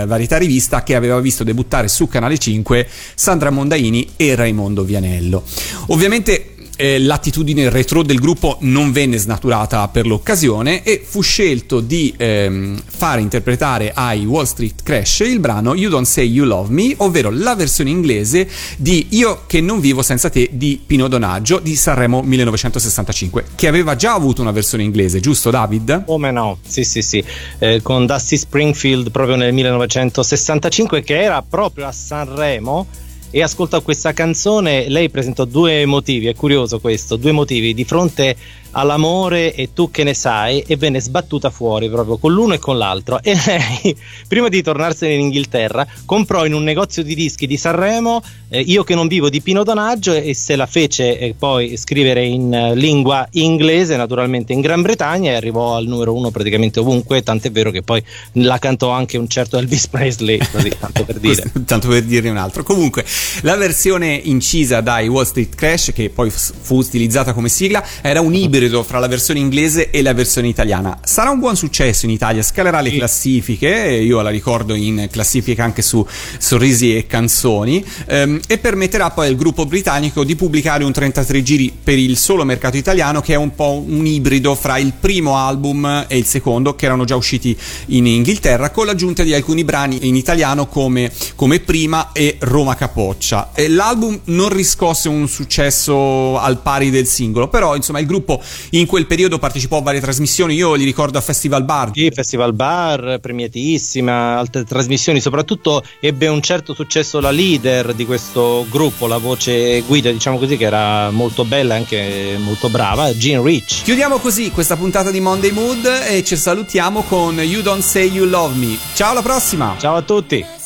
eh, 0.02 0.06
Varietà 0.06 0.36
Rivista 0.36 0.84
che 0.84 0.94
aveva 0.94 1.18
visto 1.18 1.42
debuttare 1.42 1.88
su 1.88 2.06
Canale 2.06 2.38
5 2.38 2.86
Sandra 3.16 3.50
Mondaini 3.50 4.10
e 4.14 4.36
Raimondo 4.36 4.84
Vianello. 4.84 5.42
Ovviamente 5.88 6.45
eh, 6.76 6.98
l'attitudine 6.98 7.68
retro 7.70 8.02
del 8.02 8.18
gruppo 8.18 8.58
non 8.60 8.92
venne 8.92 9.16
snaturata 9.16 9.88
per 9.88 10.06
l'occasione 10.06 10.82
e 10.82 11.02
fu 11.04 11.22
scelto 11.22 11.80
di 11.80 12.14
ehm, 12.16 12.80
fare 12.86 13.20
interpretare 13.20 13.92
ai 13.94 14.24
Wall 14.24 14.44
Street 14.44 14.82
Crash 14.82 15.20
il 15.20 15.40
brano 15.40 15.74
You 15.74 15.90
Don't 15.90 16.06
Say 16.06 16.28
You 16.28 16.46
Love 16.46 16.72
Me, 16.72 16.94
ovvero 16.98 17.30
la 17.30 17.54
versione 17.54 17.90
inglese 17.90 18.48
di 18.76 19.06
Io 19.10 19.42
che 19.46 19.60
non 19.60 19.80
vivo 19.80 20.02
senza 20.02 20.30
te 20.30 20.48
di 20.52 20.80
Pino 20.84 21.08
Donaggio 21.08 21.58
di 21.58 21.74
Sanremo 21.74 22.22
1965, 22.22 23.44
che 23.54 23.68
aveva 23.68 23.96
già 23.96 24.14
avuto 24.14 24.42
una 24.42 24.52
versione 24.52 24.84
inglese, 24.84 25.20
giusto 25.20 25.50
David? 25.50 26.04
Come 26.04 26.30
no? 26.30 26.58
Sì, 26.66 26.84
sì, 26.84 27.02
sì, 27.02 27.24
eh, 27.58 27.80
con 27.82 28.06
Dusty 28.06 28.36
Springfield 28.36 29.10
proprio 29.10 29.36
nel 29.36 29.52
1965 29.52 31.02
che 31.02 31.20
era 31.20 31.42
proprio 31.42 31.86
a 31.86 31.92
Sanremo 31.92 33.04
e 33.36 33.42
ascoltò 33.42 33.82
questa 33.82 34.14
canzone, 34.14 34.88
lei 34.88 35.10
presentò 35.10 35.44
due 35.44 35.84
motivi, 35.84 36.26
è 36.26 36.34
curioso 36.34 36.80
questo, 36.80 37.16
due 37.16 37.32
motivi. 37.32 37.74
Di 37.74 37.84
fronte 37.84 38.34
all'amore 38.76 39.54
e 39.54 39.72
tu 39.72 39.90
che 39.90 40.04
ne 40.04 40.14
sai 40.14 40.62
e 40.66 40.76
venne 40.76 41.00
sbattuta 41.00 41.50
fuori 41.50 41.88
proprio 41.88 42.18
con 42.18 42.32
l'uno 42.32 42.54
e 42.54 42.58
con 42.58 42.76
l'altro. 42.78 43.20
E 43.22 43.36
lei 43.46 43.96
prima 44.28 44.48
di 44.48 44.62
tornarsene 44.62 45.14
in 45.14 45.20
Inghilterra 45.20 45.86
comprò 46.04 46.44
in 46.44 46.52
un 46.52 46.62
negozio 46.62 47.02
di 47.02 47.14
dischi 47.14 47.46
di 47.46 47.56
Sanremo 47.56 48.22
eh, 48.48 48.60
Io 48.60 48.84
che 48.84 48.94
non 48.94 49.08
vivo 49.08 49.28
di 49.30 49.40
Pino 49.40 49.64
Donaggio 49.64 50.12
e 50.12 50.34
se 50.34 50.56
la 50.56 50.66
fece 50.66 51.18
eh, 51.18 51.34
poi 51.36 51.76
scrivere 51.76 52.24
in 52.24 52.52
eh, 52.52 52.74
lingua 52.74 53.26
inglese 53.32 53.96
naturalmente 53.96 54.52
in 54.52 54.60
Gran 54.60 54.82
Bretagna 54.82 55.32
e 55.32 55.34
arrivò 55.34 55.76
al 55.76 55.86
numero 55.86 56.14
uno 56.14 56.30
praticamente 56.30 56.80
ovunque 56.80 57.22
tant'è 57.22 57.50
vero 57.50 57.70
che 57.70 57.82
poi 57.82 58.02
la 58.32 58.58
cantò 58.58 58.90
anche 58.90 59.16
un 59.16 59.28
certo 59.28 59.56
Elvis 59.58 59.88
Presley 59.88 60.38
così 60.52 60.70
tanto 60.78 61.04
per 61.04 61.18
dire. 61.18 61.50
Tanto 61.64 61.88
per 61.88 62.02
dirne 62.02 62.30
un 62.30 62.36
altro. 62.36 62.62
Comunque 62.62 63.04
la 63.42 63.56
versione 63.56 64.14
incisa 64.14 64.80
dai 64.80 65.08
Wall 65.08 65.24
Street 65.24 65.54
Crash 65.54 65.92
che 65.94 66.10
poi 66.10 66.30
fu 66.30 66.76
utilizzata 66.76 67.32
come 67.32 67.48
sigla 67.48 67.84
era 68.02 68.20
un 68.20 68.34
ibrido 68.34 68.65
fra 68.82 68.98
la 68.98 69.08
versione 69.08 69.40
inglese 69.40 69.90
e 69.90 70.02
la 70.02 70.14
versione 70.14 70.48
italiana. 70.48 70.98
Sarà 71.02 71.30
un 71.30 71.38
buon 71.38 71.56
successo 71.56 72.06
in 72.06 72.12
Italia, 72.12 72.42
scalerà 72.42 72.80
le 72.80 72.90
classifiche, 72.92 73.68
io 73.68 74.20
la 74.20 74.30
ricordo 74.30 74.74
in 74.74 75.08
classifica 75.10 75.64
anche 75.64 75.82
su 75.82 76.06
Sorrisi 76.38 76.96
e 76.96 77.06
Canzoni, 77.06 77.84
ehm, 78.06 78.40
e 78.46 78.58
permetterà 78.58 79.10
poi 79.10 79.28
al 79.28 79.36
gruppo 79.36 79.66
britannico 79.66 80.24
di 80.24 80.36
pubblicare 80.36 80.84
un 80.84 80.92
33 80.92 81.42
giri 81.42 81.72
per 81.82 81.98
il 81.98 82.16
solo 82.16 82.44
mercato 82.44 82.76
italiano 82.76 83.20
che 83.20 83.34
è 83.34 83.36
un 83.36 83.54
po' 83.54 83.84
un 83.86 84.06
ibrido 84.06 84.54
fra 84.54 84.78
il 84.78 84.92
primo 84.98 85.36
album 85.36 86.06
e 86.08 86.16
il 86.16 86.24
secondo 86.26 86.74
che 86.74 86.86
erano 86.86 87.04
già 87.04 87.16
usciti 87.16 87.56
in 87.86 88.06
Inghilterra 88.06 88.70
con 88.70 88.86
l'aggiunta 88.86 89.22
di 89.22 89.34
alcuni 89.34 89.64
brani 89.64 90.06
in 90.08 90.16
italiano 90.16 90.66
come, 90.66 91.12
come 91.34 91.60
Prima 91.60 92.12
e 92.12 92.36
Roma 92.40 92.74
Capoccia. 92.74 93.50
E 93.54 93.68
l'album 93.68 94.20
non 94.24 94.48
riscosse 94.48 95.08
un 95.08 95.28
successo 95.28 96.38
al 96.38 96.58
pari 96.60 96.90
del 96.90 97.06
singolo, 97.06 97.48
però 97.48 97.76
insomma 97.76 97.98
il 97.98 98.06
gruppo 98.06 98.42
in 98.70 98.86
quel 98.86 99.06
periodo 99.06 99.38
partecipò 99.38 99.78
a 99.78 99.82
varie 99.82 100.00
trasmissioni, 100.00 100.54
io 100.54 100.74
li 100.74 100.84
ricordo 100.84 101.18
a 101.18 101.20
Festival 101.20 101.64
Bar. 101.64 101.90
Sì, 101.94 102.10
Festival 102.12 102.52
Bar, 102.52 103.18
premiatissima, 103.20 104.36
altre 104.36 104.64
trasmissioni, 104.64 105.20
soprattutto 105.20 105.82
ebbe 106.00 106.28
un 106.28 106.40
certo 106.40 106.74
successo 106.74 107.20
la 107.20 107.30
leader 107.30 107.94
di 107.94 108.04
questo 108.04 108.66
gruppo, 108.70 109.06
la 109.06 109.18
voce 109.18 109.82
guida, 109.86 110.10
diciamo 110.10 110.38
così, 110.38 110.56
che 110.56 110.64
era 110.64 111.10
molto 111.10 111.44
bella 111.44 111.74
e 111.74 111.78
anche 111.78 112.36
molto 112.38 112.68
brava, 112.68 113.12
Jean 113.12 113.42
Rich. 113.42 113.82
Chiudiamo 113.82 114.18
così 114.18 114.50
questa 114.50 114.76
puntata 114.76 115.10
di 115.10 115.20
Monday 115.20 115.50
Mood 115.50 115.84
e 116.08 116.24
ci 116.24 116.36
salutiamo 116.36 117.02
con 117.02 117.38
You 117.38 117.62
Don't 117.62 117.82
Say 117.82 118.10
You 118.10 118.26
Love 118.26 118.54
Me. 118.56 118.76
Ciao 118.94 119.10
alla 119.10 119.22
prossima! 119.22 119.76
Ciao 119.78 119.96
a 119.96 120.02
tutti! 120.02 120.65